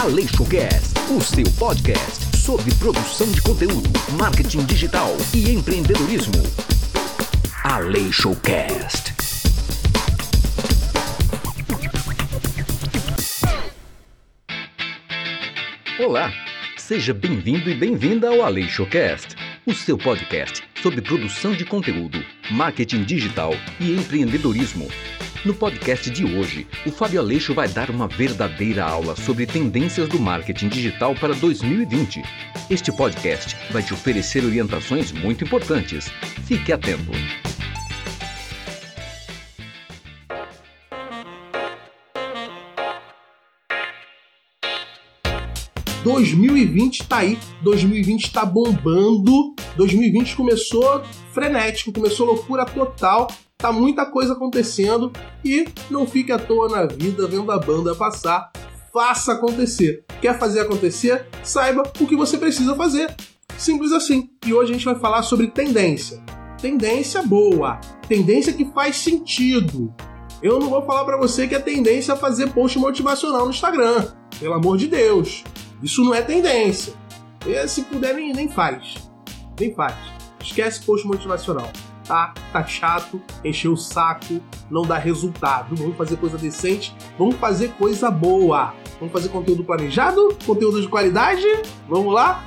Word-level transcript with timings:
Aleixocast, 0.00 0.94
o 1.10 1.20
seu 1.20 1.44
podcast 1.58 2.36
sobre 2.36 2.72
produção 2.76 3.26
de 3.32 3.42
conteúdo, 3.42 3.90
marketing 4.16 4.64
digital 4.64 5.08
e 5.34 5.50
empreendedorismo. 5.50 6.40
Aleixocast. 7.64 9.12
Olá, 15.98 16.32
seja 16.76 17.12
bem-vindo 17.12 17.68
e 17.68 17.74
bem-vinda 17.74 18.28
ao 18.28 18.44
Aleixocast, 18.44 19.34
o 19.66 19.74
seu 19.74 19.98
podcast 19.98 20.62
sobre 20.80 21.02
produção 21.02 21.52
de 21.54 21.64
conteúdo, 21.64 22.24
marketing 22.52 23.02
digital 23.02 23.52
e 23.80 23.90
empreendedorismo. 23.90 24.88
No 25.44 25.54
podcast 25.54 26.10
de 26.10 26.24
hoje, 26.24 26.66
o 26.84 26.90
Fábio 26.90 27.20
Aleixo 27.20 27.54
vai 27.54 27.68
dar 27.68 27.90
uma 27.90 28.08
verdadeira 28.08 28.84
aula 28.84 29.14
sobre 29.14 29.46
tendências 29.46 30.08
do 30.08 30.18
marketing 30.18 30.68
digital 30.68 31.14
para 31.14 31.32
2020. 31.32 32.22
Este 32.68 32.90
podcast 32.90 33.56
vai 33.70 33.80
te 33.80 33.94
oferecer 33.94 34.44
orientações 34.44 35.12
muito 35.12 35.44
importantes. 35.44 36.08
Fique 36.44 36.72
atento. 36.72 37.12
...2020 46.04 47.06
tá 47.06 47.18
aí, 47.18 47.38
2020 47.62 48.32
tá 48.32 48.44
bombando, 48.44 49.54
2020 49.76 50.36
começou 50.36 51.02
frenético, 51.34 51.92
começou 51.92 52.26
loucura 52.26 52.64
total, 52.64 53.28
tá 53.58 53.72
muita 53.72 54.06
coisa 54.06 54.34
acontecendo 54.34 55.12
e 55.44 55.66
não 55.90 56.06
fique 56.06 56.30
à 56.30 56.38
toa 56.38 56.68
na 56.68 56.86
vida 56.86 57.26
vendo 57.26 57.50
a 57.50 57.58
banda 57.58 57.92
passar. 57.92 58.52
Faça 58.92 59.32
acontecer. 59.32 60.04
Quer 60.20 60.38
fazer 60.38 60.60
acontecer? 60.60 61.26
Saiba 61.42 61.82
o 62.00 62.06
que 62.06 62.14
você 62.14 62.38
precisa 62.38 62.76
fazer. 62.76 63.12
Simples 63.58 63.90
assim. 63.90 64.30
E 64.46 64.54
hoje 64.54 64.70
a 64.70 64.74
gente 64.74 64.84
vai 64.84 64.94
falar 64.94 65.22
sobre 65.22 65.48
tendência. 65.48 66.22
Tendência 66.62 67.20
boa, 67.22 67.80
tendência 68.08 68.52
que 68.52 68.64
faz 68.66 68.96
sentido. 68.96 69.92
Eu 70.40 70.60
não 70.60 70.70
vou 70.70 70.82
falar 70.86 71.04
para 71.04 71.16
você 71.16 71.48
que 71.48 71.54
é 71.54 71.58
tendência 71.58 72.14
a 72.14 72.16
fazer 72.16 72.50
post 72.50 72.78
motivacional 72.78 73.44
no 73.44 73.50
Instagram. 73.50 74.06
Pelo 74.38 74.54
amor 74.54 74.78
de 74.78 74.86
Deus. 74.86 75.42
Isso 75.82 76.04
não 76.04 76.14
é 76.14 76.22
tendência. 76.22 76.94
E, 77.44 77.66
se 77.66 77.82
puder, 77.82 78.14
nem, 78.14 78.32
nem 78.32 78.48
faz. 78.48 78.94
Nem 79.58 79.74
faz. 79.74 79.96
Esquece 80.40 80.82
post 80.84 81.04
motivacional 81.06 81.70
tá, 82.08 82.32
tá 82.50 82.66
chato, 82.66 83.22
encher 83.44 83.68
o 83.68 83.76
saco, 83.76 84.40
não 84.70 84.82
dá 84.82 84.96
resultado. 84.96 85.76
Vamos 85.76 85.96
fazer 85.96 86.16
coisa 86.16 86.38
decente, 86.38 86.96
vamos 87.18 87.36
fazer 87.36 87.68
coisa 87.72 88.10
boa. 88.10 88.74
Vamos 88.98 89.12
fazer 89.12 89.28
conteúdo 89.28 89.62
planejado, 89.62 90.36
conteúdo 90.44 90.80
de 90.80 90.88
qualidade. 90.88 91.46
Vamos 91.88 92.12
lá? 92.12 92.42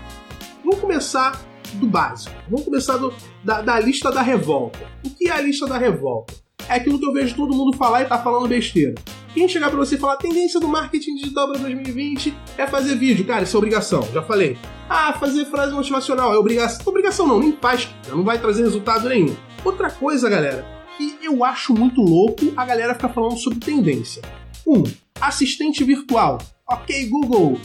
Vamos 0.65 0.79
começar 0.79 1.39
do 1.75 1.85
básico. 1.87 2.35
Vamos 2.49 2.65
começar 2.65 2.97
do, 2.97 3.13
da, 3.43 3.61
da 3.61 3.79
lista 3.79 4.11
da 4.11 4.21
revolta. 4.21 4.79
O 5.05 5.09
que 5.09 5.29
é 5.29 5.31
a 5.31 5.39
lista 5.39 5.65
da 5.67 5.77
revolta? 5.77 6.33
É 6.67 6.75
aquilo 6.75 6.99
que 6.99 7.05
eu 7.05 7.13
vejo 7.13 7.35
todo 7.35 7.55
mundo 7.55 7.77
falar 7.77 8.01
e 8.01 8.05
tá 8.05 8.17
falando 8.17 8.47
besteira. 8.47 8.95
Quem 9.33 9.47
chegar 9.47 9.69
para 9.69 9.79
você 9.79 9.95
e 9.95 9.97
falar 9.97 10.17
tendência 10.17 10.59
do 10.59 10.67
marketing 10.67 11.15
digital 11.15 11.49
para 11.49 11.59
2020 11.59 12.35
é 12.57 12.67
fazer 12.67 12.95
vídeo, 12.95 13.25
cara, 13.25 13.43
isso 13.43 13.55
é 13.55 13.57
obrigação, 13.57 14.05
já 14.13 14.21
falei. 14.21 14.57
Ah, 14.89 15.13
fazer 15.13 15.45
frase 15.45 15.73
motivacional 15.73 16.33
é 16.33 16.37
obrigação. 16.37 16.81
Obrigação 16.85 17.25
não, 17.25 17.39
nem 17.39 17.53
faz, 17.53 17.87
não 18.09 18.23
vai 18.23 18.37
trazer 18.39 18.63
resultado 18.63 19.07
nenhum. 19.07 19.33
Outra 19.63 19.89
coisa, 19.89 20.29
galera, 20.29 20.65
que 20.97 21.17
eu 21.21 21.45
acho 21.45 21.73
muito 21.73 22.01
louco 22.01 22.51
a 22.57 22.65
galera 22.65 22.93
ficar 22.93 23.07
falando 23.09 23.37
sobre 23.37 23.59
tendência. 23.59 24.21
Um, 24.67 24.83
assistente 25.19 25.81
virtual. 25.85 26.37
Ok, 26.69 27.07
Google. 27.07 27.57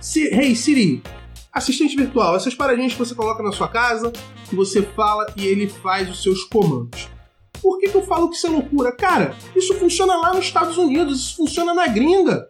Si 0.00 0.22
hey 0.32 0.54
Siri. 0.54 1.02
Assistente 1.52 1.96
virtual, 1.96 2.36
essas 2.36 2.54
paradinhas 2.54 2.92
que 2.92 2.98
você 2.98 3.14
coloca 3.14 3.42
na 3.42 3.50
sua 3.50 3.66
casa, 3.66 4.12
que 4.48 4.54
você 4.54 4.82
fala 4.82 5.26
e 5.36 5.46
ele 5.46 5.68
faz 5.68 6.08
os 6.08 6.22
seus 6.22 6.44
comandos. 6.44 7.08
Por 7.62 7.78
que, 7.78 7.88
que 7.88 7.96
eu 7.96 8.02
falo 8.02 8.28
que 8.28 8.36
isso 8.36 8.46
é 8.46 8.50
loucura? 8.50 8.92
Cara, 8.92 9.34
isso 9.54 9.74
funciona 9.74 10.16
lá 10.16 10.34
nos 10.34 10.44
Estados 10.44 10.76
Unidos, 10.76 11.20
isso 11.20 11.36
funciona 11.36 11.74
na 11.74 11.86
gringa. 11.86 12.46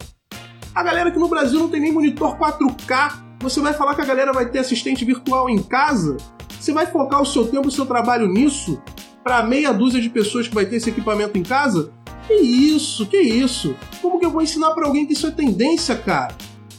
A 0.73 0.83
galera 0.83 1.11
que 1.11 1.19
no 1.19 1.27
Brasil 1.27 1.59
não 1.59 1.69
tem 1.69 1.81
nem 1.81 1.91
monitor 1.91 2.37
4K, 2.37 3.29
você 3.39 3.59
vai 3.59 3.73
falar 3.73 3.95
que 3.95 4.01
a 4.01 4.05
galera 4.05 4.31
vai 4.31 4.49
ter 4.49 4.59
assistente 4.59 5.03
virtual 5.05 5.49
em 5.49 5.61
casa? 5.61 6.17
Você 6.59 6.73
vai 6.73 6.85
focar 6.85 7.21
o 7.21 7.25
seu 7.25 7.47
tempo, 7.47 7.69
o 7.69 7.71
seu 7.71 7.85
trabalho 7.85 8.27
nisso? 8.27 8.81
Para 9.23 9.43
meia 9.43 9.71
dúzia 9.71 10.01
de 10.01 10.09
pessoas 10.09 10.47
que 10.47 10.55
vai 10.55 10.65
ter 10.65 10.75
esse 10.75 10.89
equipamento 10.89 11.37
em 11.37 11.43
casa? 11.43 11.91
Que 12.27 12.33
isso, 12.35 13.07
que 13.07 13.17
isso? 13.17 13.75
Como 14.01 14.19
que 14.19 14.25
eu 14.25 14.29
vou 14.29 14.41
ensinar 14.41 14.71
para 14.71 14.85
alguém 14.85 15.05
que 15.05 15.13
isso 15.13 15.25
é 15.25 15.31
tendência, 15.31 15.95
cara? 15.95 16.35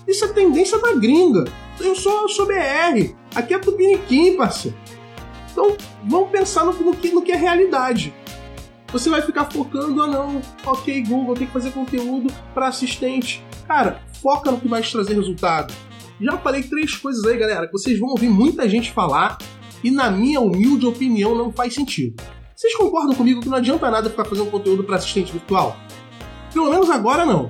Isso 0.07 0.25
é 0.25 0.29
tendência 0.29 0.79
da 0.79 0.93
gringa. 0.95 1.45
Eu 1.81 1.95
sou, 1.95 2.23
eu 2.23 2.29
sou 2.29 2.47
BR. 2.47 3.15
Aqui 3.35 3.55
é 3.55 3.59
Tupiniquim, 3.59 4.37
parceiro. 4.37 4.77
Então, 5.51 5.77
vamos 6.05 6.31
pensar 6.31 6.65
no, 6.65 6.73
no, 6.73 6.95
que, 6.95 7.11
no 7.11 7.23
que 7.23 7.33
é 7.33 7.37
realidade. 7.37 8.15
Você 8.93 9.09
vai 9.09 9.23
ficar 9.23 9.45
focando, 9.45 10.03
ah 10.03 10.06
não, 10.09 10.43
ok, 10.67 11.03
Google, 11.05 11.34
tem 11.34 11.47
que 11.47 11.53
fazer 11.53 11.71
conteúdo 11.71 12.33
para 12.53 12.69
assistente. 12.69 13.45
Cara, 13.67 14.03
foca 14.21 14.51
no 14.51 14.61
que 14.61 14.67
vai 14.67 14.83
te 14.83 14.91
trazer 14.91 15.15
resultado. 15.15 15.73
Já 16.21 16.37
falei 16.39 16.62
três 16.62 16.97
coisas 16.97 17.25
aí, 17.25 17.39
galera, 17.39 17.67
que 17.67 17.73
vocês 17.73 17.99
vão 17.99 18.11
ouvir 18.11 18.29
muita 18.29 18.69
gente 18.69 18.91
falar 18.91 19.39
e, 19.83 19.91
na 19.91 20.11
minha 20.11 20.41
humilde 20.41 20.87
opinião, 20.87 21.34
não 21.34 21.53
faz 21.53 21.75
sentido. 21.75 22.23
Vocês 22.55 22.75
concordam 22.75 23.15
comigo 23.15 23.41
que 23.41 23.49
não 23.49 23.56
adianta 23.56 23.91
nada 23.91 24.11
ficar 24.11 24.25
fazendo 24.25 24.50
conteúdo 24.50 24.84
para 24.84 24.97
assistente 24.97 25.33
virtual? 25.33 25.77
Pelo 26.53 26.69
menos 26.69 26.91
agora 26.91 27.25
não. 27.25 27.49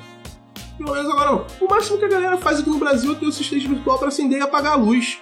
Pelo 0.79 0.95
menos 0.95 1.11
agora 1.11 1.33
não. 1.33 1.47
O 1.61 1.69
máximo 1.69 1.99
que 1.99 2.05
a 2.05 2.09
galera 2.09 2.37
faz 2.37 2.61
aqui 2.61 2.71
no 2.71 2.79
Brasil 2.79 3.13
é 3.13 3.15
ter 3.17 3.27
o 3.27 3.31
assistente 3.31 3.67
virtual 3.67 3.99
para 3.99 4.09
acender 4.09 4.39
e 4.39 4.43
apagar 4.43 4.75
a 4.75 4.77
luz. 4.77 5.19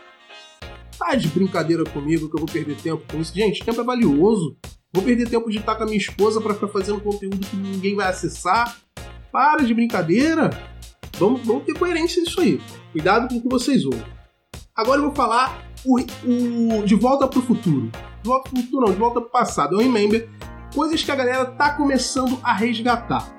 Tá 0.98 1.14
de 1.14 1.28
brincadeira 1.28 1.84
comigo 1.84 2.28
que 2.28 2.34
eu 2.34 2.40
vou 2.40 2.48
perder 2.48 2.76
tempo 2.76 3.02
com 3.10 3.20
isso. 3.20 3.34
Gente, 3.34 3.64
tempo 3.64 3.80
é 3.80 3.84
valioso. 3.84 4.56
Vou 4.92 5.04
perder 5.04 5.28
tempo 5.28 5.48
de 5.50 5.58
estar 5.58 5.76
com 5.76 5.84
a 5.84 5.86
minha 5.86 5.98
esposa 5.98 6.40
para 6.40 6.54
ficar 6.54 6.68
fazendo 6.68 7.00
conteúdo 7.00 7.38
que 7.46 7.56
ninguém 7.56 7.94
vai 7.94 8.08
acessar. 8.08 8.76
Para 9.30 9.62
de 9.62 9.72
brincadeira. 9.72 10.50
Vamos, 11.18 11.46
vamos 11.46 11.64
ter 11.64 11.74
coerência 11.74 12.20
nisso 12.22 12.40
aí. 12.40 12.60
Cuidado 12.90 13.28
com 13.28 13.36
o 13.36 13.42
que 13.42 13.48
vocês 13.48 13.84
ouvem. 13.84 14.02
Agora 14.74 14.98
eu 14.98 15.04
vou 15.04 15.14
falar 15.14 15.64
o, 15.84 15.98
o 15.98 16.84
De 16.84 16.94
Volta 16.94 17.28
para 17.28 17.38
o 17.38 17.42
Futuro. 17.42 17.90
De 18.22 18.28
Volta 18.28 18.50
para 18.50 18.58
o 18.58 18.62
Futuro 18.62 18.86
não, 18.86 18.92
De 18.92 18.98
Volta 18.98 19.20
para 19.20 19.28
o 19.28 19.32
Passado. 19.32 19.74
É 19.74 19.78
um 19.78 19.92
remember. 19.92 20.28
Coisas 20.74 21.02
que 21.02 21.10
a 21.10 21.16
galera 21.16 21.46
tá 21.46 21.74
começando 21.74 22.38
a 22.42 22.52
resgatar. 22.52 23.36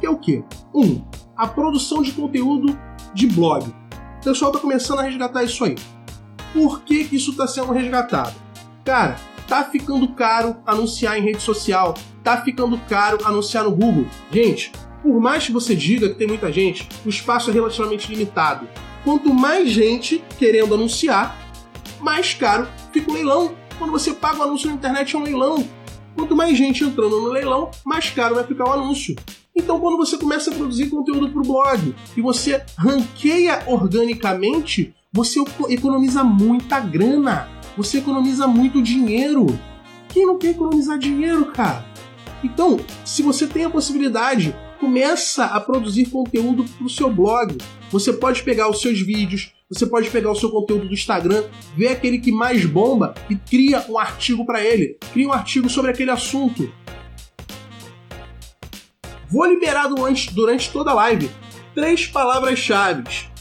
Que 0.00 0.06
é 0.06 0.10
o 0.10 0.18
quê? 0.18 0.42
Um, 0.74 1.04
a 1.36 1.46
produção 1.46 2.02
de 2.02 2.12
conteúdo 2.12 2.78
de 3.14 3.26
blog. 3.26 3.68
O 3.68 4.24
pessoal 4.24 4.50
tá 4.50 4.58
começando 4.58 5.00
a 5.00 5.02
resgatar 5.02 5.44
isso 5.44 5.64
aí. 5.64 5.74
Por 6.56 6.80
que, 6.84 7.04
que 7.04 7.16
isso 7.16 7.32
está 7.32 7.46
sendo 7.46 7.70
resgatado? 7.70 8.34
Cara, 8.82 9.16
tá 9.46 9.62
ficando 9.62 10.08
caro 10.14 10.56
anunciar 10.64 11.18
em 11.18 11.22
rede 11.22 11.42
social, 11.42 11.92
tá 12.24 12.40
ficando 12.40 12.78
caro 12.88 13.18
anunciar 13.26 13.64
no 13.64 13.72
Google. 13.72 14.06
Gente, 14.32 14.72
por 15.02 15.20
mais 15.20 15.44
que 15.44 15.52
você 15.52 15.76
diga 15.76 16.08
que 16.08 16.14
tem 16.14 16.26
muita 16.26 16.50
gente, 16.50 16.88
o 17.04 17.10
espaço 17.10 17.50
é 17.50 17.52
relativamente 17.52 18.10
limitado. 18.10 18.66
Quanto 19.04 19.34
mais 19.34 19.68
gente 19.70 20.24
querendo 20.38 20.72
anunciar, 20.72 21.38
mais 22.00 22.32
caro 22.32 22.66
fica 22.90 23.10
o 23.10 23.14
leilão. 23.14 23.54
Quando 23.76 23.90
você 23.90 24.14
paga 24.14 24.38
o 24.38 24.42
anúncio 24.44 24.70
na 24.70 24.76
internet 24.76 25.14
é 25.14 25.18
um 25.18 25.24
leilão. 25.24 25.68
Quanto 26.14 26.34
mais 26.34 26.56
gente 26.56 26.82
entrando 26.82 27.20
no 27.20 27.28
leilão, 27.28 27.70
mais 27.84 28.08
caro 28.08 28.34
vai 28.34 28.44
ficar 28.44 28.64
o 28.64 28.72
anúncio. 28.72 29.14
Então, 29.54 29.78
quando 29.78 29.98
você 29.98 30.16
começa 30.16 30.50
a 30.50 30.54
produzir 30.54 30.88
conteúdo 30.88 31.28
para 31.28 31.40
o 31.40 31.44
blog 31.44 31.94
e 32.16 32.22
você 32.22 32.64
ranqueia 32.78 33.62
organicamente, 33.66 34.94
você 35.16 35.40
economiza 35.70 36.22
muita 36.22 36.78
grana. 36.78 37.48
Você 37.74 37.98
economiza 37.98 38.46
muito 38.46 38.82
dinheiro. 38.82 39.46
Quem 40.10 40.26
não 40.26 40.38
quer 40.38 40.50
economizar 40.50 40.98
dinheiro, 40.98 41.46
cara? 41.46 41.86
Então, 42.44 42.78
se 43.02 43.22
você 43.22 43.46
tem 43.46 43.64
a 43.64 43.70
possibilidade 43.70 44.54
começa 44.78 45.46
a 45.46 45.58
produzir 45.58 46.10
conteúdo 46.10 46.62
para 46.64 46.86
o 46.86 46.90
seu 46.90 47.10
blog. 47.10 47.56
Você 47.90 48.12
pode 48.12 48.42
pegar 48.42 48.68
os 48.68 48.82
seus 48.82 49.00
vídeos, 49.00 49.54
você 49.70 49.86
pode 49.86 50.10
pegar 50.10 50.30
o 50.30 50.34
seu 50.34 50.50
conteúdo 50.50 50.86
do 50.86 50.92
Instagram, 50.92 51.44
ver 51.74 51.88
aquele 51.88 52.18
que 52.18 52.30
mais 52.30 52.66
bomba 52.66 53.14
e 53.30 53.36
cria 53.36 53.86
um 53.88 53.98
artigo 53.98 54.44
para 54.44 54.62
ele. 54.62 54.98
Cria 55.14 55.28
um 55.28 55.32
artigo 55.32 55.70
sobre 55.70 55.92
aquele 55.92 56.10
assunto. 56.10 56.70
Vou 59.30 59.46
liberar 59.46 59.88
durante, 59.88 60.34
durante 60.34 60.70
toda 60.70 60.90
a 60.90 60.94
live 60.94 61.30
três 61.74 62.06
palavras-chave. 62.06 63.34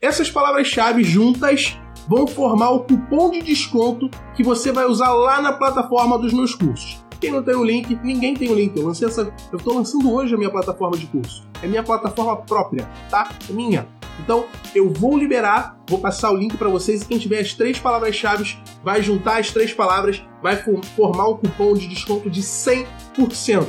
Essas 0.00 0.30
palavras-chave 0.30 1.02
juntas 1.02 1.76
vão 2.06 2.24
formar 2.24 2.70
o 2.70 2.84
cupom 2.84 3.32
de 3.32 3.42
desconto 3.42 4.08
que 4.36 4.44
você 4.44 4.70
vai 4.70 4.86
usar 4.86 5.12
lá 5.12 5.42
na 5.42 5.52
plataforma 5.52 6.16
dos 6.16 6.32
meus 6.32 6.54
cursos. 6.54 7.02
Quem 7.20 7.32
não 7.32 7.42
tem 7.42 7.56
o 7.56 7.64
link, 7.64 7.98
ninguém 8.04 8.32
tem 8.32 8.48
o 8.48 8.54
link. 8.54 8.76
Eu 8.76 8.86
lancei 8.86 9.08
essa. 9.08 9.34
Eu 9.50 9.58
estou 9.58 9.74
lançando 9.74 10.12
hoje 10.12 10.32
a 10.32 10.38
minha 10.38 10.50
plataforma 10.50 10.96
de 10.96 11.06
curso. 11.06 11.44
É 11.60 11.66
minha 11.66 11.82
plataforma 11.82 12.36
própria, 12.36 12.88
tá? 13.10 13.28
É 13.50 13.52
minha. 13.52 13.88
Então, 14.20 14.46
eu 14.72 14.92
vou 14.92 15.18
liberar, 15.18 15.76
vou 15.88 15.98
passar 15.98 16.30
o 16.30 16.36
link 16.36 16.56
para 16.56 16.68
vocês 16.68 17.02
e 17.02 17.04
quem 17.04 17.18
tiver 17.18 17.40
as 17.40 17.54
três 17.54 17.80
palavras-chave 17.80 18.56
vai 18.84 19.02
juntar 19.02 19.38
as 19.40 19.50
três 19.50 19.72
palavras, 19.72 20.24
vai 20.40 20.62
formar 20.94 21.28
um 21.28 21.36
cupom 21.36 21.74
de 21.74 21.88
desconto 21.88 22.30
de 22.30 22.40
100%. 22.40 23.66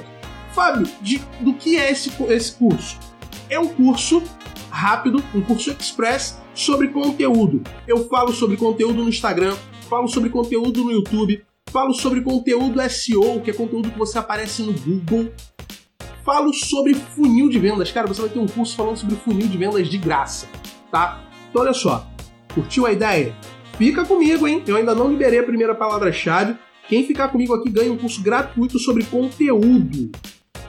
Fábio, 0.54 0.88
de, 1.02 1.20
do 1.40 1.54
que 1.54 1.76
é 1.76 1.92
esse, 1.92 2.12
esse 2.30 2.52
curso? 2.54 3.00
É 3.50 3.60
um 3.60 3.68
curso 3.68 4.22
rápido, 4.70 5.24
um 5.34 5.42
curso 5.42 5.72
express 5.72 6.40
sobre 6.54 6.90
conteúdo. 6.90 7.62
Eu 7.88 8.08
falo 8.08 8.32
sobre 8.34 8.58
conteúdo 8.58 9.04
no 9.04 9.10
Instagram, 9.10 9.56
falo 9.90 10.08
sobre 10.08 10.30
conteúdo 10.30 10.84
no 10.84 10.92
YouTube, 10.92 11.44
falo 11.70 11.94
sobre 11.94 12.22
conteúdo 12.22 12.82
SEO, 12.90 13.42
que 13.42 13.52
é 13.52 13.54
conteúdo 13.54 13.92
que 13.92 13.98
você 13.98 14.18
aparece 14.18 14.62
no 14.62 14.74
Google. 14.74 15.32
Falo 16.24 16.54
sobre 16.54 16.94
funil 16.94 17.50
de 17.50 17.58
vendas. 17.58 17.92
Cara, 17.92 18.08
você 18.08 18.22
vai 18.22 18.30
ter 18.30 18.40
um 18.40 18.48
curso 18.48 18.76
falando 18.76 18.98
sobre 18.98 19.16
funil 19.16 19.48
de 19.48 19.58
vendas 19.58 19.88
de 19.88 19.98
graça, 19.98 20.48
tá? 20.92 21.24
Então 21.50 21.62
olha 21.62 21.74
só, 21.74 22.08
curtiu 22.54 22.86
a 22.86 22.92
ideia? 22.92 23.36
Fica 23.78 24.04
comigo, 24.04 24.48
hein? 24.48 24.62
Eu 24.68 24.76
ainda 24.76 24.94
não 24.94 25.10
liberei 25.10 25.40
a 25.40 25.44
primeira 25.44 25.74
palavra-chave. 25.74 26.56
Quem 26.88 27.06
ficar 27.06 27.30
comigo 27.30 27.54
aqui 27.54 27.70
ganha 27.70 27.92
um 27.92 27.98
curso 27.98 28.22
gratuito 28.22 28.78
sobre 28.78 29.06
conteúdo. 29.06 30.12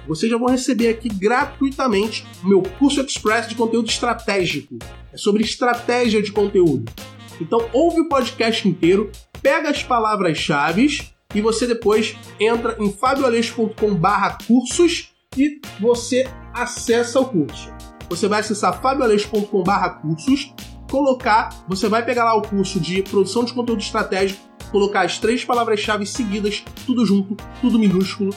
Vocês 0.06 0.30
já 0.30 0.38
vão 0.38 0.48
receber 0.48 0.88
aqui 0.88 1.08
gratuitamente 1.08 2.26
o 2.42 2.48
meu 2.48 2.62
curso 2.62 3.00
express 3.00 3.48
de 3.48 3.54
conteúdo 3.54 3.88
estratégico. 3.88 4.76
É 5.12 5.16
sobre 5.16 5.42
estratégia 5.42 6.22
de 6.22 6.30
conteúdo. 6.32 6.92
Então 7.40 7.68
ouve 7.72 8.02
o 8.02 8.08
podcast 8.08 8.68
inteiro, 8.68 9.10
pega 9.40 9.70
as 9.70 9.82
palavras-chave 9.82 11.00
e 11.34 11.40
você 11.40 11.66
depois 11.66 12.14
entra 12.38 12.76
em 12.78 12.92
fabioaleixo.com/cursos 12.92 15.08
e 15.36 15.60
você 15.80 16.28
acessa 16.52 17.18
o 17.20 17.26
curso. 17.26 17.72
Você 18.08 18.26
vai 18.26 18.40
acessar 18.40 18.82
fabioaleixo.com/cursos, 18.82 20.52
colocar, 20.90 21.64
você 21.68 21.88
vai 21.88 22.04
pegar 22.04 22.24
lá 22.24 22.34
o 22.34 22.42
curso 22.42 22.80
de 22.80 23.00
produção 23.02 23.44
de 23.44 23.54
conteúdo 23.54 23.80
estratégico, 23.80 24.40
colocar 24.72 25.02
as 25.02 25.18
três 25.18 25.44
palavras-chave 25.44 26.04
seguidas, 26.04 26.64
tudo 26.84 27.06
junto, 27.06 27.36
tudo 27.60 27.78
minúsculo, 27.78 28.34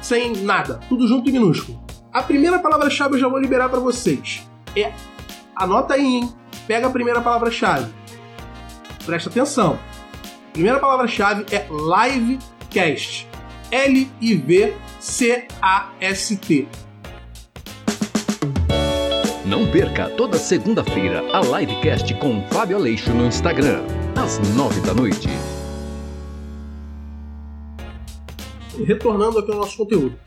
sem 0.00 0.32
nada, 0.36 0.80
tudo 0.88 1.06
junto 1.06 1.28
e 1.28 1.32
minúsculo. 1.32 1.82
A 2.12 2.22
primeira 2.22 2.58
palavra-chave 2.58 3.14
eu 3.14 3.18
já 3.20 3.28
vou 3.28 3.38
liberar 3.38 3.68
para 3.68 3.78
vocês. 3.78 4.48
É, 4.76 4.92
anota 5.54 5.94
aí, 5.94 6.04
hein? 6.04 6.32
Pega 6.66 6.88
a 6.88 6.90
primeira 6.90 7.20
palavra-chave. 7.20 7.92
Presta 9.04 9.30
atenção. 9.30 9.78
A 10.48 10.52
primeira 10.52 10.78
palavra-chave 10.78 11.46
é 11.52 11.66
livecast. 11.68 13.28
L-I-V-C-A-S-T. 13.70 14.80
Não 19.46 19.70
perca 19.70 20.08
toda 20.10 20.38
segunda-feira 20.38 21.22
a 21.32 21.40
livecast 21.40 22.14
com 22.14 22.42
Fábio 22.50 22.76
Aleixo 22.76 23.10
no 23.12 23.26
Instagram, 23.26 23.82
às 24.16 24.38
nove 24.54 24.80
da 24.80 24.94
noite. 24.94 25.28
Retornando 28.84 29.38
aqui 29.38 29.50
ao 29.50 29.58
nosso 29.58 29.76
conteúdo. 29.76 30.18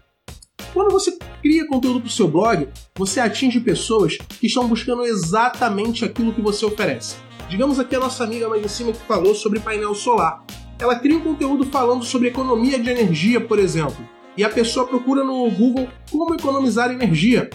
Quando 0.74 0.92
você 0.92 1.16
cria 1.42 1.68
conteúdo 1.68 2.00
para 2.00 2.08
o 2.08 2.12
seu 2.12 2.28
blog, 2.28 2.68
você 2.96 3.20
atinge 3.20 3.60
pessoas 3.60 4.18
que 4.18 4.48
estão 4.48 4.68
buscando 4.68 5.04
exatamente 5.04 6.04
aquilo 6.04 6.34
que 6.34 6.42
você 6.42 6.66
oferece. 6.66 7.16
Digamos 7.50 7.80
aqui 7.80 7.96
a 7.96 8.00
nossa 8.00 8.24
amiga 8.24 8.50
mais 8.50 8.66
em 8.66 8.68
cima 8.68 8.92
que 8.92 9.06
falou 9.06 9.36
sobre 9.36 9.60
painel 9.60 9.94
solar. 9.94 10.44
Ela 10.80 10.96
cria 10.96 11.18
um 11.18 11.22
conteúdo 11.22 11.66
falando 11.66 12.04
sobre 12.04 12.30
economia 12.30 12.80
de 12.80 12.90
energia, 12.90 13.40
por 13.40 13.60
exemplo, 13.60 13.98
e 14.36 14.44
a 14.44 14.50
pessoa 14.50 14.88
procura 14.88 15.24
no 15.24 15.50
Google 15.52 15.88
como 16.10 16.34
economizar 16.34 16.92
energia. 16.92 17.50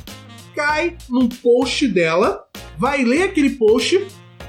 Cai 0.55 0.97
num 1.09 1.29
post 1.29 1.89
dela, 1.89 2.45
vai 2.79 3.05
ler 3.05 3.23
aquele 3.23 3.50
post 3.50 4.06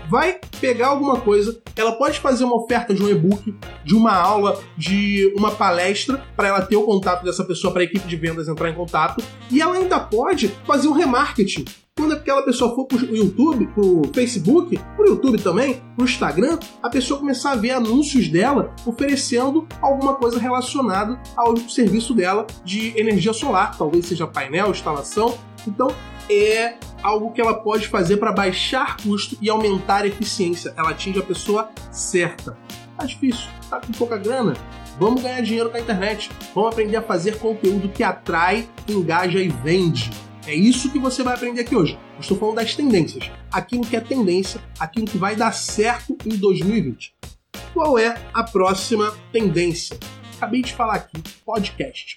vai 0.10 0.40
pegar 0.60 0.88
alguma 0.88 1.22
coisa, 1.22 1.62
ela 1.76 1.94
pode 1.94 2.20
fazer 2.20 2.44
uma 2.44 2.56
oferta 2.56 2.94
de 2.94 3.04
um 3.04 3.10
e-book, 3.10 3.56
de 3.86 3.96
uma 3.96 4.14
aula, 4.14 4.60
de 4.76 5.32
uma 5.38 5.52
palestra, 5.52 6.22
para 6.36 6.48
ela 6.48 6.62
ter 6.62 6.76
o 6.76 6.84
contato 6.84 7.24
dessa 7.24 7.44
pessoa, 7.46 7.72
para 7.72 7.84
a 7.84 7.86
equipe 7.86 8.08
de 8.08 8.16
vendas 8.16 8.48
entrar 8.48 8.70
em 8.70 8.74
contato, 8.76 9.24
e 9.52 9.62
ela 9.62 9.76
ainda 9.76 10.00
pode 10.00 10.50
fazer 10.66 10.88
um 10.88 10.94
remarketing. 10.94 11.66
Quando 11.96 12.14
aquela 12.14 12.42
pessoa 12.44 12.74
for 12.74 12.86
pro 12.86 13.14
YouTube, 13.14 13.68
pro 13.68 14.04
Facebook, 14.14 14.80
pro 14.96 15.10
YouTube 15.10 15.38
também, 15.38 15.84
pro 15.98 16.06
Instagram, 16.06 16.58
a 16.82 16.90
pessoa 16.90 17.20
começar 17.20 17.52
a 17.52 17.56
ver 17.58 17.72
anúncios 17.72 18.30
dela 18.30 18.74
oferecendo 18.86 19.68
alguma 19.82 20.16
coisa 20.16 20.40
relacionada 20.40 21.22
ao 21.36 21.58
serviço 21.58 22.14
dela 22.14 22.48
de 22.64 22.98
energia 22.98 23.34
solar, 23.34 23.78
talvez 23.78 24.06
seja 24.06 24.26
painel, 24.26 24.72
instalação. 24.72 25.38
Então, 25.68 25.94
é 26.30 26.76
algo 27.02 27.32
que 27.32 27.42
ela 27.42 27.54
pode 27.54 27.88
fazer 27.88 28.18
para 28.18 28.32
baixar 28.32 28.98
custo 28.98 29.38
e 29.42 29.50
aumentar 29.50 30.06
eficiência. 30.06 30.74
Ela 30.78 30.92
atinge 30.92 31.20
a 31.20 31.24
pessoa 31.24 31.70
certa. 31.92 32.58
Tá 32.98 33.06
difícil, 33.06 33.48
tá 33.70 33.80
com 33.80 33.92
pouca 33.94 34.18
grana? 34.18 34.54
Vamos 35.00 35.22
ganhar 35.22 35.42
dinheiro 35.42 35.70
com 35.70 35.78
a 35.78 35.80
internet. 35.80 36.30
Vamos 36.54 36.72
aprender 36.72 36.98
a 36.98 37.02
fazer 37.02 37.38
conteúdo 37.40 37.88
que 37.90 38.04
atrai, 38.04 38.68
engaja 38.88 39.40
e 39.40 39.48
vende. 39.48 40.10
É 40.46 40.54
isso 40.54 40.92
que 40.92 41.00
você 41.00 41.24
vai 41.24 41.36
aprender 41.36 41.62
aqui 41.62 41.76
hoje. 41.76 41.98
Estou 42.20 42.38
falando 42.38 42.56
das 42.56 42.76
tendências. 42.76 43.32
Aquilo 43.52 43.86
que 43.86 43.96
é 43.96 44.02
tendência, 44.02 44.62
aquilo 44.80 45.06
que 45.06 45.18
vai 45.18 45.36
dar 45.36 45.54
certo 45.54 46.18
em 46.26 46.36
2020. 46.36 47.16
Qual 47.74 47.98
é 47.98 48.20
a 48.34 48.44
próxima 48.44 49.14
tendência? 49.32 49.98
Acabei 50.36 50.62
de 50.62 50.74
falar 50.74 50.96
aqui, 50.96 51.22
podcast. 51.46 52.16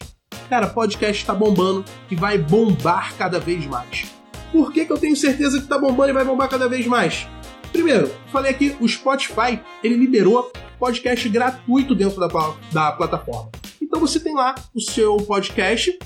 Cara, 0.48 0.66
podcast 0.66 1.22
está 1.22 1.34
bombando 1.34 1.84
e 2.10 2.16
vai 2.16 2.38
bombar 2.38 3.14
cada 3.16 3.38
vez 3.38 3.64
mais. 3.66 4.21
Por 4.52 4.70
que, 4.70 4.84
que 4.84 4.92
eu 4.92 4.98
tenho 4.98 5.16
certeza 5.16 5.56
que 5.56 5.64
está 5.64 5.78
bombando 5.78 6.10
e 6.10 6.12
vai 6.12 6.24
bombar 6.24 6.48
cada 6.48 6.68
vez 6.68 6.86
mais? 6.86 7.26
Primeiro, 7.72 8.10
falei 8.30 8.50
aqui, 8.50 8.76
o 8.78 8.86
Spotify 8.86 9.58
ele 9.82 9.96
liberou 9.96 10.52
podcast 10.78 11.26
gratuito 11.28 11.94
dentro 11.94 12.20
da, 12.20 12.28
da 12.70 12.92
plataforma. 12.92 13.50
Então 13.80 13.98
você 13.98 14.20
tem 14.20 14.34
lá 14.34 14.54
o 14.74 14.80
seu 14.80 15.16
podcast, 15.16 15.98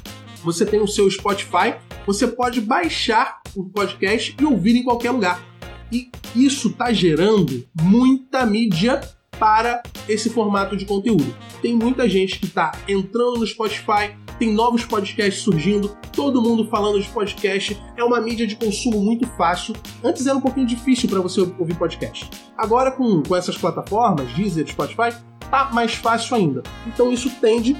você 0.44 0.64
tem 0.64 0.80
o 0.80 0.86
seu 0.86 1.10
Spotify, 1.10 1.74
você 2.06 2.26
pode 2.28 2.60
baixar 2.60 3.40
o 3.54 3.64
podcast 3.64 4.36
e 4.40 4.44
ouvir 4.44 4.76
em 4.76 4.84
qualquer 4.84 5.10
lugar. 5.10 5.44
E 5.90 6.08
isso 6.34 6.68
está 6.68 6.92
gerando 6.92 7.66
muita 7.82 8.46
mídia 8.46 9.00
para 9.40 9.82
esse 10.08 10.30
formato 10.30 10.76
de 10.76 10.84
conteúdo. 10.84 11.34
Tem 11.60 11.74
muita 11.74 12.08
gente 12.08 12.38
que 12.38 12.46
está 12.46 12.72
entrando 12.86 13.38
no 13.38 13.46
Spotify, 13.46 14.16
tem 14.38 14.52
novos 14.52 14.84
podcasts 14.84 15.42
surgindo, 15.42 15.96
todo 16.12 16.42
mundo 16.42 16.68
falando 16.68 17.00
de 17.00 17.08
podcast. 17.08 17.80
É 17.96 18.04
uma 18.04 18.20
mídia 18.20 18.46
de 18.46 18.56
consumo 18.56 19.00
muito 19.00 19.26
fácil. 19.36 19.74
Antes 20.04 20.26
era 20.26 20.36
um 20.36 20.40
pouquinho 20.40 20.66
difícil 20.66 21.08
para 21.08 21.20
você 21.20 21.40
ouvir 21.40 21.74
podcast. 21.76 22.30
Agora, 22.56 22.90
com, 22.90 23.22
com 23.22 23.34
essas 23.34 23.56
plataformas, 23.56 24.30
Deezer, 24.32 24.68
Spotify, 24.68 25.16
tá 25.50 25.70
mais 25.72 25.94
fácil 25.94 26.36
ainda. 26.36 26.62
Então 26.86 27.12
isso 27.12 27.30
tende 27.40 27.76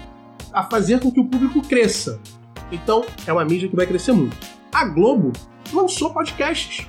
a 0.53 0.63
fazer 0.63 1.01
com 1.01 1.11
que 1.11 1.21
o 1.21 1.25
público 1.27 1.61
cresça. 1.61 2.21
Então 2.73 3.05
é 3.27 3.33
uma 3.33 3.45
mídia 3.45 3.69
que 3.69 3.77
vai 3.77 3.87
crescer 3.87 4.13
muito. 4.13 4.37
A 4.73 4.85
Globo 4.87 5.33
lançou 5.73 6.13
podcasts. 6.13 6.87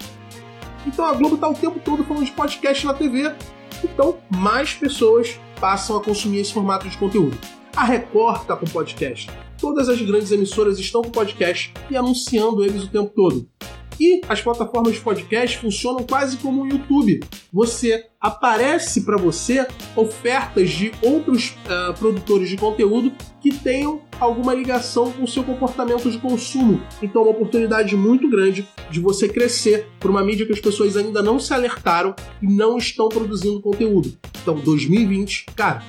Então 0.86 1.06
a 1.06 1.14
Globo 1.14 1.36
está 1.36 1.50
o 1.50 1.54
tempo 1.54 1.80
todo 1.80 2.04
falando 2.04 2.26
de 2.26 2.32
podcast 2.32 2.86
na 2.86 2.94
TV. 2.94 3.34
Então 3.84 4.18
mais 4.30 4.74
pessoas 4.74 5.40
passam 5.60 5.98
a 5.98 6.04
consumir 6.04 6.40
esse 6.40 6.54
formato 6.54 6.88
de 6.88 6.98
conteúdo. 6.98 7.38
A 7.76 7.84
Record 7.84 8.42
está 8.42 8.56
com 8.56 8.66
podcast. 8.66 9.30
Todas 9.60 9.90
as 9.90 10.02
grandes 10.02 10.32
emissoras 10.32 10.80
estão 10.80 11.02
com 11.02 11.10
podcast 11.10 11.74
e 11.90 11.98
anunciando 11.98 12.64
eles 12.64 12.84
o 12.84 12.88
tempo 12.88 13.12
todo. 13.16 13.48
E 14.00 14.22
as 14.30 14.42
plataformas 14.42 14.94
de 14.94 15.00
podcast 15.00 15.58
funcionam 15.58 16.04
quase 16.04 16.38
como 16.38 16.62
o 16.62 16.68
YouTube. 16.68 17.20
Você 17.52 18.06
aparece 18.22 19.02
para 19.02 19.18
você 19.18 19.66
ofertas 19.96 20.70
de 20.70 20.92
outros 21.02 21.56
uh, 21.66 21.94
produtores 21.98 22.50
de 22.50 22.58
conteúdo 22.58 23.12
que 23.42 23.52
tenham 23.52 24.02
alguma 24.20 24.54
ligação 24.54 25.12
com 25.12 25.24
o 25.24 25.28
seu 25.28 25.44
comportamento 25.44 26.12
de 26.12 26.20
consumo. 26.20 26.82
Então, 27.02 27.24
é 27.24 27.26
uma 27.26 27.32
oportunidade 27.32 27.96
muito 27.96 28.30
grande 28.30 28.68
de 28.92 29.00
você 29.00 29.28
crescer 29.28 29.88
por 30.00 30.12
uma 30.12 30.24
mídia 30.24 30.46
que 30.46 30.54
as 30.54 30.60
pessoas 30.60 30.96
ainda 30.96 31.24
não 31.24 31.40
se 31.40 31.54
alertaram 31.54 32.16
e 32.42 32.48
não 32.48 32.78
estão 32.78 33.10
produzindo 33.10 33.62
conteúdo. 33.62 34.16
Então, 34.42 34.56
2020, 34.56 35.46
cara, 35.56 35.84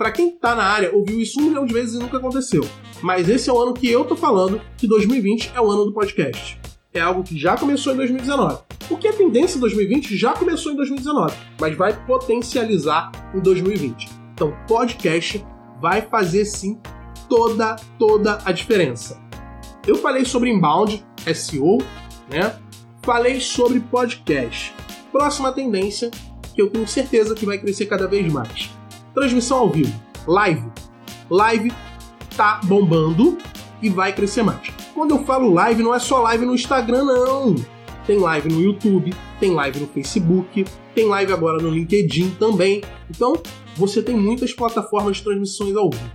para 0.00 0.10
quem 0.10 0.30
tá 0.30 0.54
na 0.54 0.62
área, 0.62 0.96
ouviu 0.96 1.20
isso 1.20 1.38
um 1.38 1.42
milhão 1.42 1.66
de 1.66 1.74
vezes 1.74 1.94
e 1.94 1.98
nunca 1.98 2.16
aconteceu. 2.16 2.66
Mas 3.02 3.28
esse 3.28 3.50
é 3.50 3.52
o 3.52 3.60
ano 3.60 3.74
que 3.74 3.86
eu 3.86 4.02
tô 4.02 4.16
falando 4.16 4.58
que 4.78 4.86
2020 4.86 5.52
é 5.54 5.60
o 5.60 5.70
ano 5.70 5.84
do 5.84 5.92
podcast. 5.92 6.58
É 6.94 7.02
algo 7.02 7.22
que 7.22 7.38
já 7.38 7.54
começou 7.54 7.92
em 7.92 7.96
2019. 7.96 8.62
Porque 8.88 9.06
a 9.06 9.12
tendência 9.12 9.58
em 9.58 9.60
2020 9.60 10.16
já 10.16 10.32
começou 10.32 10.72
em 10.72 10.76
2019, 10.76 11.36
mas 11.60 11.76
vai 11.76 12.06
potencializar 12.06 13.12
em 13.34 13.40
2020. 13.40 14.08
Então, 14.32 14.56
podcast 14.66 15.44
vai 15.82 16.00
fazer 16.00 16.46
sim 16.46 16.80
toda, 17.28 17.76
toda 17.98 18.38
a 18.42 18.52
diferença. 18.52 19.20
Eu 19.86 19.96
falei 19.96 20.24
sobre 20.24 20.48
inbound, 20.48 21.04
SEO, 21.34 21.76
né? 22.30 22.58
Falei 23.02 23.38
sobre 23.38 23.80
podcast. 23.80 24.74
Próxima 25.12 25.52
tendência 25.52 26.10
que 26.54 26.62
eu 26.62 26.70
tenho 26.70 26.88
certeza 26.88 27.34
que 27.34 27.44
vai 27.44 27.58
crescer 27.58 27.84
cada 27.84 28.06
vez 28.06 28.32
mais 28.32 28.79
Transmissão 29.20 29.58
ao 29.58 29.68
vivo, 29.68 29.92
live. 30.26 30.64
Live 31.28 31.70
tá 32.34 32.58
bombando 32.64 33.36
e 33.82 33.90
vai 33.90 34.14
crescer 34.14 34.42
mais. 34.42 34.68
Quando 34.94 35.10
eu 35.10 35.22
falo 35.26 35.52
live, 35.52 35.82
não 35.82 35.94
é 35.94 35.98
só 35.98 36.22
live 36.22 36.46
no 36.46 36.54
Instagram, 36.54 37.04
não. 37.04 37.54
Tem 38.06 38.18
live 38.18 38.48
no 38.48 38.58
YouTube, 38.58 39.12
tem 39.38 39.52
live 39.52 39.78
no 39.78 39.86
Facebook, 39.88 40.64
tem 40.94 41.06
live 41.06 41.34
agora 41.34 41.62
no 41.62 41.68
LinkedIn 41.68 42.30
também. 42.38 42.80
Então, 43.10 43.34
você 43.76 44.02
tem 44.02 44.16
muitas 44.16 44.54
plataformas 44.54 45.18
de 45.18 45.24
transmissões 45.24 45.76
ao 45.76 45.90
vivo. 45.90 46.10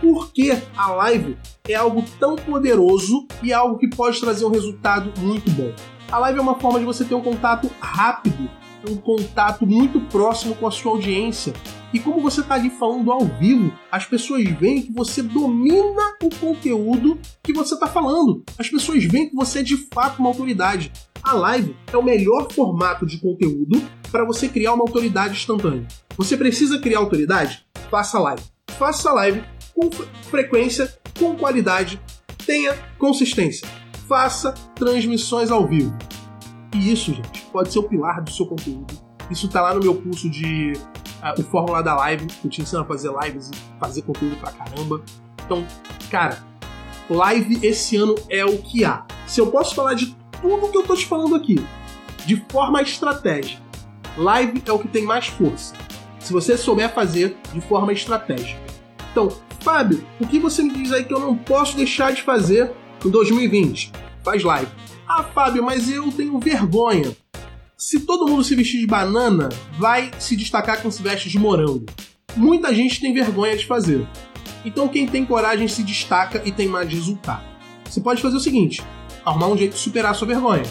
Por 0.00 0.32
que 0.32 0.58
a 0.78 0.92
live 0.92 1.36
é 1.68 1.74
algo 1.74 2.02
tão 2.18 2.36
poderoso 2.36 3.26
e 3.42 3.52
algo 3.52 3.76
que 3.76 3.90
pode 3.90 4.18
trazer 4.18 4.46
um 4.46 4.50
resultado 4.50 5.12
muito 5.20 5.50
bom? 5.50 5.74
A 6.10 6.18
live 6.20 6.38
é 6.38 6.42
uma 6.42 6.58
forma 6.58 6.78
de 6.78 6.86
você 6.86 7.04
ter 7.04 7.14
um 7.14 7.20
contato 7.20 7.70
rápido, 7.78 8.48
um 8.88 8.96
contato 8.96 9.66
muito 9.66 10.00
próximo 10.00 10.54
com 10.54 10.66
a 10.66 10.70
sua 10.70 10.92
audiência. 10.92 11.52
E 11.92 11.98
como 11.98 12.20
você 12.20 12.40
está 12.40 12.54
ali 12.54 12.70
falando 12.70 13.10
ao 13.10 13.24
vivo, 13.24 13.72
as 13.90 14.04
pessoas 14.04 14.44
veem 14.50 14.82
que 14.82 14.92
você 14.92 15.22
domina 15.22 16.16
o 16.22 16.28
conteúdo 16.34 17.18
que 17.42 17.52
você 17.52 17.74
está 17.74 17.86
falando. 17.86 18.44
As 18.58 18.68
pessoas 18.68 19.04
veem 19.04 19.30
que 19.30 19.36
você 19.36 19.60
é 19.60 19.62
de 19.62 19.76
fato 19.92 20.18
uma 20.18 20.28
autoridade. 20.28 20.92
A 21.22 21.32
live 21.32 21.76
é 21.92 21.96
o 21.96 22.02
melhor 22.02 22.50
formato 22.52 23.06
de 23.06 23.18
conteúdo 23.18 23.82
para 24.10 24.24
você 24.24 24.48
criar 24.48 24.74
uma 24.74 24.84
autoridade 24.84 25.34
instantânea. 25.34 25.86
Você 26.16 26.36
precisa 26.36 26.78
criar 26.78 26.98
autoridade? 26.98 27.64
Faça 27.90 28.18
live. 28.18 28.42
Faça 28.78 29.12
live 29.12 29.42
com 29.74 29.90
frequência, 30.30 30.92
com 31.18 31.36
qualidade, 31.36 32.00
tenha 32.46 32.74
consistência. 32.98 33.68
Faça 34.08 34.52
transmissões 34.74 35.50
ao 35.50 35.66
vivo. 35.66 35.96
E 36.76 36.92
isso, 36.92 37.14
gente, 37.14 37.40
pode 37.50 37.72
ser 37.72 37.78
o 37.78 37.84
pilar 37.84 38.22
do 38.22 38.30
seu 38.30 38.44
conteúdo. 38.44 38.94
Isso 39.30 39.48
tá 39.48 39.62
lá 39.62 39.72
no 39.72 39.80
meu 39.80 39.94
curso 39.94 40.28
de 40.28 40.74
uh, 40.74 41.40
o 41.40 41.42
Fórmula 41.42 41.82
da 41.82 41.96
Live, 41.96 42.26
que 42.26 42.46
eu 42.46 42.50
te 42.50 42.60
ensino 42.60 42.82
a 42.82 42.84
fazer 42.84 43.10
lives 43.22 43.50
e 43.50 43.80
fazer 43.80 44.02
conteúdo 44.02 44.36
pra 44.36 44.52
caramba. 44.52 45.02
Então, 45.42 45.66
cara, 46.10 46.44
live 47.08 47.66
esse 47.66 47.96
ano 47.96 48.14
é 48.28 48.44
o 48.44 48.58
que 48.58 48.84
há. 48.84 49.06
Se 49.26 49.40
eu 49.40 49.46
posso 49.46 49.74
falar 49.74 49.94
de 49.94 50.14
tudo 50.42 50.68
que 50.68 50.76
eu 50.76 50.82
tô 50.82 50.94
te 50.94 51.06
falando 51.06 51.34
aqui, 51.34 51.56
de 52.26 52.44
forma 52.50 52.82
estratégica, 52.82 53.62
live 54.18 54.62
é 54.66 54.72
o 54.72 54.78
que 54.78 54.88
tem 54.88 55.02
mais 55.02 55.28
força. 55.28 55.74
Se 56.20 56.30
você 56.30 56.58
souber 56.58 56.92
fazer 56.92 57.38
de 57.54 57.60
forma 57.62 57.90
estratégica. 57.90 58.60
Então, 59.12 59.30
Fábio, 59.60 60.04
o 60.20 60.26
que 60.26 60.38
você 60.38 60.62
me 60.62 60.74
diz 60.74 60.92
aí 60.92 61.04
que 61.04 61.14
eu 61.14 61.20
não 61.20 61.34
posso 61.36 61.74
deixar 61.74 62.12
de 62.12 62.22
fazer 62.22 62.70
em 63.02 63.08
2020? 63.08 63.92
Faz 64.22 64.44
live. 64.44 64.85
Ah, 65.08 65.22
Fábio, 65.22 65.62
mas 65.62 65.88
eu 65.88 66.10
tenho 66.10 66.38
vergonha. 66.40 67.16
Se 67.76 68.00
todo 68.00 68.26
mundo 68.26 68.42
se 68.42 68.56
vestir 68.56 68.80
de 68.80 68.86
banana, 68.86 69.48
vai 69.78 70.10
se 70.18 70.34
destacar 70.34 70.82
quem 70.82 70.90
se 70.90 71.02
veste 71.02 71.28
de 71.28 71.38
morango. 71.38 71.86
Muita 72.34 72.74
gente 72.74 73.00
tem 73.00 73.14
vergonha 73.14 73.56
de 73.56 73.64
fazer. 73.66 74.06
Então 74.64 74.88
quem 74.88 75.06
tem 75.06 75.24
coragem 75.24 75.68
se 75.68 75.84
destaca 75.84 76.42
e 76.44 76.50
tem 76.50 76.66
mais 76.66 76.90
resultado. 76.92 77.44
Você 77.84 78.00
pode 78.00 78.20
fazer 78.20 78.36
o 78.36 78.40
seguinte: 78.40 78.82
arrumar 79.24 79.46
um 79.46 79.56
jeito 79.56 79.74
de 79.74 79.78
superar 79.78 80.10
a 80.10 80.14
sua 80.14 80.26
vergonha. 80.26 80.64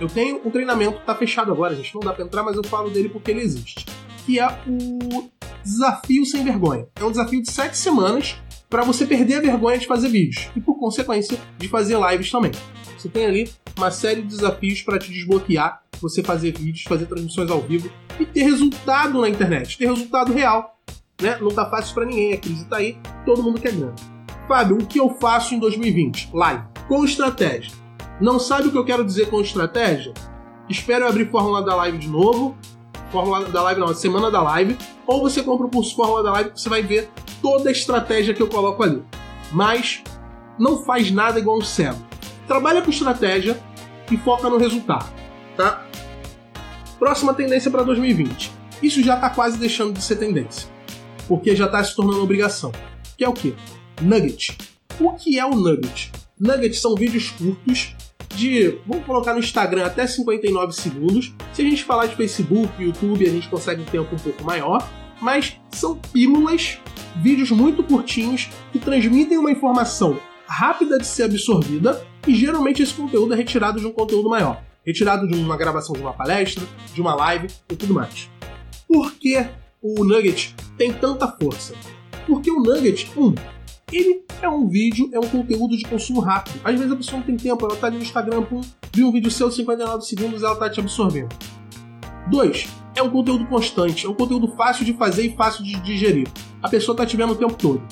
Eu 0.00 0.06
tenho 0.06 0.40
um 0.44 0.50
treinamento 0.50 1.00
tá 1.04 1.14
fechado 1.14 1.50
agora, 1.50 1.74
gente. 1.74 1.92
Não 1.94 2.00
dá 2.00 2.12
pra 2.12 2.24
entrar, 2.24 2.44
mas 2.44 2.56
eu 2.56 2.62
falo 2.62 2.90
dele 2.90 3.08
porque 3.08 3.32
ele 3.32 3.40
existe. 3.40 3.84
Que 4.24 4.38
é 4.38 4.46
o 4.68 5.28
Desafio 5.64 6.24
Sem 6.24 6.44
Vergonha. 6.44 6.86
É 6.94 7.02
um 7.02 7.10
desafio 7.10 7.42
de 7.42 7.50
sete 7.50 7.76
semanas 7.76 8.36
para 8.70 8.84
você 8.84 9.04
perder 9.04 9.36
a 9.36 9.40
vergonha 9.40 9.78
de 9.78 9.86
fazer 9.86 10.08
vídeos 10.08 10.48
e, 10.54 10.60
por 10.60 10.78
consequência, 10.78 11.38
de 11.58 11.68
fazer 11.68 11.98
lives 11.98 12.30
também. 12.30 12.52
Você 12.98 13.08
tem 13.08 13.24
ali 13.24 13.50
uma 13.76 13.92
série 13.92 14.22
de 14.22 14.28
desafios 14.28 14.82
para 14.82 14.98
te 14.98 15.10
desbloquear, 15.12 15.82
você 16.00 16.22
fazer 16.22 16.52
vídeos, 16.58 16.82
fazer 16.82 17.06
transmissões 17.06 17.48
ao 17.48 17.60
vivo 17.60 17.88
e 18.18 18.26
ter 18.26 18.42
resultado 18.42 19.20
na 19.20 19.28
internet, 19.28 19.78
ter 19.78 19.86
resultado 19.86 20.32
real. 20.32 20.76
Né? 21.22 21.38
Não 21.40 21.50
tá 21.50 21.70
fácil 21.70 21.94
para 21.94 22.04
ninguém, 22.04 22.32
a 22.32 22.38
crise 22.38 22.64
tá 22.66 22.78
aí, 22.78 22.98
todo 23.24 23.42
mundo 23.42 23.60
quer 23.60 23.72
grana. 23.72 23.94
Fábio, 24.48 24.78
o 24.78 24.86
que 24.86 24.98
eu 24.98 25.10
faço 25.10 25.54
em 25.54 25.60
2020? 25.60 26.30
Live. 26.32 26.64
Com 26.88 27.04
estratégia. 27.04 27.72
Não 28.20 28.40
sabe 28.40 28.68
o 28.68 28.72
que 28.72 28.78
eu 28.78 28.84
quero 28.84 29.04
dizer 29.04 29.30
com 29.30 29.40
estratégia? 29.40 30.12
Espero 30.68 31.04
eu 31.04 31.08
abrir 31.08 31.30
Fórmula 31.30 31.62
da 31.62 31.76
Live 31.76 31.98
de 31.98 32.08
novo. 32.08 32.56
Fórmula 33.12 33.44
da 33.44 33.62
Live 33.62 33.80
não, 33.80 33.94
Semana 33.94 34.30
da 34.30 34.42
Live. 34.42 34.76
Ou 35.06 35.20
você 35.20 35.42
compra 35.42 35.66
o 35.66 35.70
curso 35.70 35.94
Fórmula 35.94 36.22
da 36.24 36.32
Live 36.32 36.50
que 36.50 36.60
você 36.60 36.68
vai 36.68 36.82
ver 36.82 37.08
toda 37.40 37.68
a 37.68 37.72
estratégia 37.72 38.34
que 38.34 38.42
eu 38.42 38.48
coloco 38.48 38.82
ali. 38.82 39.02
Mas 39.52 40.02
não 40.58 40.82
faz 40.82 41.10
nada 41.10 41.38
igual 41.38 41.58
um 41.58 41.62
cego. 41.62 42.07
Trabalha 42.48 42.80
com 42.80 42.88
estratégia 42.90 43.60
e 44.10 44.16
foca 44.16 44.48
no 44.48 44.56
resultado, 44.56 45.12
tá? 45.54 45.86
Próxima 46.98 47.34
tendência 47.34 47.70
para 47.70 47.82
2020. 47.82 48.50
Isso 48.82 49.02
já 49.02 49.16
está 49.16 49.28
quase 49.28 49.58
deixando 49.58 49.92
de 49.92 50.02
ser 50.02 50.16
tendência, 50.16 50.66
porque 51.28 51.54
já 51.54 51.66
está 51.66 51.84
se 51.84 51.94
tornando 51.94 52.22
obrigação. 52.22 52.72
Que 53.18 53.24
é 53.24 53.28
o 53.28 53.34
quê? 53.34 53.52
Nugget. 54.00 54.56
O 54.98 55.12
que 55.12 55.38
é 55.38 55.44
o 55.44 55.54
Nugget? 55.54 56.10
Nuggets 56.40 56.80
são 56.80 56.94
vídeos 56.94 57.28
curtos 57.30 57.94
de, 58.34 58.78
vamos 58.86 59.04
colocar 59.04 59.34
no 59.34 59.40
Instagram, 59.40 59.84
até 59.84 60.06
59 60.06 60.72
segundos. 60.72 61.34
Se 61.52 61.60
a 61.60 61.64
gente 61.64 61.84
falar 61.84 62.06
de 62.06 62.16
Facebook, 62.16 62.82
YouTube, 62.82 63.26
a 63.26 63.30
gente 63.30 63.48
consegue 63.48 63.82
um 63.82 63.84
tempo 63.84 64.14
um 64.14 64.18
pouco 64.18 64.42
maior, 64.42 64.88
mas 65.20 65.60
são 65.70 65.96
pílulas, 65.96 66.78
vídeos 67.16 67.50
muito 67.50 67.82
curtinhos 67.82 68.48
que 68.72 68.78
transmitem 68.78 69.36
uma 69.36 69.50
informação 69.50 70.18
rápida 70.46 70.98
de 70.98 71.06
ser 71.06 71.24
absorvida 71.24 72.06
e 72.28 72.34
geralmente 72.34 72.82
esse 72.82 72.92
conteúdo 72.92 73.32
é 73.32 73.36
retirado 73.36 73.80
de 73.80 73.86
um 73.86 73.92
conteúdo 73.92 74.28
maior, 74.28 74.62
retirado 74.84 75.26
de 75.26 75.34
uma 75.34 75.56
gravação 75.56 75.94
de 75.96 76.02
uma 76.02 76.12
palestra, 76.12 76.62
de 76.92 77.00
uma 77.00 77.14
live 77.14 77.48
e 77.70 77.74
tudo 77.74 77.94
mais. 77.94 78.28
Por 78.86 79.14
que 79.14 79.46
o 79.80 80.04
Nugget 80.04 80.54
tem 80.76 80.92
tanta 80.92 81.26
força? 81.26 81.74
Porque 82.26 82.50
o 82.50 82.60
Nugget, 82.60 83.10
um, 83.16 83.34
ele 83.90 84.22
é 84.42 84.48
um 84.48 84.68
vídeo, 84.68 85.08
é 85.10 85.18
um 85.18 85.26
conteúdo 85.26 85.74
de 85.74 85.84
consumo 85.86 86.20
rápido. 86.20 86.60
Às 86.62 86.74
vezes 86.74 86.92
a 86.92 86.96
pessoa 86.96 87.18
não 87.18 87.26
tem 87.26 87.36
tempo, 87.38 87.64
ela 87.64 87.76
tá 87.76 87.86
ali 87.86 87.96
no 87.96 88.02
Instagram, 88.02 88.42
pum, 88.42 88.60
viu 88.92 89.08
um 89.08 89.12
vídeo 89.12 89.30
seu 89.30 89.48
de 89.48 89.54
59 89.54 90.04
segundos 90.04 90.42
ela 90.42 90.56
tá 90.56 90.68
te 90.68 90.80
absorvendo. 90.80 91.34
Dois, 92.30 92.68
é 92.94 93.02
um 93.02 93.08
conteúdo 93.08 93.46
constante, 93.46 94.04
é 94.04 94.08
um 94.08 94.14
conteúdo 94.14 94.48
fácil 94.54 94.84
de 94.84 94.92
fazer 94.92 95.24
e 95.24 95.34
fácil 95.34 95.64
de 95.64 95.80
digerir. 95.80 96.28
A 96.62 96.68
pessoa 96.68 96.94
tá 96.94 97.06
te 97.06 97.16
vendo 97.16 97.32
o 97.32 97.36
tempo 97.36 97.54
todo. 97.54 97.82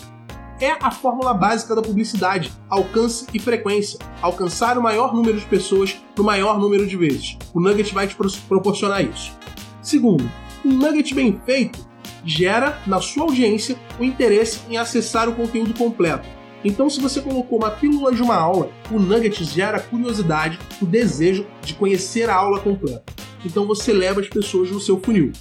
É 0.58 0.72
a 0.80 0.90
fórmula 0.90 1.34
básica 1.34 1.74
da 1.74 1.82
publicidade: 1.82 2.50
alcance 2.70 3.26
e 3.34 3.38
frequência. 3.38 3.98
Alcançar 4.22 4.78
o 4.78 4.82
maior 4.82 5.14
número 5.14 5.38
de 5.38 5.44
pessoas 5.44 6.00
no 6.16 6.24
maior 6.24 6.58
número 6.58 6.86
de 6.86 6.96
vezes. 6.96 7.36
O 7.52 7.60
Nugget 7.60 7.92
vai 7.92 8.06
te 8.06 8.16
proporcionar 8.48 9.04
isso. 9.04 9.32
Segundo, 9.82 10.28
um 10.64 10.72
Nugget 10.72 11.14
bem 11.14 11.38
feito 11.44 11.86
gera 12.24 12.82
na 12.86 13.00
sua 13.00 13.24
audiência 13.24 13.76
o 14.00 14.04
interesse 14.04 14.60
em 14.68 14.78
acessar 14.78 15.28
o 15.28 15.34
conteúdo 15.34 15.74
completo. 15.74 16.26
Então, 16.64 16.88
se 16.88 17.00
você 17.00 17.20
colocou 17.20 17.58
uma 17.58 17.70
pílula 17.70 18.12
de 18.12 18.22
uma 18.22 18.34
aula, 18.34 18.70
o 18.90 18.98
Nugget 18.98 19.44
gera 19.44 19.76
a 19.76 19.80
curiosidade, 19.80 20.58
o 20.80 20.86
desejo 20.86 21.46
de 21.62 21.74
conhecer 21.74 22.28
a 22.28 22.34
aula 22.34 22.58
completa. 22.58 23.04
Então, 23.44 23.66
você 23.66 23.92
leva 23.92 24.20
as 24.20 24.28
pessoas 24.28 24.70
no 24.70 24.80
seu 24.80 24.98
funil. 24.98 25.32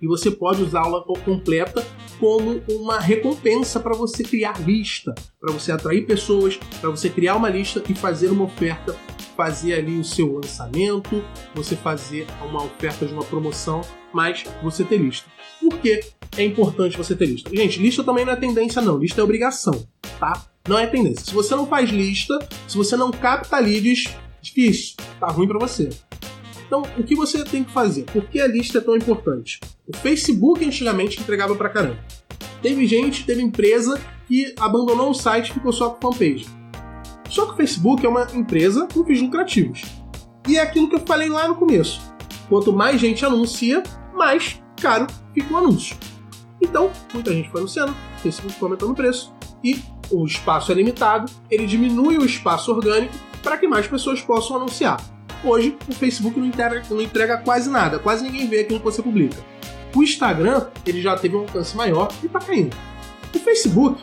E 0.00 0.06
você 0.06 0.30
pode 0.30 0.62
usar 0.62 0.80
a 0.80 0.84
aula 0.84 1.04
completa 1.04 1.84
como 2.18 2.62
uma 2.68 2.98
recompensa 2.98 3.80
para 3.80 3.94
você 3.94 4.22
criar 4.22 4.60
lista, 4.60 5.14
para 5.40 5.52
você 5.52 5.72
atrair 5.72 6.06
pessoas, 6.06 6.58
para 6.80 6.90
você 6.90 7.08
criar 7.08 7.36
uma 7.36 7.48
lista 7.48 7.82
e 7.88 7.94
fazer 7.94 8.28
uma 8.28 8.44
oferta, 8.44 8.96
fazer 9.36 9.74
ali 9.74 9.98
o 9.98 10.04
seu 10.04 10.34
lançamento, 10.34 11.24
você 11.54 11.74
fazer 11.74 12.26
uma 12.42 12.62
oferta 12.64 13.06
de 13.06 13.12
uma 13.12 13.24
promoção, 13.24 13.80
mas 14.12 14.44
você 14.62 14.84
ter 14.84 14.98
lista. 14.98 15.30
Por 15.60 15.78
que 15.78 16.00
é 16.36 16.44
importante 16.44 16.96
você 16.96 17.14
ter 17.14 17.26
lista? 17.26 17.50
Gente, 17.54 17.80
lista 17.80 18.04
também 18.04 18.24
não 18.24 18.32
é 18.32 18.36
tendência, 18.36 18.82
não. 18.82 18.98
Lista 18.98 19.20
é 19.20 19.24
obrigação, 19.24 19.86
tá? 20.18 20.46
Não 20.68 20.78
é 20.78 20.86
tendência. 20.86 21.24
Se 21.24 21.34
você 21.34 21.54
não 21.56 21.66
faz 21.66 21.90
lista, 21.90 22.38
se 22.68 22.76
você 22.76 22.96
não 22.96 23.10
capta 23.10 23.58
leads, 23.58 24.04
difícil. 24.42 24.96
Tá 25.18 25.28
ruim 25.28 25.48
para 25.48 25.58
você. 25.58 25.88
Então, 26.70 26.82
o 26.96 27.02
que 27.02 27.16
você 27.16 27.42
tem 27.42 27.64
que 27.64 27.72
fazer? 27.72 28.04
Por 28.04 28.26
que 28.26 28.40
a 28.40 28.46
lista 28.46 28.78
é 28.78 28.80
tão 28.80 28.94
importante? 28.94 29.58
O 29.88 29.96
Facebook 29.96 30.64
antigamente 30.64 31.20
entregava 31.20 31.56
pra 31.56 31.68
caramba. 31.68 31.98
Teve 32.62 32.86
gente, 32.86 33.26
teve 33.26 33.42
empresa 33.42 34.00
que 34.28 34.54
abandonou 34.56 35.10
o 35.10 35.14
site 35.14 35.48
e 35.48 35.54
ficou 35.54 35.72
só 35.72 35.90
com 35.90 36.12
fanpage. 36.12 36.46
Só 37.28 37.46
que 37.46 37.54
o 37.54 37.56
Facebook 37.56 38.06
é 38.06 38.08
uma 38.08 38.28
empresa 38.32 38.86
com 38.86 39.04
fins 39.04 39.20
lucrativos. 39.20 39.82
E 40.46 40.58
é 40.58 40.60
aquilo 40.60 40.88
que 40.88 40.94
eu 40.94 41.00
falei 41.00 41.28
lá 41.28 41.48
no 41.48 41.56
começo. 41.56 42.00
Quanto 42.48 42.72
mais 42.72 43.00
gente 43.00 43.26
anuncia, 43.26 43.82
mais 44.14 44.62
caro 44.80 45.08
fica 45.34 45.52
o 45.52 45.56
anúncio. 45.56 45.96
Então, 46.62 46.92
muita 47.12 47.32
gente 47.32 47.50
foi 47.50 47.62
anunciando, 47.62 47.90
o 47.90 48.20
Facebook 48.20 48.54
foi 48.54 48.68
aumentando 48.68 48.92
o 48.92 48.94
preço 48.94 49.34
e 49.64 49.82
o 50.08 50.24
espaço 50.24 50.70
é 50.70 50.76
limitado, 50.76 51.32
ele 51.50 51.66
diminui 51.66 52.16
o 52.16 52.24
espaço 52.24 52.70
orgânico 52.70 53.14
para 53.42 53.58
que 53.58 53.66
mais 53.66 53.88
pessoas 53.88 54.20
possam 54.20 54.56
anunciar. 54.56 55.00
Hoje, 55.42 55.76
o 55.88 55.94
Facebook 55.94 56.38
não 56.38 56.46
entrega, 56.46 56.82
não 56.90 57.00
entrega 57.00 57.38
quase 57.38 57.70
nada, 57.70 57.98
quase 57.98 58.22
ninguém 58.22 58.46
vê 58.46 58.60
aquilo 58.60 58.78
que 58.78 58.84
você 58.84 59.02
publica. 59.02 59.36
O 59.94 60.02
Instagram, 60.02 60.66
ele 60.86 61.00
já 61.00 61.16
teve 61.16 61.36
um 61.36 61.40
alcance 61.40 61.76
maior 61.76 62.08
e 62.22 62.26
está 62.26 62.38
caindo. 62.38 62.76
O 63.34 63.38
Facebook 63.38 64.02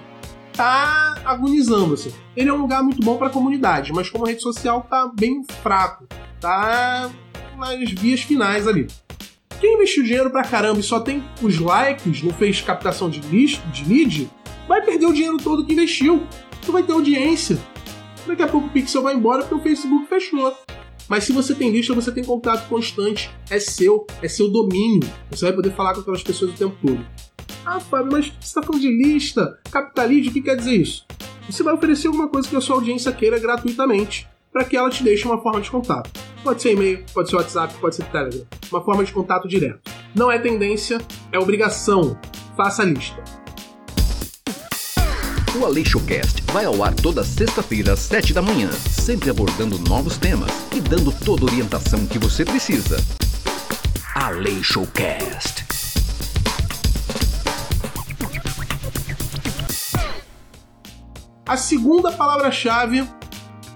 tá 0.54 1.16
agonizando, 1.24 1.94
assim. 1.94 2.12
Ele 2.36 2.50
é 2.50 2.54
um 2.54 2.58
lugar 2.58 2.82
muito 2.82 3.02
bom 3.04 3.18
para 3.18 3.28
a 3.28 3.30
comunidade, 3.30 3.94
mas 3.94 4.10
como 4.10 4.26
rede 4.26 4.42
social 4.42 4.86
tá 4.90 5.12
bem 5.14 5.46
fraco, 5.62 6.08
tá 6.42 7.12
nas 7.56 7.92
vias 7.92 8.22
finais 8.22 8.68
ali. 8.68 8.88
Quem 9.60 9.76
investiu 9.76 10.04
dinheiro 10.04 10.30
pra 10.30 10.44
caramba 10.44 10.80
e 10.80 10.84
só 10.84 11.00
tem 11.00 11.24
os 11.42 11.60
likes, 11.60 12.24
não 12.24 12.34
fez 12.34 12.62
captação 12.62 13.10
de, 13.10 13.20
list, 13.22 13.62
de 13.72 14.30
vai 14.68 14.82
perder 14.82 15.06
o 15.06 15.14
dinheiro 15.14 15.38
todo 15.38 15.66
que 15.66 15.74
investiu. 15.74 16.24
Não 16.66 16.74
vai 16.74 16.84
ter 16.84 16.92
audiência. 16.92 17.58
Daqui 18.26 18.44
a 18.44 18.48
pouco 18.48 18.68
o 18.68 18.70
pixel 18.70 19.02
vai 19.02 19.16
embora 19.16 19.44
porque 19.44 19.56
o 19.56 19.60
Facebook 19.60 20.08
fechou. 20.08 20.56
Mas 21.08 21.24
se 21.24 21.32
você 21.32 21.56
tem 21.56 21.72
lista, 21.72 21.94
você 21.94 22.12
tem 22.12 22.24
contato 22.24 22.68
constante. 22.68 23.30
É 23.50 23.60
seu, 23.60 24.06
é 24.22 24.28
seu 24.28 24.50
domínio. 24.50 25.08
Você 25.32 25.46
vai 25.46 25.54
poder 25.54 25.72
falar 25.74 25.94
com 25.94 26.02
aquelas 26.02 26.24
pessoas 26.24 26.52
o 26.52 26.56
tempo 26.56 26.76
todo. 26.86 27.06
Ah, 27.66 27.80
Fábio, 27.80 28.12
mas 28.12 28.28
você 28.28 28.34
está 28.42 28.62
falando 28.64 28.82
de 28.82 28.90
lista, 28.90 29.60
capitalismo, 29.72 30.32
o 30.32 30.34
que 30.34 30.42
quer 30.42 30.56
dizer 30.56 30.76
isso? 30.76 31.06
Você 31.50 31.64
vai 31.64 31.74
oferecer 31.74 32.08
alguma 32.08 32.28
coisa 32.28 32.48
que 32.48 32.56
a 32.56 32.62
sua 32.62 32.76
audiência 32.76 33.12
queira 33.12 33.40
gratuitamente. 33.40 34.28
para 34.52 34.64
que 34.64 34.76
ela 34.76 34.90
te 34.90 35.04
deixe 35.04 35.26
uma 35.28 35.40
forma 35.40 35.62
de 35.62 35.70
contato. 35.70 36.10
Pode 36.44 36.62
ser 36.62 36.72
e-mail, 36.74 37.06
pode 37.14 37.30
ser 37.30 37.36
WhatsApp, 37.36 37.76
pode 37.80 37.96
ser 37.96 38.06
Telegram. 38.06 38.44
Uma 38.72 38.84
forma 38.84 39.04
de 39.04 39.12
contato 39.12 39.48
direto. 39.48 39.92
Não 40.16 40.32
é 40.32 40.40
tendência, 40.40 40.98
é 41.32 41.38
obrigação. 41.38 42.20
Faça 42.56 42.82
a 42.82 42.86
lista. 42.86 43.24
O 45.60 45.66
AleixoCast 45.66 46.44
vai 46.54 46.66
ao 46.66 46.84
ar 46.84 46.94
toda 46.94 47.24
sexta-feira 47.24 47.94
às 47.94 48.00
7 48.02 48.32
da 48.32 48.44
manhã, 48.44 48.70
sempre 48.72 49.32
abordando 49.32 49.80
novos 49.80 50.16
temas 50.16 50.52
e 50.72 50.80
dando 50.80 51.12
toda 51.12 51.42
a 51.42 51.46
orientação 51.46 52.06
que 52.06 52.20
você 52.20 52.46
precisa. 52.46 52.98
AleixoCast. 54.14 55.66
A 61.48 61.58
segunda 61.58 62.12
palavra-chave 62.12 63.08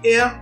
é 0.04 0.32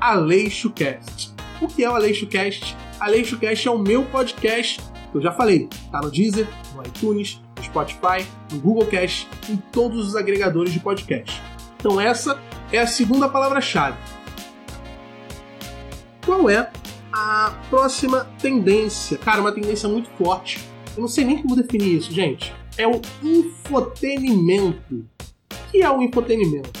AleixoCast. 0.00 1.34
O 1.60 1.66
que 1.66 1.82
é 1.82 1.90
o 1.90 1.96
AleixoCast? 1.96 2.76
AleixoCast 3.00 3.66
é 3.66 3.70
o 3.72 3.78
meu 3.78 4.04
podcast, 4.04 4.80
que 5.10 5.18
eu 5.18 5.20
já 5.20 5.32
falei, 5.32 5.68
tá 5.90 6.00
no 6.00 6.12
Deezer, 6.12 6.46
no 6.76 6.82
iTunes, 6.86 7.40
Spotify, 7.74 8.26
no 8.52 8.60
Google 8.60 8.86
Cast, 8.86 9.28
em 9.48 9.56
todos 9.56 10.06
os 10.06 10.16
agregadores 10.16 10.72
de 10.72 10.78
podcast. 10.78 11.42
Então 11.76 12.00
essa 12.00 12.40
é 12.72 12.78
a 12.78 12.86
segunda 12.86 13.28
palavra-chave. 13.28 13.98
Qual 16.24 16.48
é 16.48 16.70
a 17.12 17.54
próxima 17.68 18.28
tendência? 18.40 19.18
Cara, 19.18 19.40
uma 19.40 19.52
tendência 19.52 19.88
muito 19.88 20.08
forte. 20.10 20.64
Eu 20.96 21.00
não 21.00 21.08
sei 21.08 21.24
nem 21.24 21.42
como 21.42 21.56
definir 21.56 21.98
isso, 21.98 22.12
gente. 22.12 22.54
É 22.78 22.86
o 22.86 23.00
infotenimento. 23.22 25.04
O 25.52 25.70
que 25.70 25.82
é 25.82 25.90
o 25.90 26.00
infotenimento? 26.00 26.80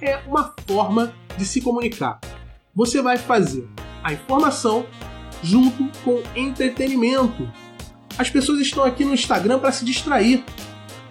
É 0.00 0.18
uma 0.26 0.54
forma 0.66 1.14
de 1.36 1.44
se 1.44 1.60
comunicar 1.60 2.20
você 2.74 3.00
vai 3.00 3.16
fazer 3.16 3.68
a 4.02 4.12
informação 4.12 4.84
junto 5.42 5.88
com 6.02 6.22
entretenimento. 6.34 7.48
As 8.16 8.30
pessoas 8.30 8.60
estão 8.60 8.84
aqui 8.84 9.04
no 9.04 9.14
Instagram 9.14 9.58
para 9.58 9.72
se 9.72 9.84
distrair. 9.84 10.44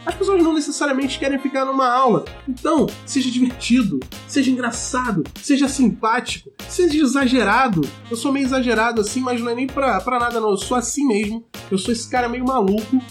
As 0.06 0.16
pessoas 0.16 0.44
não 0.44 0.54
necessariamente 0.54 1.18
querem 1.18 1.40
ficar 1.40 1.66
numa 1.66 1.88
aula. 1.88 2.26
Então, 2.48 2.88
seja 3.06 3.32
divertido, 3.32 4.00
seja 4.28 4.52
engraçado, 4.52 5.24
seja 5.42 5.68
simpático, 5.68 6.52
seja 6.68 6.98
exagerado. 6.98 7.82
Eu 8.12 8.18
sou 8.18 8.32
meio 8.32 8.46
exagerado 8.46 9.00
assim, 9.00 9.22
mas 9.22 9.40
não 9.40 9.50
é 9.50 9.56
nem 9.56 9.68
pra, 9.68 10.02
pra 10.02 10.20
nada, 10.20 10.40
não. 10.40 10.52
Eu 10.52 10.58
sou 10.58 10.76
assim 10.76 11.08
mesmo. 11.08 11.46
Eu 11.72 11.78
sou 11.78 11.94
esse 11.94 12.10
cara 12.10 12.28
meio 12.28 12.46
maluco. 12.46 13.02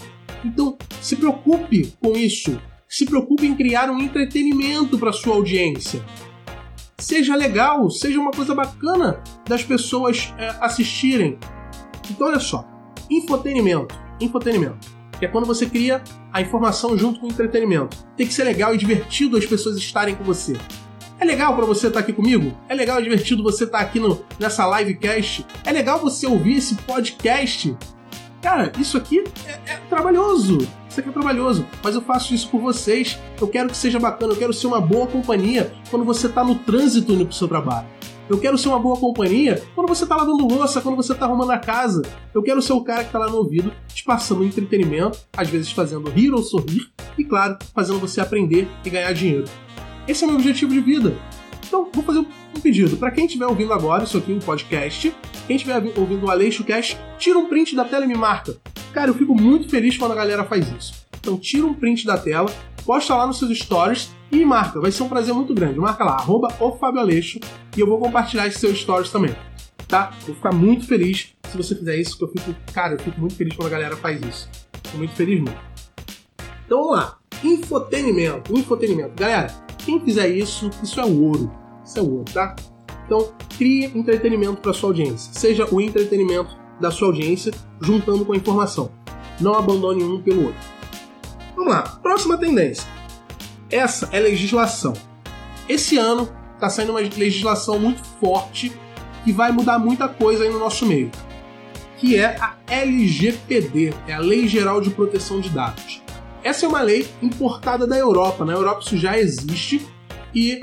Então, 0.44 0.76
se 1.00 1.16
preocupe 1.16 1.94
com 2.00 2.16
isso. 2.16 2.60
Se 2.88 3.06
preocupe 3.06 3.46
em 3.46 3.54
criar 3.54 3.90
um 3.90 3.98
entretenimento 3.98 4.98
para 4.98 5.12
sua 5.12 5.34
audiência 5.34 6.04
seja 7.02 7.34
legal, 7.34 7.90
seja 7.90 8.20
uma 8.20 8.30
coisa 8.30 8.54
bacana 8.54 9.22
das 9.46 9.64
pessoas 9.64 10.32
é, 10.38 10.54
assistirem. 10.60 11.38
Então, 12.10 12.28
olha 12.28 12.38
só: 12.38 12.66
infotenimento. 13.10 13.94
Infotenimento. 14.20 14.78
Que 15.18 15.26
é 15.26 15.28
quando 15.28 15.46
você 15.46 15.66
cria 15.66 16.02
a 16.32 16.40
informação 16.40 16.96
junto 16.96 17.20
com 17.20 17.26
o 17.26 17.30
entretenimento. 17.30 17.96
Tem 18.16 18.26
que 18.26 18.34
ser 18.34 18.44
legal 18.44 18.74
e 18.74 18.78
divertido 18.78 19.36
as 19.36 19.46
pessoas 19.46 19.76
estarem 19.76 20.14
com 20.14 20.24
você. 20.24 20.56
É 21.20 21.24
legal 21.24 21.54
para 21.54 21.64
você 21.64 21.86
estar 21.86 22.00
aqui 22.00 22.12
comigo? 22.12 22.52
É 22.68 22.74
legal 22.74 22.98
e 22.98 23.04
divertido 23.04 23.42
você 23.42 23.62
estar 23.64 23.78
aqui 23.78 24.00
no, 24.00 24.24
nessa 24.40 24.66
livecast? 24.78 25.46
É 25.64 25.70
legal 25.70 26.00
você 26.00 26.26
ouvir 26.26 26.56
esse 26.56 26.74
podcast? 26.74 27.76
Cara, 28.42 28.72
isso 28.76 28.96
aqui 28.96 29.22
é, 29.46 29.72
é 29.72 29.76
trabalhoso. 29.88 30.58
Isso 30.92 31.00
aqui 31.00 31.08
é 31.08 31.12
trabalhoso, 31.12 31.66
mas 31.82 31.94
eu 31.94 32.02
faço 32.02 32.34
isso 32.34 32.50
por 32.50 32.60
vocês. 32.60 33.18
Eu 33.40 33.48
quero 33.48 33.70
que 33.70 33.76
seja 33.78 33.98
bacana, 33.98 34.34
eu 34.34 34.36
quero 34.36 34.52
ser 34.52 34.66
uma 34.66 34.78
boa 34.78 35.06
companhia 35.06 35.72
quando 35.90 36.04
você 36.04 36.26
está 36.26 36.44
no 36.44 36.56
trânsito 36.56 37.10
indo 37.14 37.24
pro 37.24 37.34
seu 37.34 37.48
trabalho. 37.48 37.86
Eu 38.28 38.38
quero 38.38 38.58
ser 38.58 38.68
uma 38.68 38.78
boa 38.78 38.94
companhia 38.98 39.62
quando 39.74 39.88
você 39.88 40.02
está 40.02 40.14
lavando 40.14 40.46
louça, 40.46 40.82
quando 40.82 40.96
você 40.96 41.14
está 41.14 41.24
arrumando 41.24 41.50
a 41.50 41.58
casa. 41.58 42.02
Eu 42.34 42.42
quero 42.42 42.60
ser 42.60 42.74
o 42.74 42.84
cara 42.84 43.04
que 43.04 43.06
está 43.06 43.18
lá 43.18 43.30
no 43.30 43.38
ouvido, 43.38 43.72
te 43.88 44.04
passando 44.04 44.44
entretenimento, 44.44 45.18
às 45.34 45.48
vezes 45.48 45.72
fazendo 45.72 46.10
rir 46.10 46.30
ou 46.30 46.42
sorrir, 46.42 46.92
e 47.16 47.24
claro, 47.24 47.56
fazendo 47.74 47.98
você 47.98 48.20
aprender 48.20 48.68
e 48.84 48.90
ganhar 48.90 49.14
dinheiro. 49.14 49.46
Esse 50.06 50.24
é 50.24 50.26
o 50.26 50.30
meu 50.30 50.38
objetivo 50.38 50.74
de 50.74 50.80
vida. 50.80 51.16
Então, 51.66 51.88
vou 51.90 52.04
fazer 52.04 52.18
um 52.56 52.60
pedido. 52.60 52.96
Para 52.96 53.10
quem 53.10 53.26
estiver 53.26 53.46
ouvindo 53.46 53.72
agora, 53.72 54.04
isso 54.04 54.18
aqui 54.18 54.32
é 54.32 54.34
um 54.34 54.38
podcast, 54.38 55.14
quem 55.46 55.56
estiver 55.56 55.82
ouvindo 55.96 56.26
o 56.26 56.30
Aleixo 56.30 56.64
Cast, 56.64 56.98
tira 57.18 57.38
um 57.38 57.48
print 57.48 57.74
da 57.74 57.84
tela 57.84 58.04
e 58.04 58.08
me 58.08 58.14
marca. 58.14 58.56
Cara, 58.92 59.10
eu 59.10 59.14
fico 59.14 59.34
muito 59.34 59.68
feliz 59.68 59.96
quando 59.96 60.12
a 60.12 60.14
galera 60.14 60.44
faz 60.44 60.68
isso. 60.70 60.94
Então 61.20 61.38
tira 61.38 61.66
um 61.66 61.74
print 61.74 62.04
da 62.04 62.18
tela, 62.18 62.52
posta 62.84 63.14
lá 63.14 63.26
nos 63.26 63.38
seus 63.38 63.56
stories 63.58 64.10
e 64.30 64.36
me 64.36 64.44
marca. 64.44 64.80
Vai 64.80 64.90
ser 64.90 65.02
um 65.02 65.08
prazer 65.08 65.32
muito 65.32 65.54
grande. 65.54 65.78
Marca 65.78 66.04
lá, 66.04 66.14
arroba 66.14 66.48
o 66.60 66.98
Aleixo, 66.98 67.38
e 67.76 67.80
eu 67.80 67.86
vou 67.86 67.98
compartilhar 67.98 68.46
esses 68.46 68.60
seus 68.60 68.80
stories 68.80 69.10
também. 69.10 69.34
Tá? 69.86 70.12
Vou 70.26 70.34
ficar 70.34 70.52
muito 70.52 70.86
feliz 70.86 71.34
se 71.48 71.56
você 71.56 71.74
fizer 71.74 71.96
isso, 71.96 72.16
que 72.16 72.24
eu 72.24 72.28
fico, 72.28 72.54
cara, 72.72 72.94
eu 72.94 72.98
fico 72.98 73.20
muito 73.20 73.34
feliz 73.34 73.54
quando 73.54 73.68
a 73.68 73.70
galera 73.70 73.96
faz 73.96 74.20
isso. 74.22 74.48
Fico 74.84 74.98
muito 74.98 75.12
feliz 75.14 75.40
mesmo. 75.40 75.58
Então 76.64 76.78
vamos 76.78 76.96
lá. 76.96 77.18
Infotenimento. 77.44 78.56
Infotenimento. 78.56 79.12
Galera, 79.16 79.48
quem 79.84 80.00
fizer 80.00 80.28
isso, 80.28 80.70
isso 80.82 80.98
é 80.98 81.04
ouro. 81.04 81.52
Ouro, 82.00 82.24
tá? 82.32 82.54
Então, 83.06 83.32
crie 83.56 83.86
entretenimento 83.86 84.60
para 84.60 84.72
sua 84.72 84.90
audiência. 84.90 85.32
Seja 85.32 85.66
o 85.70 85.80
entretenimento 85.80 86.56
da 86.80 86.90
sua 86.90 87.08
audiência, 87.08 87.52
juntando 87.80 88.24
com 88.24 88.32
a 88.32 88.36
informação. 88.36 88.90
Não 89.40 89.54
abandone 89.54 90.02
um 90.02 90.20
pelo 90.22 90.46
outro. 90.46 90.60
Vamos 91.56 91.72
lá, 91.72 91.82
próxima 92.02 92.36
tendência. 92.36 92.86
Essa 93.70 94.08
é 94.12 94.20
legislação. 94.20 94.92
Esse 95.68 95.96
ano 95.96 96.28
está 96.54 96.68
saindo 96.68 96.90
uma 96.90 97.00
legislação 97.00 97.78
muito 97.78 98.02
forte 98.20 98.72
que 99.24 99.32
vai 99.32 99.52
mudar 99.52 99.78
muita 99.78 100.08
coisa 100.08 100.44
aí 100.44 100.50
no 100.50 100.58
nosso 100.58 100.84
meio, 100.86 101.10
que 101.98 102.16
é 102.16 102.36
a 102.40 102.56
LGPD, 102.68 103.94
é 104.06 104.14
a 104.14 104.18
Lei 104.18 104.48
Geral 104.48 104.80
de 104.80 104.90
Proteção 104.90 105.40
de 105.40 105.48
Dados. 105.48 106.02
Essa 106.42 106.66
é 106.66 106.68
uma 106.68 106.82
lei 106.82 107.08
importada 107.22 107.86
da 107.86 107.96
Europa. 107.96 108.44
Na 108.44 108.52
Europa 108.52 108.82
isso 108.84 108.96
já 108.96 109.16
existe 109.16 109.86
e 110.34 110.60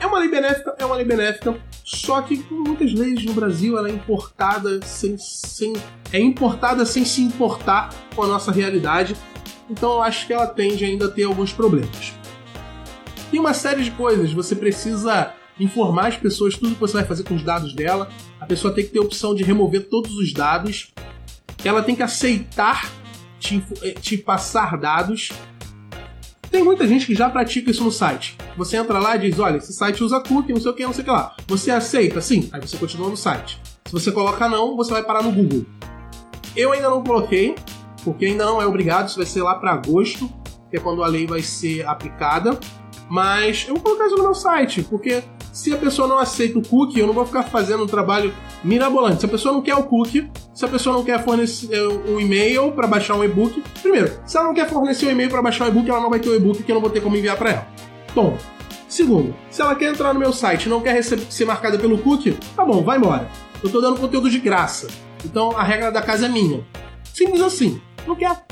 é 0.00 0.06
uma 0.06 0.18
lei 0.18 0.28
benéfica, 0.28 0.74
é 0.78 0.84
uma 0.84 0.96
lei 0.96 1.04
benéfica, 1.04 1.56
só 1.84 2.20
que 2.22 2.42
com 2.42 2.54
muitas 2.54 2.92
leis 2.92 3.24
no 3.24 3.32
Brasil 3.32 3.78
ela 3.78 3.88
é 3.88 3.92
importada 3.92 4.80
sem, 4.82 5.16
sem 5.18 5.72
é 6.12 6.18
importada 6.18 6.84
sem 6.84 7.04
se 7.04 7.22
importar 7.22 7.92
com 8.14 8.22
a 8.22 8.26
nossa 8.26 8.52
realidade. 8.52 9.16
Então 9.68 9.94
eu 9.94 10.02
acho 10.02 10.26
que 10.26 10.32
ela 10.32 10.46
tende 10.46 10.84
ainda 10.84 11.06
a 11.06 11.10
ter 11.10 11.24
alguns 11.24 11.52
problemas. 11.52 12.12
Tem 13.30 13.40
uma 13.40 13.54
série 13.54 13.82
de 13.82 13.90
coisas, 13.90 14.32
você 14.32 14.54
precisa 14.54 15.32
informar 15.58 16.08
as 16.08 16.16
pessoas 16.16 16.56
tudo 16.56 16.74
que 16.74 16.80
você 16.80 16.94
vai 16.94 17.04
fazer 17.04 17.24
com 17.24 17.34
os 17.34 17.42
dados 17.42 17.72
dela. 17.72 18.08
A 18.40 18.46
pessoa 18.46 18.72
tem 18.72 18.84
que 18.84 18.90
ter 18.90 18.98
a 18.98 19.02
opção 19.02 19.34
de 19.34 19.42
remover 19.42 19.88
todos 19.88 20.16
os 20.16 20.32
dados. 20.32 20.92
Ela 21.64 21.82
tem 21.82 21.96
que 21.96 22.02
aceitar 22.02 22.90
te, 23.38 23.64
eh, 23.82 23.92
te 23.92 24.16
passar 24.16 24.76
dados. 24.76 25.30
Tem 26.56 26.64
muita 26.64 26.88
gente 26.88 27.04
que 27.04 27.14
já 27.14 27.28
pratica 27.28 27.70
isso 27.70 27.84
no 27.84 27.92
site. 27.92 28.34
Você 28.56 28.78
entra 28.78 28.98
lá 28.98 29.14
e 29.14 29.18
diz: 29.18 29.38
olha, 29.38 29.58
esse 29.58 29.74
site 29.74 30.02
usa 30.02 30.18
cookie, 30.20 30.54
não 30.54 30.60
sei 30.62 30.70
o 30.70 30.74
que, 30.74 30.86
não 30.86 30.92
sei 30.94 31.02
o 31.02 31.04
que 31.04 31.10
lá. 31.10 31.36
Você 31.46 31.70
aceita? 31.70 32.18
Sim. 32.22 32.48
Aí 32.50 32.58
você 32.62 32.78
continua 32.78 33.10
no 33.10 33.16
site. 33.16 33.60
Se 33.84 33.92
você 33.92 34.10
coloca 34.10 34.48
não, 34.48 34.74
você 34.74 34.90
vai 34.90 35.02
parar 35.02 35.22
no 35.22 35.30
Google. 35.30 35.66
Eu 36.56 36.72
ainda 36.72 36.88
não 36.88 37.04
coloquei, 37.04 37.54
porque 38.02 38.24
ainda 38.24 38.46
não 38.46 38.62
é 38.62 38.66
obrigado, 38.66 39.08
isso 39.08 39.18
vai 39.18 39.26
ser 39.26 39.42
lá 39.42 39.56
para 39.56 39.72
agosto, 39.72 40.32
que 40.70 40.78
é 40.78 40.80
quando 40.80 41.04
a 41.04 41.06
lei 41.06 41.26
vai 41.26 41.42
ser 41.42 41.86
aplicada. 41.86 42.58
Mas 43.06 43.66
eu 43.68 43.74
vou 43.74 43.82
colocar 43.82 44.06
isso 44.06 44.16
no 44.16 44.22
meu 44.22 44.34
site, 44.34 44.82
porque 44.82 45.22
se 45.56 45.72
a 45.72 45.78
pessoa 45.78 46.06
não 46.06 46.18
aceita 46.18 46.58
o 46.58 46.62
cookie, 46.62 47.00
eu 47.00 47.06
não 47.06 47.14
vou 47.14 47.24
ficar 47.24 47.44
fazendo 47.44 47.82
um 47.82 47.86
trabalho 47.86 48.30
mirabolante. 48.62 49.20
Se 49.20 49.24
a 49.24 49.28
pessoa 49.28 49.54
não 49.54 49.62
quer 49.62 49.74
o 49.74 49.84
cookie, 49.84 50.30
se 50.52 50.62
a 50.66 50.68
pessoa 50.68 50.94
não 50.94 51.02
quer 51.02 51.24
fornecer 51.24 51.80
um 52.06 52.20
e-mail 52.20 52.72
para 52.72 52.86
baixar 52.86 53.14
um 53.14 53.24
e-book, 53.24 53.64
primeiro, 53.80 54.20
se 54.26 54.36
ela 54.36 54.48
não 54.48 54.54
quer 54.54 54.68
fornecer 54.68 55.06
um 55.06 55.12
e-mail 55.12 55.30
para 55.30 55.40
baixar 55.40 55.64
um 55.64 55.68
e-book, 55.68 55.88
ela 55.88 56.00
não 56.00 56.10
vai 56.10 56.20
ter 56.20 56.28
o 56.28 56.32
um 56.32 56.36
e-book 56.36 56.62
que 56.62 56.70
eu 56.70 56.74
não 56.74 56.82
vou 56.82 56.90
ter 56.90 57.00
como 57.00 57.16
enviar 57.16 57.38
para 57.38 57.52
ela. 57.52 57.66
Bom, 58.14 58.36
segundo, 58.86 59.34
se 59.48 59.62
ela 59.62 59.74
quer 59.74 59.86
entrar 59.86 60.12
no 60.12 60.20
meu 60.20 60.30
site 60.30 60.66
e 60.66 60.68
não 60.68 60.82
quer 60.82 61.02
ser 61.02 61.46
marcada 61.46 61.78
pelo 61.78 61.96
cookie, 61.96 62.36
tá 62.54 62.62
bom, 62.62 62.84
vai 62.84 62.98
embora. 62.98 63.26
Eu 63.64 63.72
tô 63.72 63.80
dando 63.80 63.98
conteúdo 63.98 64.28
de 64.28 64.38
graça. 64.38 64.88
Então 65.24 65.56
a 65.56 65.62
regra 65.62 65.90
da 65.90 66.02
casa 66.02 66.26
é 66.26 66.28
minha. 66.28 66.62
Simples 67.14 67.40
assim. 67.40 67.80
Não 68.06 68.14
quer? 68.14 68.44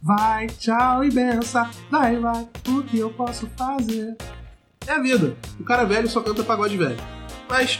Vai, 0.00 0.46
tchau 0.46 1.02
e 1.02 1.10
benção. 1.10 1.68
Vai, 1.90 2.16
vai, 2.16 2.46
o 2.68 2.80
que 2.84 3.00
eu 3.00 3.10
posso 3.10 3.48
fazer? 3.56 4.16
É 4.90 4.94
a 4.94 4.98
vida. 4.98 5.36
O 5.60 5.62
cara 5.62 5.84
velho 5.84 6.08
só 6.08 6.20
canta 6.20 6.42
pagode 6.42 6.76
velho. 6.76 6.96
Mas 7.48 7.78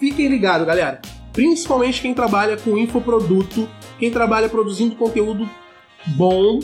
fiquem 0.00 0.26
ligados, 0.26 0.66
galera. 0.66 1.00
Principalmente 1.32 2.02
quem 2.02 2.12
trabalha 2.12 2.56
com 2.56 2.76
infoproduto, 2.76 3.68
quem 3.96 4.10
trabalha 4.10 4.48
produzindo 4.48 4.96
conteúdo 4.96 5.48
bom, 6.08 6.58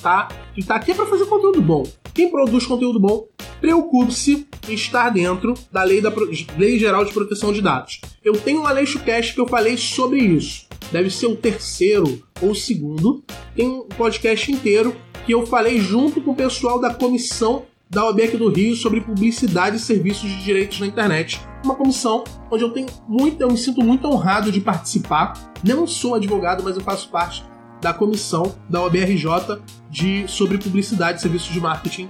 tá? 0.00 0.28
E 0.56 0.62
tá 0.62 0.76
aqui 0.76 0.94
para 0.94 1.06
fazer 1.06 1.24
conteúdo 1.24 1.60
bom. 1.60 1.82
Quem 2.14 2.30
produz 2.30 2.64
conteúdo 2.64 3.00
bom, 3.00 3.26
preocupe-se 3.60 4.46
em 4.68 4.74
estar 4.74 5.10
dentro 5.10 5.54
da 5.72 5.82
lei, 5.82 6.00
da 6.00 6.12
lei 6.56 6.78
Geral 6.78 7.04
de 7.04 7.12
Proteção 7.12 7.52
de 7.52 7.60
Dados. 7.60 8.00
Eu 8.22 8.34
tenho 8.34 8.60
um 8.60 8.66
Aleixo 8.68 9.00
Cast 9.00 9.34
que 9.34 9.40
eu 9.40 9.48
falei 9.48 9.76
sobre 9.76 10.20
isso. 10.20 10.68
Deve 10.92 11.10
ser 11.10 11.26
o 11.26 11.34
terceiro 11.34 12.22
ou 12.40 12.50
o 12.50 12.54
segundo. 12.54 13.24
Tem 13.56 13.66
um 13.66 13.88
podcast 13.88 14.52
inteiro 14.52 14.94
que 15.26 15.34
eu 15.34 15.44
falei 15.46 15.80
junto 15.80 16.20
com 16.20 16.30
o 16.30 16.36
pessoal 16.36 16.80
da 16.80 16.94
Comissão 16.94 17.64
da 17.92 18.06
OAB 18.06 18.22
aqui 18.22 18.38
do 18.38 18.48
Rio 18.48 18.74
sobre 18.74 19.02
publicidade 19.02 19.76
e 19.76 19.78
serviços 19.78 20.28
de 20.28 20.42
direitos 20.42 20.80
na 20.80 20.86
internet. 20.86 21.38
Uma 21.62 21.74
comissão 21.74 22.24
onde 22.50 22.64
eu 22.64 22.70
tenho 22.70 22.86
muito, 23.06 23.38
eu 23.42 23.48
me 23.48 23.58
sinto 23.58 23.82
muito 23.82 24.08
honrado 24.08 24.50
de 24.50 24.62
participar. 24.62 25.34
Não 25.62 25.86
sou 25.86 26.14
advogado, 26.14 26.64
mas 26.64 26.74
eu 26.74 26.82
faço 26.82 27.10
parte 27.10 27.44
da 27.82 27.92
comissão 27.92 28.54
da 28.68 28.82
OBRJ 28.82 29.60
de, 29.90 30.26
sobre 30.26 30.56
publicidade 30.56 31.18
e 31.18 31.22
serviços 31.22 31.52
de 31.52 31.60
marketing, 31.60 32.08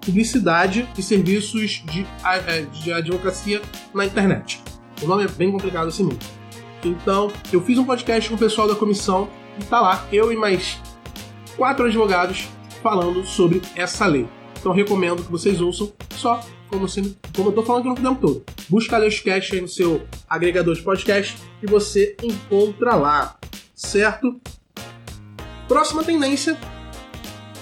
publicidade 0.00 0.88
e 0.96 1.02
serviços 1.02 1.82
de, 1.84 2.06
é, 2.46 2.62
de 2.62 2.92
advocacia 2.92 3.60
na 3.92 4.06
internet. 4.06 4.62
O 5.02 5.06
nome 5.06 5.24
é 5.24 5.28
bem 5.28 5.50
complicado 5.50 5.88
assim 5.88 6.04
mesmo. 6.04 6.20
Então, 6.84 7.32
eu 7.52 7.60
fiz 7.60 7.76
um 7.76 7.84
podcast 7.84 8.30
com 8.30 8.36
o 8.36 8.38
pessoal 8.38 8.68
da 8.68 8.76
comissão 8.76 9.28
e 9.60 9.64
tá 9.64 9.80
lá, 9.80 10.06
eu 10.12 10.32
e 10.32 10.36
mais 10.36 10.80
quatro 11.56 11.86
advogados 11.86 12.48
falando 12.80 13.26
sobre 13.26 13.60
essa 13.74 14.06
lei. 14.06 14.28
Então 14.66 14.74
recomendo 14.74 15.22
que 15.22 15.30
vocês 15.30 15.60
ouçam 15.60 15.92
só 16.16 16.44
como, 16.68 16.88
se, 16.88 17.16
como 17.36 17.50
eu 17.50 17.52
tô 17.52 17.62
falando 17.62 17.82
aqui 17.82 18.02
no 18.02 18.08
tempo 18.08 18.20
todo. 18.20 18.44
Busca 18.68 18.98
Leixcast 18.98 19.54
aí 19.54 19.60
no 19.60 19.68
seu 19.68 20.04
agregador 20.28 20.74
de 20.74 20.82
podcast 20.82 21.36
e 21.62 21.66
você 21.68 22.16
encontra 22.20 22.96
lá, 22.96 23.38
certo? 23.72 24.40
Próxima 25.68 26.02
tendência. 26.02 26.58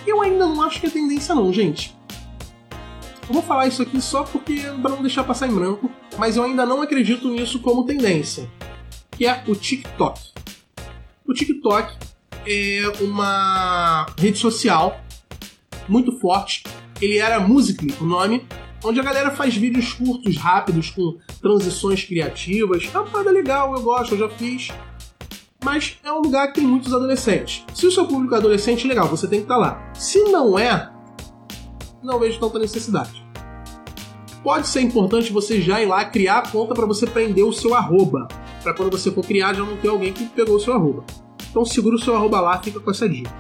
Eu 0.07 0.23
ainda 0.23 0.47
não 0.47 0.63
acho 0.63 0.81
que 0.81 0.87
é 0.87 0.91
tendência 0.91 1.35
não, 1.35 1.53
gente. 1.53 1.95
Eu 3.29 3.35
vou 3.35 3.43
falar 3.43 3.67
isso 3.67 3.83
aqui 3.83 4.01
só 4.01 4.23
porque 4.23 4.63
para 4.81 4.93
não 4.93 5.03
deixar 5.03 5.25
passar 5.25 5.47
em 5.47 5.55
branco, 5.55 5.91
mas 6.17 6.39
eu 6.39 6.45
ainda 6.45 6.65
não 6.65 6.81
acredito 6.81 7.29
nisso 7.29 7.61
como 7.61 7.85
tendência, 7.85 8.51
que 9.11 9.27
é 9.27 9.45
o 9.47 9.55
TikTok. 9.55 10.19
O 11.27 11.35
TikTok 11.35 11.99
é 12.47 12.83
uma 13.03 14.07
rede 14.19 14.39
social 14.39 15.05
muito 15.87 16.19
forte. 16.19 16.65
Ele 17.01 17.19
era 17.19 17.41
Musical.ly, 17.41 17.95
o 18.01 18.05
nome, 18.05 18.47
onde 18.85 19.01
a 19.01 19.03
galera 19.03 19.31
faz 19.31 19.55
vídeos 19.57 19.93
curtos, 19.93 20.37
rápidos, 20.37 20.91
com 20.91 21.19
transições 21.41 22.05
criativas. 22.05 22.89
É 22.93 22.99
uma 22.99 23.07
parada 23.07 23.31
legal, 23.31 23.75
eu 23.75 23.83
gosto, 23.83 24.15
eu 24.15 24.19
já 24.19 24.29
fiz 24.29 24.69
mas 25.65 25.99
é 26.05 26.13
um 26.13 26.21
lugar 26.21 26.49
que 26.49 26.61
tem 26.61 26.65
muitos 26.65 26.93
adolescentes. 26.93 27.65
Se 27.75 27.87
o 27.87 27.91
seu 27.91 28.07
público 28.07 28.35
é 28.35 28.39
adolescente, 28.39 28.87
legal, 28.87 29.09
você 29.09 29.27
tem 29.27 29.39
que 29.39 29.47
estar 29.47 29.57
lá. 29.57 29.91
Se 29.95 30.23
não 30.25 30.59
é, 30.59 30.93
não 32.03 32.19
vejo 32.19 32.39
tanta 32.39 32.59
necessidade. 32.59 33.25
Pode 34.43 34.69
ser 34.69 34.83
importante 34.83 35.33
você 35.33 35.63
já 35.63 35.81
ir 35.81 35.87
lá 35.87 36.05
criar 36.05 36.39
a 36.39 36.49
conta 36.49 36.75
para 36.75 36.85
você 36.85 37.07
prender 37.07 37.45
o 37.45 37.53
seu 37.53 37.75
arroba, 37.75 38.29
para 38.63 38.75
quando 38.75 38.91
você 38.91 39.11
for 39.11 39.25
criar 39.25 39.55
já 39.55 39.65
não 39.65 39.79
ter 39.79 39.89
alguém 39.89 40.13
que 40.13 40.27
pegou 40.27 40.57
o 40.57 40.61
seu 40.61 40.75
arroba. 40.75 41.03
Então 41.51 41.65
segura 41.65 41.97
o 41.97 41.99
seu 41.99 42.15
arroba 42.15 42.41
lá, 42.43 42.61
fica 42.63 42.79
com 42.79 42.91
essa 42.91 43.09
dica. 43.09 43.35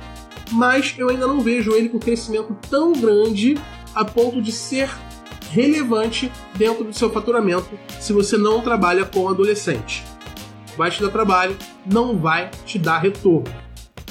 Mas 0.54 0.94
eu 0.96 1.10
ainda 1.10 1.26
não 1.26 1.40
vejo 1.40 1.72
ele 1.72 1.88
com 1.88 1.98
crescimento 1.98 2.56
tão 2.70 2.92
grande 2.92 3.58
a 3.94 4.04
ponto 4.04 4.40
de 4.40 4.52
ser 4.52 4.88
relevante 5.50 6.32
dentro 6.56 6.84
do 6.84 6.92
seu 6.92 7.10
faturamento 7.10 7.78
se 8.00 8.12
você 8.12 8.36
não 8.36 8.60
trabalha 8.60 9.04
com 9.04 9.28
adolescente 9.28 10.02
vai 10.76 10.90
te 10.90 11.02
dar 11.02 11.10
trabalho, 11.10 11.56
não 11.86 12.16
vai 12.16 12.50
te 12.64 12.78
dar 12.78 12.98
retorno, 12.98 13.52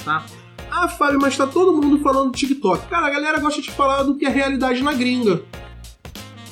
tá? 0.04 0.26
Ah, 0.72 0.88
Fábio, 0.88 1.20
mas 1.22 1.38
tá 1.38 1.46
todo 1.46 1.82
mundo 1.82 2.02
falando 2.02 2.32
do 2.32 2.38
TikTok. 2.38 2.88
Cara, 2.88 3.08
a 3.08 3.10
galera 3.12 3.40
gosta 3.40 3.62
de 3.62 3.70
falar 3.70 4.04
do 4.04 4.18
que 4.18 4.26
é 4.26 4.30
realidade 4.30 4.82
na 4.82 4.94
gringa. 4.94 5.44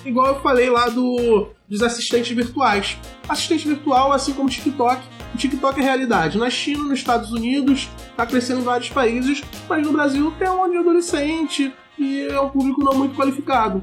Igual 0.05 0.27
eu 0.27 0.41
falei 0.41 0.69
lá 0.69 0.89
do, 0.89 1.49
dos 1.67 1.81
assistentes 1.81 2.35
virtuais. 2.35 2.97
Assistente 3.27 3.67
virtual, 3.67 4.11
assim 4.11 4.33
como 4.33 4.49
TikTok, 4.49 5.01
o 5.33 5.37
TikTok 5.37 5.79
é 5.79 5.83
realidade. 5.83 6.37
Na 6.37 6.49
China, 6.49 6.83
nos 6.83 6.99
Estados 6.99 7.31
Unidos, 7.31 7.89
tá 8.15 8.25
crescendo 8.25 8.61
em 8.61 8.63
vários 8.63 8.89
países, 8.89 9.41
mas 9.67 9.85
no 9.85 9.91
Brasil 9.91 10.33
tem 10.37 10.49
um 10.49 10.69
de 10.69 10.77
adolescente 10.77 11.73
e 11.97 12.27
é 12.27 12.39
um 12.39 12.49
público 12.49 12.83
não 12.83 12.93
muito 12.93 13.15
qualificado. 13.15 13.81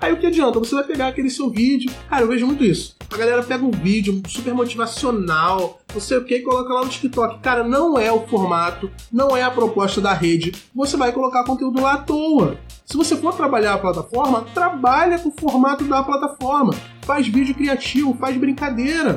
Aí 0.00 0.12
o 0.12 0.18
que 0.18 0.26
adianta? 0.26 0.58
Você 0.58 0.74
vai 0.74 0.84
pegar 0.84 1.08
aquele 1.08 1.30
seu 1.30 1.50
vídeo. 1.50 1.90
Cara, 2.08 2.22
eu 2.22 2.28
vejo 2.28 2.46
muito 2.46 2.62
isso. 2.62 2.94
A 3.10 3.16
galera 3.16 3.42
pega 3.42 3.64
um 3.64 3.70
vídeo 3.70 4.20
super 4.26 4.52
motivacional, 4.52 5.80
não 5.94 6.00
sei 6.00 6.18
o 6.18 6.24
que, 6.24 6.36
e 6.36 6.42
coloca 6.42 6.72
lá 6.72 6.82
no 6.82 6.90
TikTok. 6.90 7.40
Cara, 7.40 7.64
não 7.64 7.98
é 7.98 8.12
o 8.12 8.26
formato, 8.26 8.90
não 9.10 9.36
é 9.36 9.42
a 9.42 9.50
proposta 9.50 10.00
da 10.00 10.12
rede. 10.12 10.52
Você 10.74 10.96
vai 10.96 11.12
colocar 11.12 11.44
conteúdo 11.44 11.80
lá 11.80 11.94
à 11.94 11.98
toa. 11.98 12.58
Se 12.84 12.96
você 12.96 13.16
for 13.16 13.34
trabalhar 13.34 13.74
a 13.74 13.78
plataforma, 13.78 14.46
trabalha 14.52 15.18
com 15.18 15.30
o 15.30 15.32
formato 15.32 15.84
da 15.84 16.02
plataforma. 16.02 16.74
Faz 17.02 17.26
vídeo 17.26 17.54
criativo, 17.54 18.16
faz 18.20 18.36
brincadeira. 18.36 19.16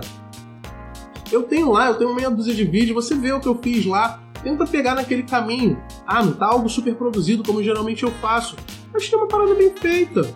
Eu 1.31 1.43
tenho 1.43 1.71
lá, 1.71 1.87
eu 1.87 1.95
tenho 1.95 2.15
meia 2.15 2.29
dúzia 2.29 2.53
de 2.53 2.63
vídeos, 2.63 3.05
você 3.05 3.15
vê 3.15 3.31
o 3.31 3.39
que 3.39 3.47
eu 3.47 3.59
fiz 3.61 3.85
lá, 3.85 4.19
tenta 4.41 4.65
pegar 4.65 4.95
naquele 4.95 5.23
caminho. 5.23 5.81
Ah, 6.05 6.23
não 6.23 6.33
tá 6.33 6.47
algo 6.47 6.67
super 6.67 6.95
produzido 6.95 7.43
como 7.43 7.63
geralmente 7.63 8.03
eu 8.03 8.11
faço. 8.13 8.55
Mas 8.91 9.07
tem 9.07 9.17
uma 9.17 9.27
parada 9.27 9.53
bem 9.53 9.71
feita. 9.75 10.33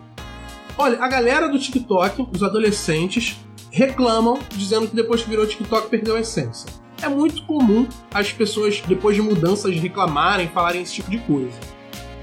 Olha, 0.78 1.04
a 1.04 1.08
galera 1.08 1.48
do 1.50 1.58
TikTok, 1.58 2.28
os 2.32 2.44
adolescentes, 2.44 3.38
reclamam 3.72 4.40
dizendo 4.52 4.88
que 4.88 4.96
depois 4.96 5.24
que 5.24 5.30
virou 5.30 5.48
TikTok 5.48 5.90
perdeu 5.90 6.16
a 6.16 6.20
essência. 6.20 6.70
É 7.02 7.08
muito 7.08 7.44
comum 7.46 7.88
as 8.14 8.32
pessoas, 8.32 8.82
depois 8.88 9.16
de 9.16 9.22
mudanças, 9.22 9.76
reclamarem, 9.76 10.48
falarem 10.48 10.84
esse 10.84 10.94
tipo 10.94 11.10
de 11.10 11.18
coisa. 11.20 11.58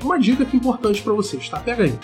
Uma 0.02 0.18
dica 0.18 0.44
que 0.44 0.56
é 0.56 0.58
importante 0.58 1.02
para 1.02 1.12
vocês, 1.12 1.48
tá? 1.48 1.58
Pega 1.58 1.84
aí. 1.84 1.98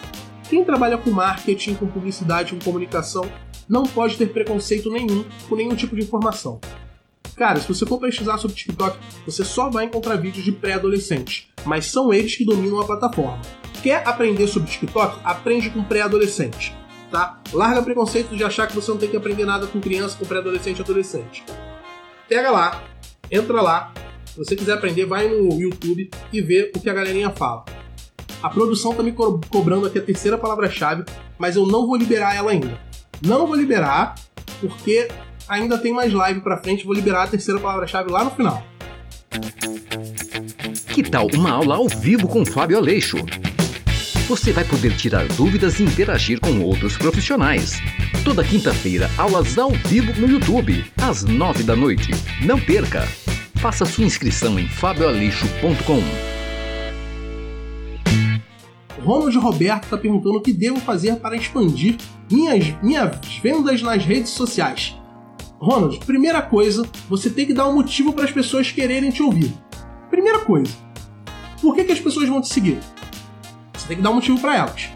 Quem 0.49 0.65
trabalha 0.65 0.99
com 0.99 1.11
marketing, 1.11 1.75
com 1.75 1.87
publicidade, 1.87 2.55
com 2.55 2.61
comunicação, 2.61 3.29
não 3.69 3.85
pode 3.85 4.17
ter 4.17 4.27
preconceito 4.27 4.91
nenhum 4.91 5.25
com 5.49 5.57
nenhum 5.57 5.75
tipo 5.75 5.97
de 5.97 6.03
informação. 6.03 6.61
Cara, 7.37 7.61
se 7.61 7.69
você 7.69 7.85
for 7.85 7.99
pesquisar 7.99 8.39
sobre 8.39 8.57
TikTok, 8.57 8.99
você 9.27 9.45
só 9.45 9.69
vai 9.69 9.85
encontrar 9.85 10.17
vídeos 10.17 10.45
de 10.45 10.53
pré-adolescentes, 10.53 11.49
mas 11.67 11.87
são 11.87 12.13
eles 12.13 12.35
que 12.35 12.47
dominam 12.47 12.81
a 12.81 12.87
plataforma. 12.87 13.41
Quer 13.83 14.07
aprender 14.09 14.49
sobre 14.49 14.71
TikTok? 14.71 15.21
Aprende 15.23 15.69
com 15.69 15.85
pré-adolescente, 15.85 16.75
tá? 17.11 17.41
Larga 17.53 17.83
preconceito 17.83 18.35
de 18.35 18.43
achar 18.43 18.67
que 18.67 18.75
você 18.75 18.91
não 18.91 18.99
tem 18.99 19.11
que 19.11 19.17
aprender 19.17 19.45
nada 19.45 19.67
com 19.67 19.81
criança, 19.81 20.17
com 20.17 20.25
pré-adolescente 20.25 20.79
e 20.79 20.83
adolescente. 20.83 21.45
Pega 22.27 22.51
lá, 22.51 22.83
entra 23.31 23.61
lá. 23.61 23.93
Se 24.25 24.39
você 24.39 24.57
quiser 24.57 24.73
aprender, 24.73 25.05
vai 25.05 25.29
no 25.29 25.61
YouTube 25.61 26.11
e 26.33 26.41
vê 26.41 26.73
o 26.75 26.81
que 26.81 26.89
a 26.89 26.95
galerinha 26.95 27.31
fala. 27.31 27.65
A 28.43 28.49
produção 28.49 28.95
tá 28.95 29.03
me 29.03 29.13
co 29.13 29.41
cobrando 29.51 29.87
aqui 29.87 29.99
a 29.99 30.03
terceira 30.03 30.39
palavra-chave, 30.39 31.05
mas 31.39 31.57
eu 31.57 31.67
não 31.67 31.87
vou 31.87 31.97
liberar 31.97 32.35
ela 32.35 32.51
ainda. 32.51 32.86
Não 33.23 33.47
vou 33.47 33.57
liberar, 33.57 34.15
porque 34.61 35.09
ainda 35.49 35.79
tem 35.79 35.93
mais 35.93 36.13
live 36.13 36.41
pra 36.41 36.59
frente, 36.59 36.85
vou 36.85 36.95
liberar 36.95 37.25
a 37.25 37.29
terceira 37.29 37.61
palavra-chave 37.61 38.11
lá 38.11 38.25
no 38.25 38.31
final. 38.31 38.63
Que 40.89 41.03
tal 41.03 41.29
uma 41.35 41.51
aula 41.51 41.77
ao 41.77 41.89
vivo 41.89 42.27
com 42.29 42.45
Fábio 42.45 42.79
Aleixo? 42.79 43.19
você 44.27 44.53
vai 44.53 44.65
poder 44.65 44.97
tirar 44.97 45.25
dúvidas 45.29 45.79
e 45.79 45.85
interagir 45.85 46.41
com 46.41 46.61
outros 46.61 46.97
profissionais. 46.97 47.81
Toda 48.25 48.43
quinta-feira, 48.43 49.09
aulas 49.17 49.57
ao 49.57 49.71
vivo 49.71 50.13
no 50.21 50.29
YouTube, 50.29 50.85
às 51.01 51.23
nove 51.23 51.63
da 51.63 51.77
noite. 51.77 52.11
Não 52.45 52.59
perca! 52.59 53.07
Faça 53.57 53.85
sua 53.85 54.05
inscrição 54.05 54.59
em 54.59 54.69
fabioalixo.com. 54.69 56.36
Ronald 59.07 59.39
Roberto 59.39 59.85
está 59.85 59.97
perguntando 59.97 60.39
o 60.39 60.41
que 60.41 60.53
devo 60.53 60.81
fazer 60.81 61.15
para 61.21 61.37
expandir 61.37 61.97
minhas, 62.29 62.75
minhas 62.83 63.17
vendas 63.41 63.81
nas 63.81 64.05
redes 64.05 64.33
sociais. 64.33 64.97
Ronald, 65.61 66.01
primeira 66.05 66.43
coisa, 66.43 66.85
você 67.09 67.31
tem 67.31 67.47
que 67.47 67.55
dar 67.55 67.69
um 67.69 67.75
motivo 67.75 68.13
para 68.13 68.25
as 68.25 68.33
pessoas 68.33 68.73
quererem 68.73 69.13
te 69.13 69.23
ouvir. 69.23 69.55
Primeira 70.11 70.41
coisa, 70.41 70.73
por 71.63 71.77
que, 71.77 71.85
que 71.85 71.93
as 71.93 72.01
pessoas 72.01 72.29
vão 72.29 72.41
te 72.41 72.49
seguir? 72.49 72.81
Você 73.75 73.87
tem 73.87 73.97
que 73.99 74.03
dar 74.03 74.11
um 74.11 74.15
motivo 74.15 74.41
para 74.41 74.57
elas. 74.57 74.89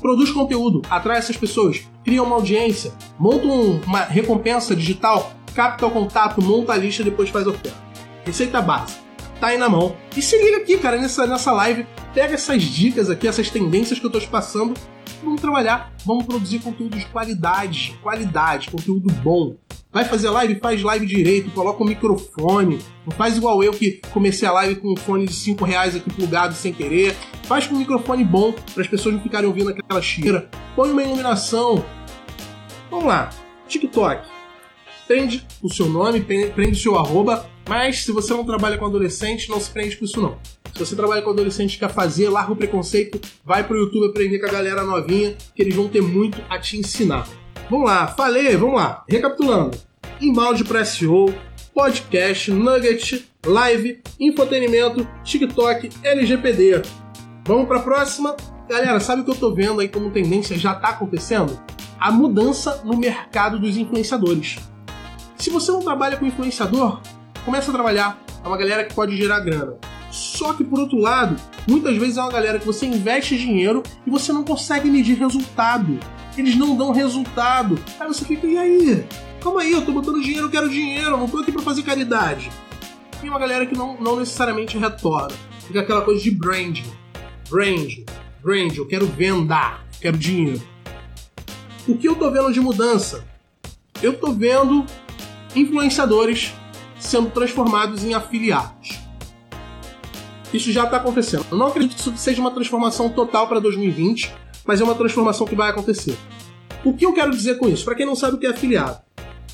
Produz 0.00 0.30
conteúdo, 0.30 0.80
atrai 0.88 1.18
essas 1.18 1.36
pessoas, 1.36 1.86
cria 2.02 2.22
uma 2.22 2.36
audiência, 2.36 2.90
monta 3.18 3.46
um, 3.46 3.82
uma 3.82 4.00
recompensa 4.00 4.74
digital, 4.74 5.30
capta 5.54 5.86
o 5.86 5.90
contato, 5.90 6.42
monta 6.42 6.72
a 6.72 6.76
lista 6.78 7.02
e 7.02 7.04
depois 7.04 7.28
faz 7.28 7.46
a 7.46 7.50
oferta. 7.50 7.76
Receita 8.24 8.62
básica. 8.62 9.07
Tá 9.40 9.48
aí 9.48 9.58
na 9.58 9.68
mão. 9.68 9.96
E 10.16 10.20
se 10.20 10.36
liga 10.36 10.58
aqui, 10.58 10.78
cara, 10.78 10.96
nessa, 10.96 11.26
nessa 11.26 11.52
live. 11.52 11.86
Pega 12.12 12.34
essas 12.34 12.62
dicas 12.62 13.08
aqui, 13.08 13.28
essas 13.28 13.50
tendências 13.50 13.98
que 13.98 14.06
eu 14.06 14.10
tô 14.10 14.18
te 14.18 14.28
passando. 14.28 14.74
Vamos 15.22 15.40
trabalhar, 15.40 15.92
vamos 16.04 16.24
produzir 16.24 16.60
conteúdo 16.60 16.96
de 16.96 17.04
qualidade, 17.06 17.98
qualidade, 18.02 18.70
conteúdo 18.70 19.12
bom. 19.22 19.56
Vai 19.90 20.04
fazer 20.04 20.28
live? 20.28 20.60
Faz 20.60 20.82
live 20.82 21.06
direito, 21.06 21.50
coloca 21.50 21.82
o 21.82 21.86
microfone. 21.86 22.78
Não 23.06 23.12
faz 23.12 23.36
igual 23.36 23.62
eu 23.64 23.72
que 23.72 24.00
comecei 24.12 24.46
a 24.46 24.52
live 24.52 24.76
com 24.76 24.92
um 24.92 24.96
fone 24.96 25.26
de 25.26 25.32
5 25.32 25.64
reais 25.64 25.96
aqui 25.96 26.10
plugado 26.10 26.54
sem 26.54 26.72
querer. 26.72 27.16
Faz 27.44 27.66
com 27.66 27.74
um 27.74 27.78
microfone 27.78 28.22
bom 28.24 28.52
para 28.52 28.82
as 28.82 28.88
pessoas 28.88 29.14
não 29.14 29.22
ficarem 29.22 29.48
ouvindo 29.48 29.70
aquela 29.70 30.02
cheira. 30.02 30.50
Põe 30.76 30.90
uma 30.90 31.02
iluminação. 31.02 31.84
Vamos 32.90 33.06
lá. 33.06 33.30
TikTok. 33.66 34.28
Prende 35.06 35.46
o 35.62 35.72
seu 35.72 35.88
nome, 35.88 36.20
prende 36.20 36.72
o 36.72 36.76
seu 36.76 36.98
arroba, 36.98 37.48
mas 37.68 38.02
se 38.02 38.10
você 38.10 38.32
não 38.32 38.44
trabalha 38.44 38.78
com 38.78 38.86
adolescente, 38.86 39.50
não 39.50 39.60
se 39.60 39.70
prende 39.70 39.96
com 39.96 40.04
isso 40.06 40.20
não. 40.20 40.38
Se 40.72 40.78
você 40.78 40.96
trabalha 40.96 41.20
com 41.20 41.30
adolescente 41.30 41.74
e 41.74 41.78
quer 41.78 41.90
fazer, 41.90 42.28
larga 42.30 42.52
o 42.52 42.56
preconceito, 42.56 43.20
vai 43.44 43.62
pro 43.62 43.76
YouTube 43.76 44.08
aprender 44.08 44.38
com 44.38 44.46
a 44.46 44.50
galera 44.50 44.82
novinha, 44.84 45.36
que 45.54 45.62
eles 45.62 45.74
vão 45.74 45.88
ter 45.88 46.00
muito 46.00 46.40
a 46.48 46.58
te 46.58 46.78
ensinar. 46.78 47.28
Vamos 47.68 47.86
lá, 47.86 48.08
falei, 48.08 48.56
vamos 48.56 48.76
lá. 48.76 49.04
Recapitulando. 49.06 49.76
Inbound 50.20 50.64
para 50.64 50.84
SEO, 50.84 51.34
podcast, 51.74 52.50
nugget, 52.50 53.28
live, 53.44 54.00
infotenimento, 54.18 55.06
TikTok, 55.22 55.90
LGPD. 56.02 56.82
Vamos 57.44 57.68
para 57.68 57.78
a 57.78 57.82
próxima? 57.82 58.34
Galera, 58.68 58.98
sabe 59.00 59.22
o 59.22 59.24
que 59.24 59.30
eu 59.30 59.36
tô 59.36 59.54
vendo 59.54 59.80
aí 59.80 59.88
como 59.88 60.10
tendência 60.10 60.56
já 60.56 60.74
tá 60.74 60.88
acontecendo? 60.88 61.60
A 62.00 62.10
mudança 62.10 62.82
no 62.84 62.96
mercado 62.96 63.58
dos 63.58 63.76
influenciadores. 63.76 64.58
Se 65.36 65.50
você 65.50 65.70
não 65.70 65.80
trabalha 65.80 66.16
com 66.16 66.26
influenciador, 66.26 67.00
começa 67.48 67.70
a 67.70 67.74
trabalhar. 67.74 68.22
É 68.44 68.46
uma 68.46 68.58
galera 68.58 68.84
que 68.84 68.92
pode 68.94 69.16
gerar 69.16 69.40
grana. 69.40 69.78
Só 70.10 70.52
que 70.52 70.62
por 70.62 70.78
outro 70.78 70.98
lado, 70.98 71.34
muitas 71.66 71.96
vezes 71.96 72.18
é 72.18 72.20
uma 72.20 72.30
galera 72.30 72.58
que 72.58 72.66
você 72.66 72.84
investe 72.84 73.38
dinheiro 73.38 73.82
e 74.06 74.10
você 74.10 74.34
não 74.34 74.44
consegue 74.44 74.90
medir 74.90 75.16
resultado. 75.16 75.98
Eles 76.36 76.54
não 76.56 76.76
dão 76.76 76.92
resultado. 76.92 77.78
Aí 77.98 78.06
você 78.06 78.22
fica, 78.26 78.46
e 78.46 78.58
aí? 78.58 79.06
Calma 79.40 79.62
aí, 79.62 79.72
eu 79.72 79.82
tô 79.82 79.92
botando 79.92 80.20
dinheiro, 80.20 80.44
eu 80.44 80.50
quero 80.50 80.68
dinheiro, 80.68 81.12
eu 81.12 81.16
não 81.16 81.26
tô 81.26 81.38
aqui 81.38 81.50
pra 81.50 81.62
fazer 81.62 81.82
caridade. 81.82 82.50
Tem 83.18 83.30
uma 83.30 83.38
galera 83.38 83.64
que 83.64 83.74
não, 83.74 83.98
não 83.98 84.16
necessariamente 84.16 84.76
retorna. 84.76 85.34
Fica 85.66 85.80
aquela 85.80 86.02
coisa 86.02 86.22
de 86.22 86.30
branding. 86.30 86.84
Branding, 87.48 88.04
branding, 88.42 88.76
eu 88.76 88.86
quero 88.86 89.06
venda, 89.06 89.78
quero 90.02 90.18
dinheiro. 90.18 90.60
O 91.88 91.96
que 91.96 92.06
eu 92.06 92.14
tô 92.14 92.30
vendo 92.30 92.52
de 92.52 92.60
mudança? 92.60 93.24
Eu 94.02 94.12
tô 94.18 94.32
vendo 94.32 94.84
influenciadores 95.56 96.52
sendo 96.98 97.30
transformados 97.30 98.04
em 98.04 98.14
afiliados. 98.14 98.98
Isso 100.52 100.72
já 100.72 100.84
está 100.84 100.96
acontecendo. 100.96 101.44
Eu 101.50 101.58
não 101.58 101.66
acredito 101.66 101.94
que 101.94 102.00
isso 102.00 102.16
seja 102.16 102.40
uma 102.40 102.50
transformação 102.50 103.08
total 103.10 103.46
para 103.46 103.60
2020, 103.60 104.32
mas 104.66 104.80
é 104.80 104.84
uma 104.84 104.94
transformação 104.94 105.46
que 105.46 105.54
vai 105.54 105.70
acontecer. 105.70 106.16
O 106.84 106.94
que 106.94 107.04
eu 107.04 107.12
quero 107.12 107.30
dizer 107.30 107.58
com 107.58 107.68
isso? 107.68 107.84
Para 107.84 107.94
quem 107.94 108.06
não 108.06 108.16
sabe 108.16 108.36
o 108.36 108.38
que 108.38 108.46
é 108.46 108.50
afiliado. 108.50 108.98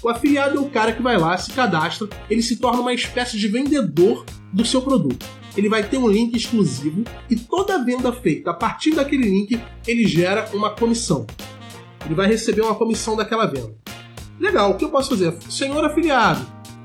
O 0.02 0.08
afiliado 0.08 0.58
é 0.58 0.60
o 0.60 0.68
cara 0.68 0.92
que 0.92 1.02
vai 1.02 1.16
lá, 1.16 1.36
se 1.36 1.50
cadastra, 1.52 2.08
ele 2.28 2.42
se 2.42 2.56
torna 2.56 2.80
uma 2.80 2.92
espécie 2.92 3.38
de 3.38 3.48
vendedor 3.48 4.24
do 4.52 4.64
seu 4.64 4.82
produto. 4.82 5.24
Ele 5.56 5.68
vai 5.68 5.82
ter 5.82 5.96
um 5.96 6.08
link 6.08 6.36
exclusivo 6.36 7.04
e 7.30 7.36
toda 7.36 7.82
venda 7.82 8.12
feita 8.12 8.50
a 8.50 8.54
partir 8.54 8.94
daquele 8.94 9.22
link 9.28 9.58
ele 9.86 10.06
gera 10.06 10.48
uma 10.52 10.70
comissão. 10.70 11.26
Ele 12.04 12.14
vai 12.14 12.26
receber 12.26 12.60
uma 12.60 12.74
comissão 12.74 13.16
daquela 13.16 13.46
venda. 13.46 13.74
Legal, 14.38 14.72
o 14.72 14.74
que 14.76 14.84
eu 14.84 14.90
posso 14.90 15.10
fazer? 15.10 15.32
Senhor 15.48 15.82
afiliado, 15.84 16.44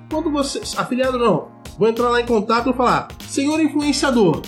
quando 0.09 0.31
você. 0.31 0.61
Afiliado 0.77 1.17
não, 1.17 1.59
Vou 1.79 1.87
entrar 1.87 2.09
lá 2.09 2.19
em 2.19 2.25
contato 2.25 2.69
e 2.69 2.73
falar: 2.73 3.07
Senhor 3.25 3.57
influenciador, 3.61 4.41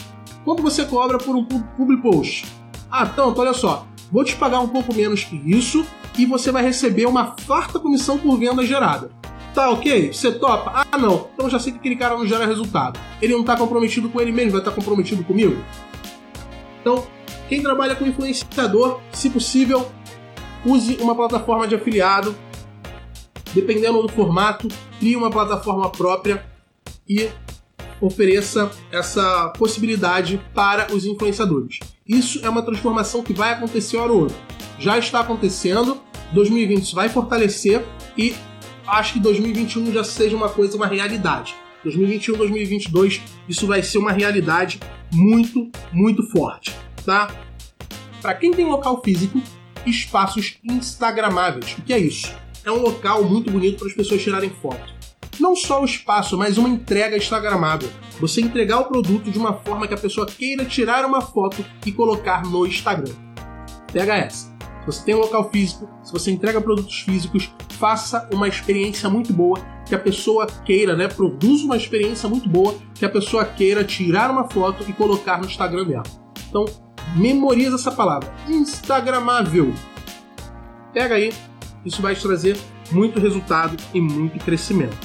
quanto 0.43 0.61
você 0.61 0.83
cobra 0.83 1.17
por 1.17 1.33
um 1.33 1.45
public 1.45 2.01
post? 2.01 2.45
Ah, 2.91 3.05
tanto, 3.05 3.39
olha 3.39 3.53
só, 3.53 3.87
vou 4.11 4.25
te 4.25 4.35
pagar 4.35 4.59
um 4.59 4.67
pouco 4.67 4.93
menos 4.93 5.23
que 5.23 5.41
isso 5.45 5.85
e 6.17 6.25
você 6.25 6.51
vai 6.51 6.61
receber 6.61 7.05
uma 7.05 7.37
farta 7.37 7.79
comissão 7.79 8.17
por 8.17 8.37
venda 8.37 8.65
gerada. 8.65 9.11
Tá 9.53 9.69
ok? 9.69 10.11
Você 10.11 10.33
topa? 10.33 10.85
Ah, 10.91 10.97
não. 10.97 11.29
Então 11.33 11.49
já 11.49 11.57
sei 11.57 11.71
que 11.71 11.79
aquele 11.79 11.95
cara 11.95 12.17
não 12.17 12.27
gera 12.27 12.45
resultado. 12.45 12.99
Ele 13.21 13.33
não 13.33 13.45
tá 13.45 13.55
comprometido 13.55 14.09
com 14.09 14.19
ele 14.19 14.33
mesmo, 14.33 14.51
vai 14.51 14.59
estar 14.59 14.71
tá 14.71 14.75
comprometido 14.75 15.23
comigo? 15.23 15.63
Então, 16.81 17.05
quem 17.47 17.61
trabalha 17.61 17.95
com 17.95 18.05
influenciador, 18.05 18.99
se 19.13 19.29
possível, 19.29 19.89
use 20.65 20.97
uma 20.99 21.15
plataforma 21.15 21.65
de 21.65 21.75
afiliado. 21.75 22.35
Dependendo 23.53 24.01
do 24.01 24.09
formato, 24.09 24.67
crie 24.99 25.15
uma 25.15 25.29
plataforma 25.29 25.89
própria 25.89 26.45
e 27.07 27.29
ofereça 27.99 28.71
essa 28.91 29.49
possibilidade 29.49 30.41
para 30.53 30.93
os 30.93 31.05
influenciadores. 31.05 31.79
Isso 32.07 32.43
é 32.43 32.49
uma 32.49 32.63
transformação 32.63 33.21
que 33.21 33.33
vai 33.33 33.53
acontecer 33.53 33.97
hora 33.97 34.11
ou 34.11 34.21
outra. 34.21 34.37
Já 34.79 34.97
está 34.97 35.19
acontecendo, 35.19 36.01
2020 36.33 36.95
vai 36.95 37.09
fortalecer 37.09 37.85
e 38.17 38.33
acho 38.87 39.13
que 39.13 39.19
2021 39.19 39.93
já 39.93 40.03
seja 40.03 40.35
uma 40.35 40.49
coisa, 40.49 40.75
uma 40.75 40.87
realidade. 40.87 41.55
2021, 41.83 42.37
2022, 42.37 43.21
isso 43.47 43.67
vai 43.67 43.81
ser 43.81 43.97
uma 43.97 44.11
realidade 44.11 44.79
muito, 45.11 45.69
muito 45.91 46.23
forte, 46.29 46.75
tá? 47.05 47.29
Para 48.21 48.35
quem 48.35 48.51
tem 48.51 48.65
local 48.65 49.01
físico, 49.03 49.41
espaços 49.85 50.57
instagramáveis. 50.63 51.73
O 51.77 51.81
que 51.81 51.93
é 51.93 51.97
isso? 51.97 52.33
É 52.65 52.71
um 52.71 52.81
local 52.81 53.23
muito 53.23 53.51
bonito 53.51 53.79
para 53.79 53.87
as 53.87 53.93
pessoas 53.93 54.21
tirarem 54.21 54.49
foto 54.61 55.01
não 55.41 55.55
só 55.55 55.81
o 55.81 55.85
espaço, 55.85 56.37
mas 56.37 56.57
uma 56.57 56.69
entrega 56.69 57.17
instagramável. 57.17 57.89
Você 58.19 58.39
entregar 58.39 58.79
o 58.79 58.85
produto 58.85 59.31
de 59.31 59.39
uma 59.39 59.53
forma 59.53 59.87
que 59.87 59.93
a 59.93 59.97
pessoa 59.97 60.27
queira 60.27 60.63
tirar 60.63 61.03
uma 61.03 61.19
foto 61.19 61.65
e 61.85 61.91
colocar 61.91 62.43
no 62.43 62.65
Instagram. 62.65 63.13
Pega 63.91 64.15
essa. 64.15 64.51
Se 64.81 64.85
você 64.85 65.05
tem 65.05 65.15
um 65.15 65.19
local 65.19 65.49
físico, 65.49 65.89
se 66.03 66.13
você 66.13 66.31
entrega 66.31 66.61
produtos 66.61 67.01
físicos, 67.01 67.51
faça 67.71 68.29
uma 68.33 68.47
experiência 68.47 69.09
muito 69.09 69.33
boa, 69.33 69.59
que 69.87 69.93
a 69.93 69.99
pessoa 69.99 70.47
queira, 70.65 70.95
né? 70.95 71.07
Produza 71.07 71.65
uma 71.65 71.77
experiência 71.77 72.29
muito 72.29 72.47
boa, 72.47 72.75
que 72.95 73.05
a 73.05 73.09
pessoa 73.09 73.43
queira 73.43 73.83
tirar 73.83 74.29
uma 74.31 74.47
foto 74.49 74.83
e 74.87 74.93
colocar 74.93 75.39
no 75.39 75.45
Instagram 75.45 75.85
dela. 75.85 76.03
Então, 76.49 76.65
memoriza 77.15 77.75
essa 77.75 77.91
palavra. 77.91 78.31
Instagramável. 78.47 79.73
Pega 80.93 81.15
aí, 81.15 81.31
isso 81.85 82.01
vai 82.01 82.15
te 82.15 82.21
trazer 82.21 82.57
muito 82.91 83.19
resultado 83.19 83.75
e 83.93 84.01
muito 84.01 84.43
crescimento. 84.43 84.97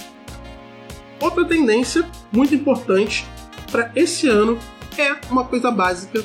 Outra 1.21 1.45
tendência 1.45 2.09
muito 2.31 2.55
importante 2.55 3.27
para 3.71 3.91
esse 3.95 4.29
ano 4.29 4.59
é 4.99 5.17
uma 5.31 5.45
coisa 5.45 5.71
básica 5.71 6.25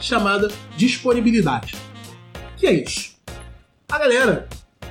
chamada 0.00 0.48
disponibilidade. 0.76 1.76
Que 2.56 2.66
é 2.66 2.72
isso? 2.72 3.16
A 3.90 3.98
galera 3.98 4.48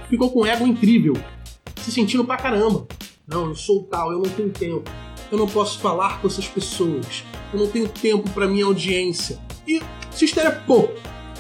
ficou 0.10 0.32
com 0.32 0.42
um 0.42 0.46
ego 0.46 0.66
incrível, 0.66 1.14
se 1.82 1.92
sentindo 1.92 2.24
pra 2.24 2.38
caramba. 2.38 2.88
Não, 3.28 3.48
eu 3.48 3.56
sou 3.56 3.84
tal, 3.84 4.12
eu 4.12 4.20
não 4.20 4.30
tenho 4.30 4.50
tempo. 4.50 4.90
Eu 5.32 5.38
não 5.38 5.48
posso 5.48 5.80
falar 5.80 6.22
com 6.22 6.28
essas 6.28 6.48
pessoas. 6.48 7.24
Eu 7.52 7.60
não 7.60 7.68
tenho 7.68 7.90
tempo 7.90 8.30
para 8.30 8.48
minha 8.48 8.66
audiência. 8.66 9.40
E 9.68 9.82
se 10.12 10.28
pouco. 10.66 10.94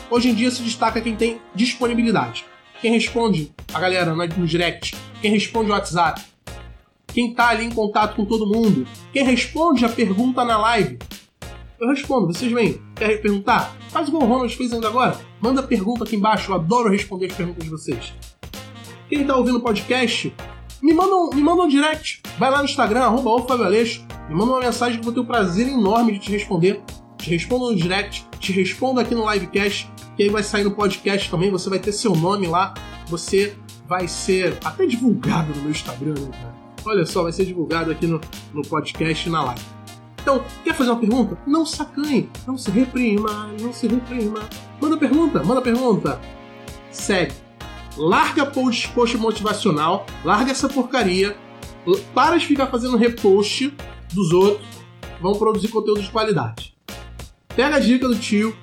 Hoje 0.10 0.30
em 0.30 0.36
dia 0.36 0.50
se 0.52 0.62
destaca 0.64 1.00
quem 1.00 1.16
tem 1.16 1.40
disponibilidade. 1.54 2.46
Quem 2.86 2.94
responde 2.94 3.52
a 3.74 3.80
galera 3.80 4.14
no 4.14 4.46
direct, 4.46 4.96
quem 5.20 5.32
responde 5.32 5.72
o 5.72 5.74
WhatsApp, 5.74 6.22
quem 7.08 7.34
tá 7.34 7.48
ali 7.48 7.66
em 7.66 7.72
contato 7.72 8.16
com 8.16 8.26
todo 8.26 8.46
mundo, 8.46 8.86
quem 9.12 9.24
responde 9.24 9.84
a 9.84 9.90
pergunta 9.90 10.46
na 10.46 10.56
live. 10.60 11.00
Eu 11.80 11.90
respondo, 11.90 12.28
vocês 12.28 12.52
vêm, 12.52 12.80
quer 12.96 13.20
perguntar? 13.24 13.76
Faz 13.90 14.08
igual 14.08 14.22
o 14.22 14.28
Ronald 14.28 14.56
fez 14.56 14.72
ainda 14.72 14.88
agora. 14.88 15.20
Manda 15.42 15.64
pergunta 15.64 16.04
aqui 16.04 16.16
embaixo, 16.16 16.52
eu 16.52 16.56
adoro 16.58 16.92
responder 16.92 17.26
as 17.26 17.34
perguntas 17.34 17.64
de 17.64 17.72
vocês. 17.72 18.14
Quem 19.10 19.26
tá 19.26 19.36
ouvindo 19.36 19.58
o 19.58 19.62
podcast, 19.62 20.32
me 20.80 20.94
manda, 20.94 21.16
um, 21.16 21.30
me 21.34 21.42
manda 21.42 21.64
um 21.64 21.68
direct. 21.68 22.22
Vai 22.38 22.52
lá 22.52 22.60
no 22.60 22.66
Instagram, 22.66 23.02
arroba 23.02 23.58
me 24.30 24.36
manda 24.36 24.52
uma 24.52 24.60
mensagem 24.60 25.00
que 25.00 25.02
eu 25.02 25.12
vou 25.12 25.14
ter 25.14 25.22
o 25.22 25.26
prazer 25.26 25.68
enorme 25.68 26.12
de 26.12 26.20
te 26.20 26.32
responder. 26.32 26.80
Te 27.18 27.32
respondo 27.32 27.72
no 27.72 27.76
direct, 27.76 28.28
te 28.40 28.52
respondo 28.52 29.00
aqui 29.00 29.16
no 29.16 29.28
livecast, 29.28 29.90
que 30.16 30.24
aí 30.24 30.30
vai 30.30 30.44
sair 30.44 30.64
no 30.64 30.72
podcast 30.72 31.30
também, 31.30 31.52
você 31.52 31.70
vai 31.70 31.80
ter 31.80 31.92
seu 31.92 32.16
nome 32.16 32.48
lá, 32.48 32.74
você 33.08 33.56
vai 33.88 34.08
ser 34.08 34.58
até 34.64 34.86
divulgado 34.86 35.54
no 35.54 35.62
meu 35.62 35.72
Instagram, 35.72 36.14
né, 36.14 36.30
cara? 36.32 36.56
Olha 36.86 37.06
só, 37.06 37.24
vai 37.24 37.32
ser 37.32 37.46
divulgado 37.46 37.92
aqui 37.92 38.08
no, 38.08 38.22
no 38.54 38.62
podcast 38.62 39.28
e 39.28 39.32
na 39.32 39.44
live. 39.44 39.62
Então, 40.22 40.44
quer 40.64 40.74
fazer 40.74 40.90
uma 40.90 41.00
pergunta? 41.00 41.38
Não 41.46 41.66
sacanhe, 41.66 42.30
não 42.48 42.58
se 42.58 42.72
reprima, 42.72 43.50
não 43.60 43.72
se 43.72 43.88
reprima. 43.88 44.40
Manda 44.82 44.98
pergunta, 44.98 45.44
manda 45.44 45.62
pergunta. 45.62 46.20
Segue. 46.92 47.34
Larga 47.98 48.46
post, 48.46 48.90
post 48.90 49.18
motivacional, 49.18 50.06
larga 50.24 50.52
essa 50.52 50.68
porcaria, 50.68 51.38
para 52.14 52.38
de 52.38 52.46
ficar 52.48 52.68
fazendo 52.68 52.98
repost 52.98 53.74
dos 54.14 54.32
outros, 54.32 54.68
vamos 55.22 55.38
produzir 55.38 55.68
conteúdo 55.68 56.02
de 56.02 56.10
qualidade. 56.10 56.76
Pega 57.56 57.78
a 57.78 57.80
dica 57.80 58.08
do 58.08 58.16
tio, 58.16 58.56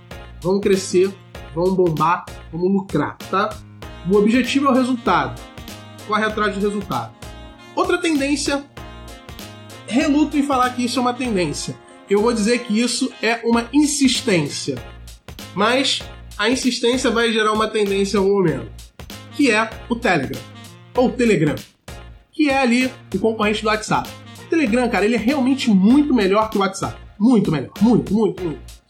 vamos 0.43 0.61
crescer, 0.61 1.15
vamos 1.55 1.75
bombar, 1.75 2.25
vamos 2.51 2.73
lucrar, 2.73 3.17
tá? 3.31 3.57
O 4.11 4.17
objetivo 4.17 4.67
é 4.67 4.71
o 4.71 4.75
resultado. 4.75 5.41
Corre 6.07 6.25
atrás 6.25 6.55
do 6.55 6.61
resultado. 6.61 7.13
Outra 7.75 7.99
tendência, 7.99 8.65
reluto 9.87 10.37
em 10.37 10.43
falar 10.43 10.71
que 10.71 10.85
isso 10.85 10.99
é 10.99 11.03
uma 11.03 11.15
tendência. 11.15 11.77
Eu 12.09 12.21
vou 12.21 12.33
dizer 12.33 12.61
que 12.61 12.81
isso 12.81 13.13
é 13.23 13.41
uma 13.45 13.69
insistência. 13.73 14.77
Mas 15.55 16.03
a 16.37 16.51
insistência 16.51 17.11
vai 17.11 17.33
gerar 17.33 17.53
uma 17.53 17.69
tendência 17.69 18.19
algum 18.19 18.39
momento, 18.39 18.71
que 19.33 19.51
é 19.51 19.71
o 19.89 19.95
Telegram 19.95 20.41
ou 20.97 21.11
Telegram, 21.11 21.55
que 22.33 22.49
é 22.49 22.59
ali 22.59 22.91
o 23.15 23.19
concorrente 23.19 23.63
do 23.63 23.69
WhatsApp. 23.69 24.09
O 24.45 24.49
Telegram, 24.49 24.89
cara, 24.89 25.05
ele 25.05 25.15
é 25.15 25.19
realmente 25.19 25.71
muito 25.71 26.15
melhor 26.15 26.51
que 26.51 26.59
o 26.59 26.61
WhatsApp. 26.61 27.01
Muito 27.19 27.53
melhor, 27.53 27.71
muito, 27.81 28.13
muito, 28.13 28.43
muito. 28.43 28.82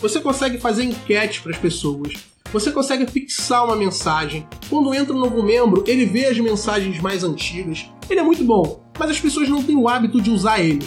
Você 0.00 0.20
consegue 0.20 0.58
fazer 0.58 0.84
enquete 0.84 1.42
para 1.42 1.52
as 1.52 1.58
pessoas, 1.58 2.14
você 2.52 2.72
consegue 2.72 3.06
fixar 3.06 3.64
uma 3.64 3.76
mensagem. 3.76 4.46
Quando 4.68 4.94
entra 4.94 5.14
um 5.14 5.18
novo 5.18 5.42
membro, 5.42 5.84
ele 5.86 6.04
vê 6.04 6.26
as 6.26 6.38
mensagens 6.38 7.00
mais 7.00 7.22
antigas. 7.22 7.86
Ele 8.08 8.18
é 8.18 8.22
muito 8.22 8.42
bom, 8.42 8.82
mas 8.98 9.10
as 9.10 9.20
pessoas 9.20 9.48
não 9.48 9.62
têm 9.62 9.76
o 9.76 9.88
hábito 9.88 10.20
de 10.20 10.30
usar 10.30 10.58
ele. 10.58 10.84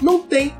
Não 0.00 0.20
tem. 0.20 0.54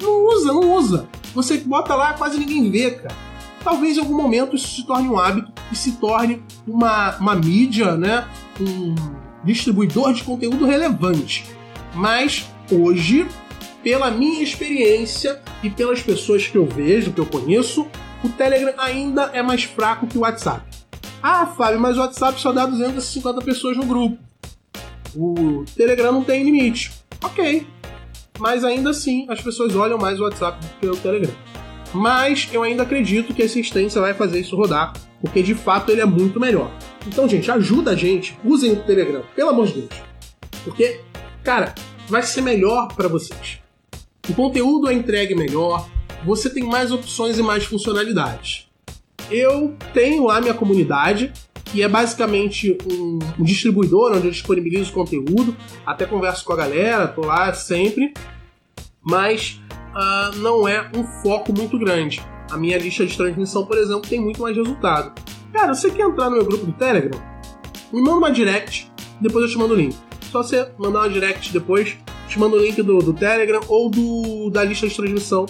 Não 0.00 0.26
usa, 0.26 0.52
não 0.52 0.74
usa. 0.74 1.08
Você 1.34 1.58
bota 1.58 1.94
lá, 1.94 2.14
quase 2.14 2.38
ninguém 2.38 2.70
vê, 2.70 2.90
cara. 2.90 3.14
Talvez 3.62 3.96
em 3.96 4.00
algum 4.00 4.16
momento 4.16 4.56
isso 4.56 4.68
se 4.68 4.86
torne 4.86 5.08
um 5.08 5.18
hábito 5.18 5.52
e 5.70 5.76
se 5.76 5.92
torne 5.92 6.42
uma, 6.66 7.16
uma 7.18 7.34
mídia, 7.36 7.96
né? 7.96 8.26
Um 8.60 8.94
distribuidor 9.44 10.12
de 10.12 10.24
conteúdo 10.24 10.66
relevante. 10.66 11.44
Mas 11.94 12.46
hoje, 12.70 13.26
pela 13.82 14.10
minha 14.10 14.42
experiência 14.42 15.40
e 15.62 15.70
pelas 15.70 16.00
pessoas 16.00 16.46
que 16.46 16.56
eu 16.56 16.66
vejo, 16.66 17.12
que 17.12 17.20
eu 17.20 17.26
conheço, 17.26 17.86
o 18.24 18.28
Telegram 18.28 18.74
ainda 18.78 19.30
é 19.32 19.42
mais 19.42 19.64
fraco 19.64 20.06
que 20.06 20.16
o 20.16 20.20
WhatsApp. 20.20 20.62
Ah, 21.22 21.46
Fábio, 21.46 21.80
mas 21.80 21.96
o 21.96 22.00
WhatsApp 22.00 22.40
só 22.40 22.52
dá 22.52 22.66
250 22.66 23.40
pessoas 23.42 23.76
no 23.76 23.84
grupo. 23.84 24.18
O 25.14 25.64
Telegram 25.76 26.12
não 26.12 26.24
tem 26.24 26.42
limite. 26.42 26.92
Ok. 27.22 27.66
Mas 28.38 28.64
ainda 28.64 28.90
assim, 28.90 29.26
as 29.28 29.40
pessoas 29.40 29.74
olham 29.76 29.98
mais 29.98 30.18
o 30.18 30.24
WhatsApp 30.24 30.58
do 30.60 30.80
que 30.80 30.86
o 30.86 30.96
Telegram. 30.96 31.34
Mas 31.94 32.48
eu 32.52 32.62
ainda 32.62 32.82
acredito 32.82 33.34
que 33.34 33.42
a 33.42 33.44
assistência 33.44 34.00
vai 34.00 34.14
fazer 34.14 34.40
isso 34.40 34.56
rodar, 34.56 34.94
porque 35.20 35.42
de 35.42 35.54
fato 35.54 35.92
ele 35.92 36.00
é 36.00 36.06
muito 36.06 36.40
melhor. 36.40 36.70
Então, 37.06 37.28
gente, 37.28 37.50
ajuda 37.50 37.90
a 37.90 37.94
gente, 37.94 38.36
usem 38.44 38.72
o 38.72 38.82
Telegram, 38.82 39.22
pelo 39.36 39.50
amor 39.50 39.66
de 39.66 39.82
Deus. 39.82 40.02
Porque, 40.64 41.00
cara, 41.44 41.74
vai 42.08 42.22
ser 42.22 42.40
melhor 42.40 42.88
para 42.94 43.08
vocês. 43.08 43.61
O 44.28 44.34
conteúdo 44.34 44.88
é 44.88 44.94
entregue 44.94 45.34
melhor, 45.34 45.88
você 46.24 46.48
tem 46.48 46.62
mais 46.62 46.92
opções 46.92 47.38
e 47.38 47.42
mais 47.42 47.64
funcionalidades. 47.64 48.68
Eu 49.28 49.74
tenho 49.92 50.26
lá 50.26 50.40
minha 50.40 50.54
comunidade, 50.54 51.32
que 51.64 51.82
é 51.82 51.88
basicamente 51.88 52.78
um, 52.86 53.18
distribuidor 53.42 54.12
onde 54.12 54.26
eu 54.26 54.30
disponibilizo 54.30 54.92
conteúdo, 54.92 55.56
até 55.84 56.06
converso 56.06 56.44
com 56.44 56.52
a 56.52 56.56
galera, 56.56 57.08
tô 57.08 57.22
lá 57.22 57.52
sempre, 57.52 58.14
mas 59.02 59.60
uh, 59.90 60.36
não 60.38 60.68
é 60.68 60.88
um 60.94 61.02
foco 61.22 61.52
muito 61.52 61.76
grande. 61.76 62.22
A 62.50 62.56
minha 62.56 62.78
lista 62.78 63.04
de 63.04 63.16
transmissão, 63.16 63.66
por 63.66 63.76
exemplo, 63.76 64.08
tem 64.08 64.20
muito 64.20 64.40
mais 64.40 64.56
resultado. 64.56 65.20
Cara, 65.52 65.74
você 65.74 65.90
quer 65.90 66.06
entrar 66.06 66.30
no 66.30 66.36
meu 66.36 66.44
grupo 66.44 66.66
do 66.66 66.72
Telegram? 66.72 67.20
Me 67.92 68.00
manda 68.00 68.18
uma 68.18 68.30
direct, 68.30 68.92
depois 69.20 69.46
eu 69.46 69.50
te 69.50 69.58
mando 69.58 69.74
o 69.74 69.76
link. 69.76 69.96
Só 70.30 70.42
você 70.42 70.70
mandar 70.78 71.00
uma 71.00 71.08
direct 71.08 71.52
depois, 71.52 71.96
te 72.32 72.38
mando 72.38 72.56
o 72.56 72.58
link 72.58 72.80
do, 72.80 72.98
do 73.00 73.12
Telegram 73.12 73.60
ou 73.68 73.90
do, 73.90 74.48
da 74.48 74.64
lista 74.64 74.88
de 74.88 74.96
transmissão 74.96 75.44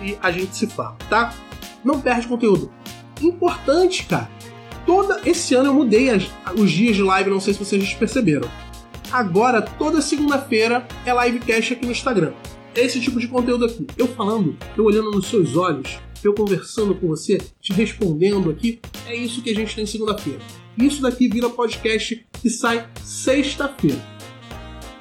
e 0.00 0.16
a 0.22 0.30
gente 0.30 0.56
se 0.56 0.68
fala, 0.68 0.96
tá? 1.08 1.34
Não 1.84 2.00
perde 2.00 2.28
conteúdo. 2.28 2.70
Importante, 3.20 4.06
cara. 4.06 4.30
Toda 4.86 5.20
esse 5.26 5.56
ano 5.56 5.70
eu 5.70 5.74
mudei 5.74 6.08
as, 6.08 6.30
os 6.56 6.70
dias 6.70 6.94
de 6.94 7.02
live, 7.02 7.30
não 7.30 7.40
sei 7.40 7.52
se 7.52 7.58
vocês 7.58 7.94
perceberam. 7.94 8.48
Agora, 9.10 9.60
toda 9.60 10.00
segunda-feira 10.00 10.86
é 11.04 11.12
livecast 11.12 11.72
aqui 11.72 11.84
no 11.84 11.90
Instagram. 11.90 12.32
Esse 12.76 13.00
tipo 13.00 13.18
de 13.18 13.26
conteúdo 13.26 13.64
aqui. 13.64 13.84
Eu 13.98 14.06
falando, 14.06 14.56
eu 14.78 14.84
olhando 14.84 15.10
nos 15.10 15.26
seus 15.26 15.56
olhos, 15.56 15.98
eu 16.22 16.32
conversando 16.32 16.94
com 16.94 17.08
você, 17.08 17.38
te 17.60 17.72
respondendo 17.72 18.50
aqui. 18.50 18.78
É 19.04 19.16
isso 19.16 19.42
que 19.42 19.50
a 19.50 19.54
gente 19.54 19.74
tem 19.74 19.84
segunda-feira. 19.84 20.38
Isso 20.78 21.02
daqui 21.02 21.26
vira 21.26 21.50
podcast 21.50 22.24
que 22.40 22.48
sai 22.48 22.88
sexta-feira. 23.02 24.19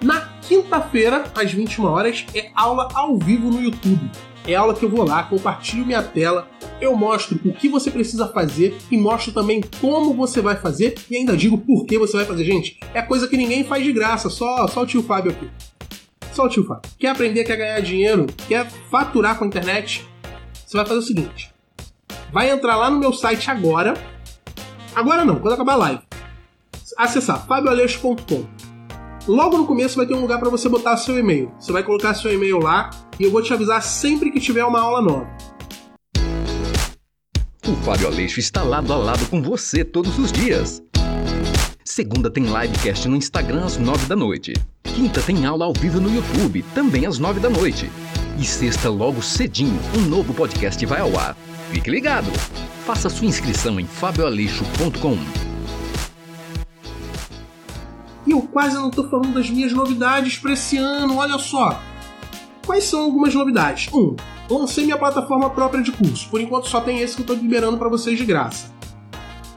Na 0.01 0.21
quinta-feira, 0.41 1.25
às 1.35 1.51
21 1.51 1.85
horas, 1.85 2.25
é 2.33 2.49
aula 2.55 2.87
ao 2.93 3.17
vivo 3.17 3.49
no 3.49 3.61
YouTube. 3.61 4.09
É 4.47 4.55
aula 4.55 4.73
que 4.73 4.83
eu 4.83 4.89
vou 4.89 5.05
lá, 5.05 5.23
compartilho 5.23 5.85
minha 5.85 6.01
tela, 6.01 6.47
eu 6.79 6.95
mostro 6.95 7.37
o 7.43 7.53
que 7.53 7.67
você 7.67 7.91
precisa 7.91 8.27
fazer 8.29 8.77
e 8.89 8.97
mostro 8.97 9.33
também 9.33 9.61
como 9.81 10.13
você 10.13 10.41
vai 10.41 10.55
fazer 10.55 10.95
e 11.11 11.17
ainda 11.17 11.35
digo 11.35 11.57
por 11.57 11.85
que 11.85 11.97
você 11.99 12.15
vai 12.15 12.25
fazer. 12.25 12.45
Gente, 12.45 12.79
é 12.93 13.01
coisa 13.01 13.27
que 13.27 13.35
ninguém 13.35 13.65
faz 13.65 13.83
de 13.83 13.91
graça, 13.91 14.29
só, 14.29 14.65
só 14.67 14.83
o 14.83 14.85
tio 14.85 15.03
Fábio 15.03 15.31
aqui. 15.31 15.49
Só 16.31 16.45
o 16.45 16.49
tio 16.49 16.65
Fábio. 16.65 16.89
Quer 16.97 17.09
aprender, 17.09 17.43
quer 17.43 17.57
ganhar 17.57 17.81
dinheiro, 17.81 18.25
quer 18.47 18.69
faturar 18.89 19.37
com 19.37 19.43
a 19.43 19.47
internet? 19.47 20.07
Você 20.65 20.77
vai 20.77 20.85
fazer 20.85 20.99
o 20.99 21.03
seguinte: 21.03 21.53
vai 22.31 22.49
entrar 22.49 22.77
lá 22.77 22.89
no 22.89 22.97
meu 22.97 23.11
site 23.11 23.51
agora. 23.51 23.93
Agora 24.95 25.25
não, 25.25 25.35
quando 25.35 25.53
acabar 25.53 25.73
a 25.73 25.77
live. 25.77 26.01
Acessar 26.97 27.45
fabioaleixo.com 27.45 28.58
Logo 29.29 29.59
no 29.59 29.67
começo 29.67 29.95
vai 29.95 30.07
ter 30.07 30.15
um 30.15 30.21
lugar 30.21 30.39
para 30.39 30.49
você 30.49 30.67
botar 30.67 30.97
seu 30.97 31.15
e-mail. 31.15 31.51
Você 31.59 31.71
vai 31.71 31.83
colocar 31.83 32.15
seu 32.15 32.33
e-mail 32.33 32.57
lá 32.57 32.89
e 33.19 33.25
eu 33.25 33.31
vou 33.31 33.43
te 33.43 33.53
avisar 33.53 33.79
sempre 33.83 34.31
que 34.31 34.39
tiver 34.39 34.65
uma 34.65 34.81
aula 34.81 35.03
nova. 35.03 35.27
O 37.67 37.75
Fábio 37.85 38.07
Aleixo 38.07 38.39
está 38.39 38.63
lado 38.63 38.91
a 38.91 38.97
lado 38.97 39.23
com 39.27 39.39
você 39.39 39.85
todos 39.85 40.17
os 40.17 40.31
dias. 40.31 40.81
Segunda 41.85 42.31
tem 42.31 42.45
livecast 42.45 43.07
no 43.07 43.15
Instagram 43.15 43.65
às 43.65 43.77
nove 43.77 44.07
da 44.07 44.15
noite. 44.15 44.53
Quinta 44.81 45.21
tem 45.21 45.45
aula 45.45 45.65
ao 45.65 45.73
vivo 45.73 46.01
no 46.01 46.11
YouTube, 46.11 46.65
também 46.73 47.05
às 47.05 47.19
nove 47.19 47.39
da 47.39 47.51
noite. 47.51 47.87
E 48.39 48.43
sexta, 48.43 48.89
logo 48.89 49.21
cedinho, 49.21 49.79
um 49.95 50.09
novo 50.09 50.33
podcast 50.33 50.83
vai 50.87 51.01
ao 51.01 51.15
ar. 51.19 51.37
Fique 51.69 51.91
ligado! 51.91 52.31
Faça 52.83 53.09
sua 53.09 53.27
inscrição 53.27 53.79
em 53.79 53.85
fabioaleixo.com. 53.85 55.48
E 58.29 58.31
eu 58.31 58.43
quase 58.43 58.75
não 58.75 58.89
estou 58.89 59.09
falando 59.09 59.33
das 59.33 59.49
minhas 59.49 59.73
novidades 59.73 60.37
para 60.37 60.53
esse 60.53 60.77
ano, 60.77 61.17
olha 61.17 61.39
só. 61.39 61.81
Quais 62.63 62.83
são 62.83 63.01
algumas 63.01 63.33
novidades? 63.33 63.91
1. 63.91 63.97
Um, 63.97 64.15
lancei 64.47 64.83
minha 64.83 64.99
plataforma 64.99 65.49
própria 65.49 65.81
de 65.81 65.91
curso. 65.91 66.29
Por 66.29 66.39
enquanto 66.39 66.67
só 66.67 66.79
tem 66.79 66.99
esse 66.99 67.15
que 67.15 67.21
eu 67.21 67.23
estou 67.23 67.35
liberando 67.35 67.79
para 67.79 67.89
vocês 67.89 68.19
de 68.19 68.25
graça. 68.25 68.71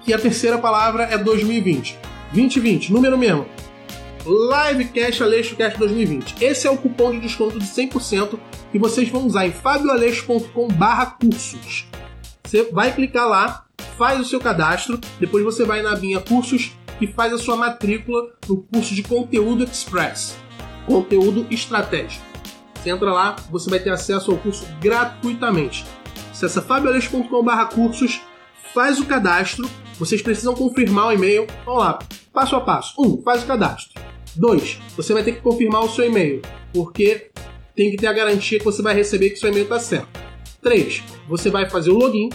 E 0.07 0.15
a 0.15 0.19
terceira 0.19 0.57
palavra 0.57 1.03
é 1.03 1.19
2020. 1.19 1.99
2020, 2.33 2.95
número 2.95 3.19
mesmo. 3.19 3.45
Livecast 4.25 5.23
Aleixo 5.23 5.55
Cast 5.55 5.79
2020. 5.79 6.43
Esse 6.43 6.67
é 6.67 6.71
o 6.71 6.79
cupom 6.79 7.11
de 7.11 7.21
desconto 7.21 7.59
de 7.59 7.67
100% 7.67 8.39
que 8.71 8.79
vocês 8.79 9.07
vão 9.11 9.27
usar 9.27 9.47
em 9.47 9.53
fabioaleixo.com/cursos. 9.53 11.85
Você 12.43 12.63
vai 12.73 12.95
clicar 12.95 13.29
lá, 13.29 13.67
faz 13.99 14.19
o 14.19 14.25
seu 14.25 14.41
cadastro, 14.41 14.99
depois 15.21 15.45
você 15.45 15.63
vai 15.63 15.83
na 15.83 15.93
abinha 15.93 16.21
cursos 16.21 16.73
e 17.01 17.07
faz 17.07 17.33
a 17.33 17.39
sua 17.39 17.57
matrícula 17.57 18.33
no 18.49 18.63
curso 18.63 18.95
de 18.95 19.03
Conteúdo 19.03 19.65
Express, 19.65 20.37
Conteúdo 20.87 21.47
Estratégico. 21.51 22.25
Você 22.75 22.91
entra 22.91 23.13
lá, 23.13 23.37
você 23.51 23.71
vai 23.71 23.79
ter 23.79 23.91
acesso 23.91 24.31
ao 24.31 24.39
curso 24.39 24.67
gratuitamente. 24.81 25.85
Acesse 26.31 26.61
fabioaleixo.com.br 26.61 27.75
cursos, 27.75 28.21
faz 28.75 28.99
o 28.99 29.07
cadastro, 29.07 29.69
vocês 29.99 30.21
precisam 30.21 30.55
confirmar 30.55 31.09
o 31.09 31.13
e-mail. 31.13 31.47
Vamos 31.65 31.81
lá, 31.81 31.99
passo 32.33 32.57
a 32.57 32.61
passo. 32.61 33.01
1. 33.01 33.07
Um, 33.07 33.23
faz 33.23 33.43
o 33.45 33.47
cadastro. 33.47 34.01
2. 34.35 34.81
Você 34.97 35.13
vai 35.13 35.23
ter 35.23 35.33
que 35.33 35.41
confirmar 35.41 35.85
o 35.85 35.89
seu 35.89 36.07
e-mail, 36.07 36.43
porque 36.73 37.31
tem 37.77 37.91
que 37.91 37.97
ter 37.97 38.07
a 38.07 38.13
garantia 38.13 38.59
que 38.59 38.65
você 38.65 38.83
vai 38.83 38.95
receber 38.95 39.31
que 39.31 39.37
seu 39.37 39.51
e-mail 39.51 39.65
está 39.65 39.79
certo. 39.79 40.09
3. 40.63 41.03
Você 41.29 41.51
vai 41.51 41.69
fazer 41.69 41.91
o 41.91 41.99
login 41.99 42.31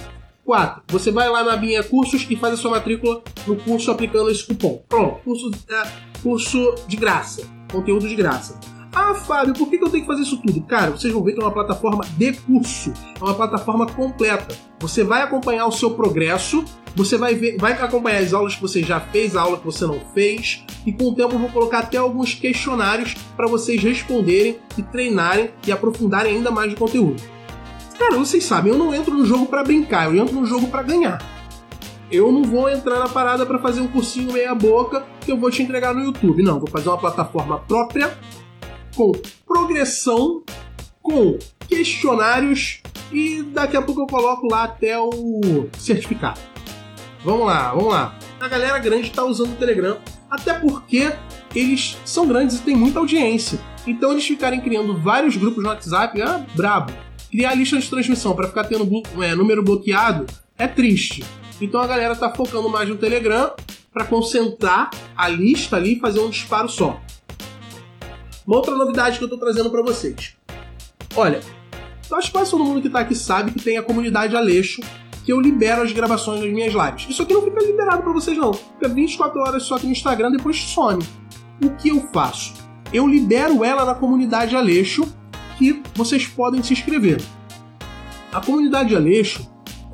4. 0.48 0.84
Você 0.88 1.12
vai 1.12 1.30
lá 1.30 1.44
na 1.44 1.54
abinha 1.54 1.84
cursos 1.84 2.26
e 2.30 2.38
faz 2.38 2.54
a 2.54 2.58
sua 2.58 2.72
matrícula 2.72 3.22
no 3.46 3.58
curso 3.58 3.92
aplicando 3.92 4.32
esse 4.32 4.46
cupom. 4.46 4.82
Pronto, 4.88 5.20
curso, 5.26 5.52
é, 5.70 5.88
curso 6.24 6.76
de 6.88 6.96
graça, 6.96 7.46
conteúdo 7.70 8.08
de 8.08 8.16
graça. 8.16 8.58
Ah, 8.96 9.14
Fábio, 9.14 9.54
por 9.54 9.70
que 9.70 9.76
eu 9.76 9.90
tenho 9.90 10.04
que 10.04 10.08
fazer 10.08 10.24
isso 10.24 10.42
tudo? 10.42 10.62
Cara, 10.62 10.92
vocês 10.92 11.14
vão 11.14 11.22
ver 11.22 11.34
que 11.34 11.42
é 11.42 11.44
uma 11.44 11.52
plataforma 11.52 12.06
de 12.18 12.32
curso, 12.32 12.94
é 13.20 13.24
uma 13.24 13.34
plataforma 13.34 13.86
completa. 13.88 14.56
Você 14.80 15.04
vai 15.04 15.22
acompanhar 15.22 15.68
o 15.68 15.72
seu 15.72 15.92
progresso, 15.92 16.64
você 16.96 17.18
vai 17.18 17.36
ver, 17.36 17.58
vai 17.58 17.74
acompanhar 17.74 18.24
as 18.24 18.34
aulas 18.34 18.56
que 18.56 18.62
você 18.62 18.82
já 18.82 19.02
fez, 19.02 19.36
a 19.36 19.42
aula 19.42 19.58
que 19.58 19.66
você 19.66 19.86
não 19.86 20.00
fez, 20.14 20.64
e 20.86 20.94
com 20.94 21.10
o 21.10 21.14
tempo 21.14 21.36
eu 21.36 21.40
vou 21.40 21.50
colocar 21.50 21.80
até 21.80 21.98
alguns 21.98 22.34
questionários 22.34 23.16
para 23.36 23.48
vocês 23.48 23.84
responderem 23.84 24.58
e 24.78 24.82
treinarem 24.82 25.52
e 25.68 25.72
aprofundarem 25.74 26.38
ainda 26.38 26.50
mais 26.50 26.72
o 26.72 26.78
conteúdo. 26.78 27.22
Cara, 27.98 28.16
vocês 28.16 28.44
sabem, 28.44 28.72
eu 28.72 28.78
não 28.78 28.94
entro 28.94 29.14
no 29.16 29.26
jogo 29.26 29.48
para 29.48 29.64
brincar, 29.64 30.06
eu 30.06 30.16
entro 30.16 30.36
no 30.36 30.46
jogo 30.46 30.68
para 30.68 30.84
ganhar. 30.84 31.18
Eu 32.12 32.32
não 32.32 32.44
vou 32.44 32.70
entrar 32.70 33.00
na 33.00 33.10
parada 33.10 33.46
para 33.46 33.60
fazer 33.60 33.82
um 33.82 33.88
cursinho 33.88 34.32
meia 34.32 34.54
boca 34.54 35.06
que 35.22 35.32
eu 35.32 35.38
vou 35.38 35.50
te 35.50 35.64
entregar 35.64 35.94
no 35.94 36.04
YouTube. 36.04 36.44
Não, 36.44 36.60
vou 36.60 36.70
fazer 36.70 36.88
uma 36.90 36.98
plataforma 36.98 37.60
própria 37.60 38.18
com 38.96 39.12
progressão, 39.46 40.44
com 41.02 41.38
questionários 41.68 42.82
e 43.12 43.42
daqui 43.42 43.76
a 43.76 43.82
pouco 43.82 44.02
eu 44.02 44.08
coloco 44.08 44.48
lá 44.50 44.64
até 44.64 44.98
o 44.98 45.68
certificado. 45.78 46.40
Vamos 47.26 47.48
lá, 47.48 47.74
vamos 47.74 47.92
lá. 47.92 48.16
A 48.40 48.48
galera 48.48 48.78
grande 48.80 49.08
está 49.08 49.24
usando 49.26 49.54
o 49.54 49.56
Telegram, 49.56 49.98
até 50.30 50.54
porque 50.54 51.12
eles 51.54 51.98
são 52.06 52.28
grandes 52.28 52.58
e 52.58 52.62
têm 52.62 52.76
muita 52.76 53.00
audiência. 53.00 53.60
Então 53.86 54.12
eles 54.12 54.26
ficarem 54.26 54.62
criando 54.62 54.98
vários 54.98 55.36
grupos 55.36 55.64
no 55.64 55.70
WhatsApp, 55.70 56.22
ah, 56.22 56.46
brabo 56.56 57.07
criar 57.30 57.56
lista 57.56 57.78
de 57.78 57.90
transmissão 57.90 58.36
para 58.36 58.48
ficar 58.48 58.64
tendo 58.66 58.88
é, 59.24 59.36
número 59.36 59.64
bloqueado 59.64 60.26
é 60.58 60.68
triste. 60.68 61.24
Então 61.62 61.82
a 61.82 61.88
galera 61.88 62.16
tá 62.16 62.34
focando 62.34 62.70
mais 62.70 62.88
no 62.88 62.96
Telegram 62.96 63.52
para 63.92 64.06
concentrar 64.06 64.92
a 65.16 65.28
lista 65.28 65.76
ali 65.76 65.98
e 65.98 66.00
fazer 66.00 66.20
um 66.20 66.30
disparo 66.30 66.70
só. 66.70 67.00
Uma 68.46 68.58
outra 68.58 68.76
novidade 68.76 69.18
que 69.18 69.24
eu 69.24 69.30
tô 69.30 69.38
trazendo 69.38 69.70
para 69.70 69.82
vocês. 69.82 70.36
Olha, 71.16 71.42
eu 72.10 72.16
acho 72.16 72.28
que 72.28 72.34
quase 72.34 72.52
todo 72.52 72.64
mundo 72.64 72.82
que 72.82 72.90
tá 72.90 73.00
aqui 73.00 73.16
sabe 73.16 73.52
que 73.52 73.60
tem 73.60 73.78
a 73.78 73.84
comunidade 73.84 74.36
Aleixo, 74.36 74.82
que 75.26 75.34
eu 75.34 75.42
libero 75.42 75.82
as 75.82 75.92
gravações 75.92 76.40
das 76.40 76.50
minhas 76.50 76.74
lives. 76.74 77.08
Isso 77.10 77.22
aqui 77.22 77.34
não 77.34 77.42
fica 77.42 77.62
liberado 77.62 78.04
para 78.04 78.14
vocês 78.14 78.38
não. 78.38 78.54
Fica 78.54 78.88
24 78.88 79.42
horas 79.42 79.64
só 79.64 79.76
aqui 79.76 79.86
no 79.86 79.92
Instagram, 79.92 80.32
depois 80.32 80.58
some. 80.58 81.04
O 81.62 81.72
que 81.72 81.90
eu 81.90 82.02
faço? 82.14 82.54
Eu 82.94 83.06
libero 83.06 83.66
ela 83.66 83.84
na 83.84 83.96
comunidade 83.96 84.56
Aleixo 84.56 85.12
que 85.58 85.82
vocês 85.96 86.28
podem 86.28 86.62
se 86.62 86.74
inscrever. 86.74 87.22
A 88.32 88.42
comunidade 88.42 88.96
Aleixo 88.96 89.48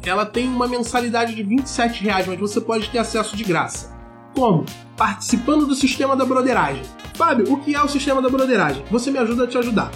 ela 0.06 0.26
tem 0.26 0.48
uma 0.48 0.68
mensalidade 0.68 1.34
de 1.34 1.44
27 1.44 2.04
reais, 2.04 2.28
mas 2.28 2.40
você 2.40 2.60
pode 2.60 2.90
ter 2.90 2.98
acesso 2.98 3.38
de 3.38 3.44
graça. 3.44 3.96
Como? 4.36 4.66
Participando 4.98 5.66
do 5.66 5.76
sistema 5.76 6.16
da 6.16 6.26
broderagem. 6.26 6.82
Fábio, 7.16 7.52
o 7.52 7.58
que 7.58 7.76
é 7.76 7.82
o 7.82 7.88
sistema 7.88 8.22
da 8.22 8.30
broderagem? 8.30 8.84
Você 8.92 9.12
me 9.12 9.20
ajuda 9.20 9.46
a 9.46 9.48
te 9.48 9.58
ajudar. 9.58 9.92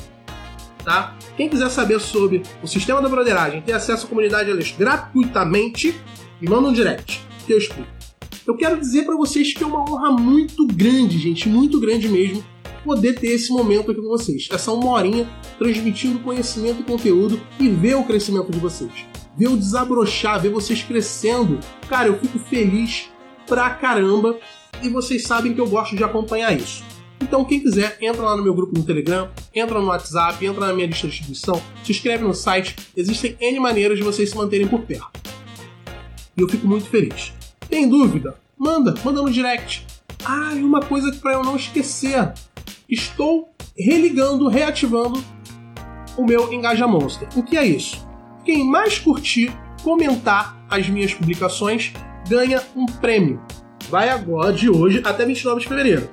tá? 0.84 1.16
Quem 1.36 1.50
quiser 1.50 1.70
saber 1.70 2.00
sobre 2.00 2.44
o 2.64 2.68
sistema 2.68 3.02
da 3.02 3.10
broderagem, 3.10 3.62
ter 3.62 3.74
acesso 3.74 4.06
à 4.06 4.10
comunidade 4.10 4.50
Aleixo 4.50 4.76
gratuitamente, 4.78 6.00
me 6.40 6.50
manda 6.50 6.70
um 6.70 6.74
direct, 6.74 7.22
que 7.46 7.54
eu 7.54 7.58
explico. 7.58 7.90
Eu 8.46 8.56
quero 8.56 8.80
dizer 8.80 9.04
para 9.04 9.16
vocês 9.18 9.54
que 9.54 9.62
é 9.62 9.68
uma 9.68 9.82
honra 9.82 10.12
muito 10.12 10.66
grande, 10.68 11.18
gente, 11.18 11.50
muito 11.50 11.82
grande 11.82 12.08
mesmo, 12.08 12.44
poder 12.88 13.20
ter 13.20 13.28
esse 13.28 13.52
momento 13.52 13.92
aqui 13.92 14.02
com 14.02 14.08
vocês. 14.08 14.48
Essa 14.50 14.72
uma 14.72 14.92
horinha 14.92 15.30
transmitindo 15.60 16.20
conhecimento 16.20 16.80
e 16.80 16.84
conteúdo 16.86 17.42
e 17.60 17.68
ver 17.68 17.96
o 17.96 18.06
crescimento 18.06 18.50
de 18.50 18.60
vocês. 18.60 18.92
Ver 19.38 19.50
o 19.50 19.58
desabrochar, 19.58 20.42
ver 20.42 20.50
vocês 20.50 20.82
crescendo. 20.82 21.60
Cara, 21.90 22.08
eu 22.08 22.18
fico 22.18 22.40
feliz 22.40 23.10
pra 23.46 23.70
caramba 23.72 24.38
e 24.82 24.88
vocês 24.88 25.24
sabem 25.24 25.54
que 25.54 25.60
eu 25.60 25.68
gosto 25.68 25.98
de 25.98 26.04
acompanhar 26.04 26.58
isso. 26.58 26.82
Então, 27.22 27.44
quem 27.44 27.60
quiser, 27.60 27.98
entra 28.00 28.22
lá 28.22 28.38
no 28.38 28.44
meu 28.44 28.54
grupo 28.54 28.78
no 28.78 28.86
Telegram, 28.86 29.30
entra 29.54 29.82
no 29.82 29.88
WhatsApp, 29.88 30.46
entra 30.46 30.68
na 30.68 30.74
minha 30.74 30.88
lista 30.88 31.08
de 31.08 31.14
distribuição, 31.14 31.62
se 31.84 31.92
inscreve 31.92 32.24
no 32.24 32.34
site. 32.34 32.76
Existem 32.96 33.36
N 33.42 33.60
maneiras 33.60 33.98
de 33.98 34.04
vocês 34.04 34.30
se 34.30 34.38
manterem 34.38 34.68
por 34.68 34.82
perto. 34.82 35.20
E 36.38 36.42
eu 36.42 36.48
fico 36.48 36.66
muito 36.66 36.86
feliz. 36.86 37.34
Tem 37.68 37.90
dúvida? 37.90 38.36
Manda, 38.58 38.96
manda 39.04 39.22
no 39.22 39.30
direct. 39.30 39.86
Ah, 40.24 40.54
e 40.56 40.64
uma 40.64 40.82
coisa 40.82 41.12
para 41.14 41.34
eu 41.34 41.44
não 41.44 41.56
esquecer. 41.56 42.34
Estou 42.90 43.54
religando, 43.78 44.48
reativando 44.48 45.22
o 46.16 46.24
meu 46.24 46.54
Engaja 46.54 46.88
Monster. 46.88 47.28
O 47.36 47.44
que 47.44 47.58
é 47.58 47.66
isso? 47.66 48.08
Quem 48.46 48.64
mais 48.64 48.98
curtir, 48.98 49.52
comentar 49.84 50.58
as 50.70 50.88
minhas 50.88 51.14
publicações, 51.14 51.92
ganha 52.30 52.64
um 52.74 52.86
prêmio. 52.86 53.42
Vai 53.90 54.08
agora, 54.08 54.54
de 54.54 54.70
hoje, 54.70 55.02
até 55.04 55.26
29 55.26 55.60
de 55.60 55.68
fevereiro. 55.68 56.10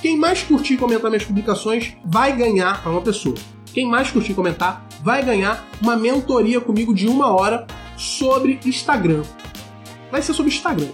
Quem 0.00 0.16
mais 0.16 0.42
curtir 0.42 0.74
e 0.74 0.76
comentar 0.78 1.10
minhas 1.10 1.24
publicações 1.24 1.94
vai 2.06 2.34
ganhar 2.34 2.88
uma 2.88 3.02
pessoa. 3.02 3.36
Quem 3.74 3.86
mais 3.86 4.10
curtir 4.10 4.32
e 4.32 4.34
comentar 4.34 4.86
vai 5.02 5.22
ganhar 5.22 5.68
uma 5.82 5.94
mentoria 5.94 6.58
comigo 6.58 6.94
de 6.94 7.06
uma 7.06 7.34
hora 7.34 7.66
sobre 7.98 8.58
Instagram. 8.64 9.22
Vai 10.10 10.22
ser 10.22 10.32
sobre 10.32 10.50
Instagram. 10.50 10.88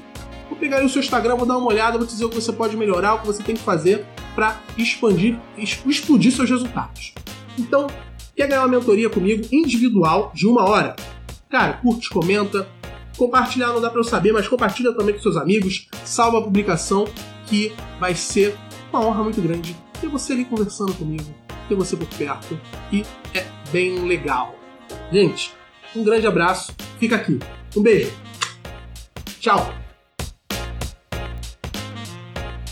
Vou 0.48 0.58
pegar 0.58 0.84
o 0.84 0.88
seu 0.88 1.00
Instagram, 1.00 1.36
vou 1.36 1.46
dar 1.46 1.56
uma 1.56 1.68
olhada, 1.68 1.98
vou 1.98 2.06
te 2.06 2.10
dizer 2.10 2.24
o 2.24 2.28
que 2.28 2.34
você 2.34 2.52
pode 2.52 2.76
melhorar, 2.76 3.14
o 3.14 3.20
que 3.20 3.26
você 3.28 3.44
tem 3.44 3.54
que 3.54 3.62
fazer 3.62 4.04
para 4.40 4.58
expandir, 4.78 5.38
explodir 5.58 6.32
seus 6.32 6.48
resultados. 6.48 7.12
Então, 7.58 7.88
quer 8.34 8.48
ganhar 8.48 8.62
uma 8.62 8.68
mentoria 8.68 9.10
comigo 9.10 9.46
individual 9.52 10.32
de 10.34 10.46
uma 10.46 10.64
hora? 10.64 10.96
Cara, 11.50 11.74
curte, 11.74 12.08
comenta, 12.08 12.66
compartilhar 13.18 13.66
não 13.66 13.82
dá 13.82 13.90
para 13.90 14.00
eu 14.00 14.04
saber, 14.04 14.32
mas 14.32 14.48
compartilha 14.48 14.94
também 14.94 15.14
com 15.14 15.20
seus 15.20 15.36
amigos, 15.36 15.88
salva 16.06 16.38
a 16.38 16.42
publicação 16.42 17.06
que 17.48 17.70
vai 17.98 18.14
ser 18.14 18.56
uma 18.90 19.04
honra 19.04 19.24
muito 19.24 19.42
grande 19.42 19.76
ter 20.00 20.08
você 20.08 20.32
ali 20.32 20.46
conversando 20.46 20.94
comigo, 20.94 21.34
ter 21.68 21.74
você 21.74 21.94
por 21.94 22.08
perto 22.08 22.58
e 22.90 23.04
é 23.34 23.44
bem 23.70 24.06
legal. 24.06 24.54
Gente, 25.12 25.52
um 25.94 26.02
grande 26.02 26.26
abraço, 26.26 26.74
fica 26.98 27.16
aqui. 27.16 27.38
Um 27.76 27.82
beijo. 27.82 28.10
Tchau. 29.38 29.70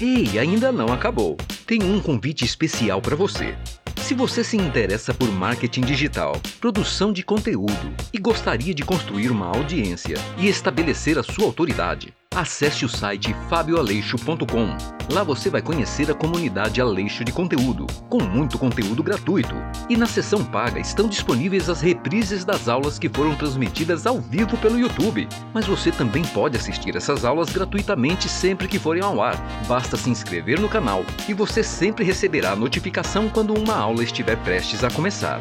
E 0.00 0.38
ainda 0.38 0.72
não 0.72 0.90
acabou. 0.90 1.36
Tem 1.68 1.82
um 1.82 2.00
convite 2.00 2.46
especial 2.46 3.02
para 3.02 3.14
você. 3.14 3.54
Se 3.98 4.14
você 4.14 4.42
se 4.42 4.56
interessa 4.56 5.12
por 5.12 5.30
marketing 5.30 5.82
digital, 5.82 6.40
produção 6.58 7.12
de 7.12 7.22
conteúdo 7.22 7.94
e 8.10 8.16
gostaria 8.16 8.72
de 8.72 8.82
construir 8.82 9.30
uma 9.30 9.48
audiência 9.48 10.16
e 10.38 10.48
estabelecer 10.48 11.18
a 11.18 11.22
sua 11.22 11.44
autoridade, 11.44 12.14
acesse 12.40 12.84
o 12.84 12.88
site 12.88 13.34
fabioaleixo.com. 13.48 14.76
Lá 15.12 15.24
você 15.24 15.48
vai 15.50 15.62
conhecer 15.62 16.10
a 16.10 16.14
comunidade 16.14 16.80
Aleixo 16.80 17.24
de 17.24 17.32
conteúdo, 17.32 17.86
com 18.08 18.22
muito 18.22 18.58
conteúdo 18.58 19.02
gratuito. 19.02 19.54
E 19.88 19.96
na 19.96 20.06
seção 20.06 20.44
paga 20.44 20.78
estão 20.78 21.08
disponíveis 21.08 21.68
as 21.68 21.80
reprises 21.80 22.44
das 22.44 22.68
aulas 22.68 22.98
que 22.98 23.08
foram 23.08 23.34
transmitidas 23.34 24.06
ao 24.06 24.20
vivo 24.20 24.56
pelo 24.58 24.78
YouTube. 24.78 25.28
Mas 25.52 25.66
você 25.66 25.90
também 25.90 26.22
pode 26.22 26.56
assistir 26.56 26.94
essas 26.94 27.24
aulas 27.24 27.48
gratuitamente 27.48 28.28
sempre 28.28 28.68
que 28.68 28.78
forem 28.78 29.02
ao 29.02 29.20
ar. 29.20 29.36
Basta 29.66 29.96
se 29.96 30.10
inscrever 30.10 30.60
no 30.60 30.68
canal 30.68 31.04
e 31.28 31.34
você 31.34 31.62
sempre 31.62 32.04
receberá 32.04 32.54
notificação 32.54 33.28
quando 33.28 33.54
uma 33.54 33.74
aula 33.74 34.04
estiver 34.04 34.36
prestes 34.38 34.84
a 34.84 34.90
começar. 34.90 35.40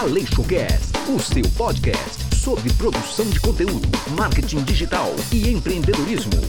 Aleixo 0.00 0.44
Cast, 0.44 0.92
o 1.12 1.18
seu 1.18 1.42
podcast 1.56 2.36
sobre 2.36 2.72
produção 2.74 3.28
de 3.28 3.40
conteúdo, 3.40 3.88
marketing 4.16 4.62
digital 4.62 5.12
e 5.32 5.50
empreendedorismo. 5.50 6.40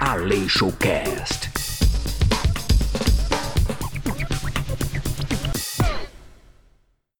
Aleixo 0.00 0.70
Cast. 0.72 1.55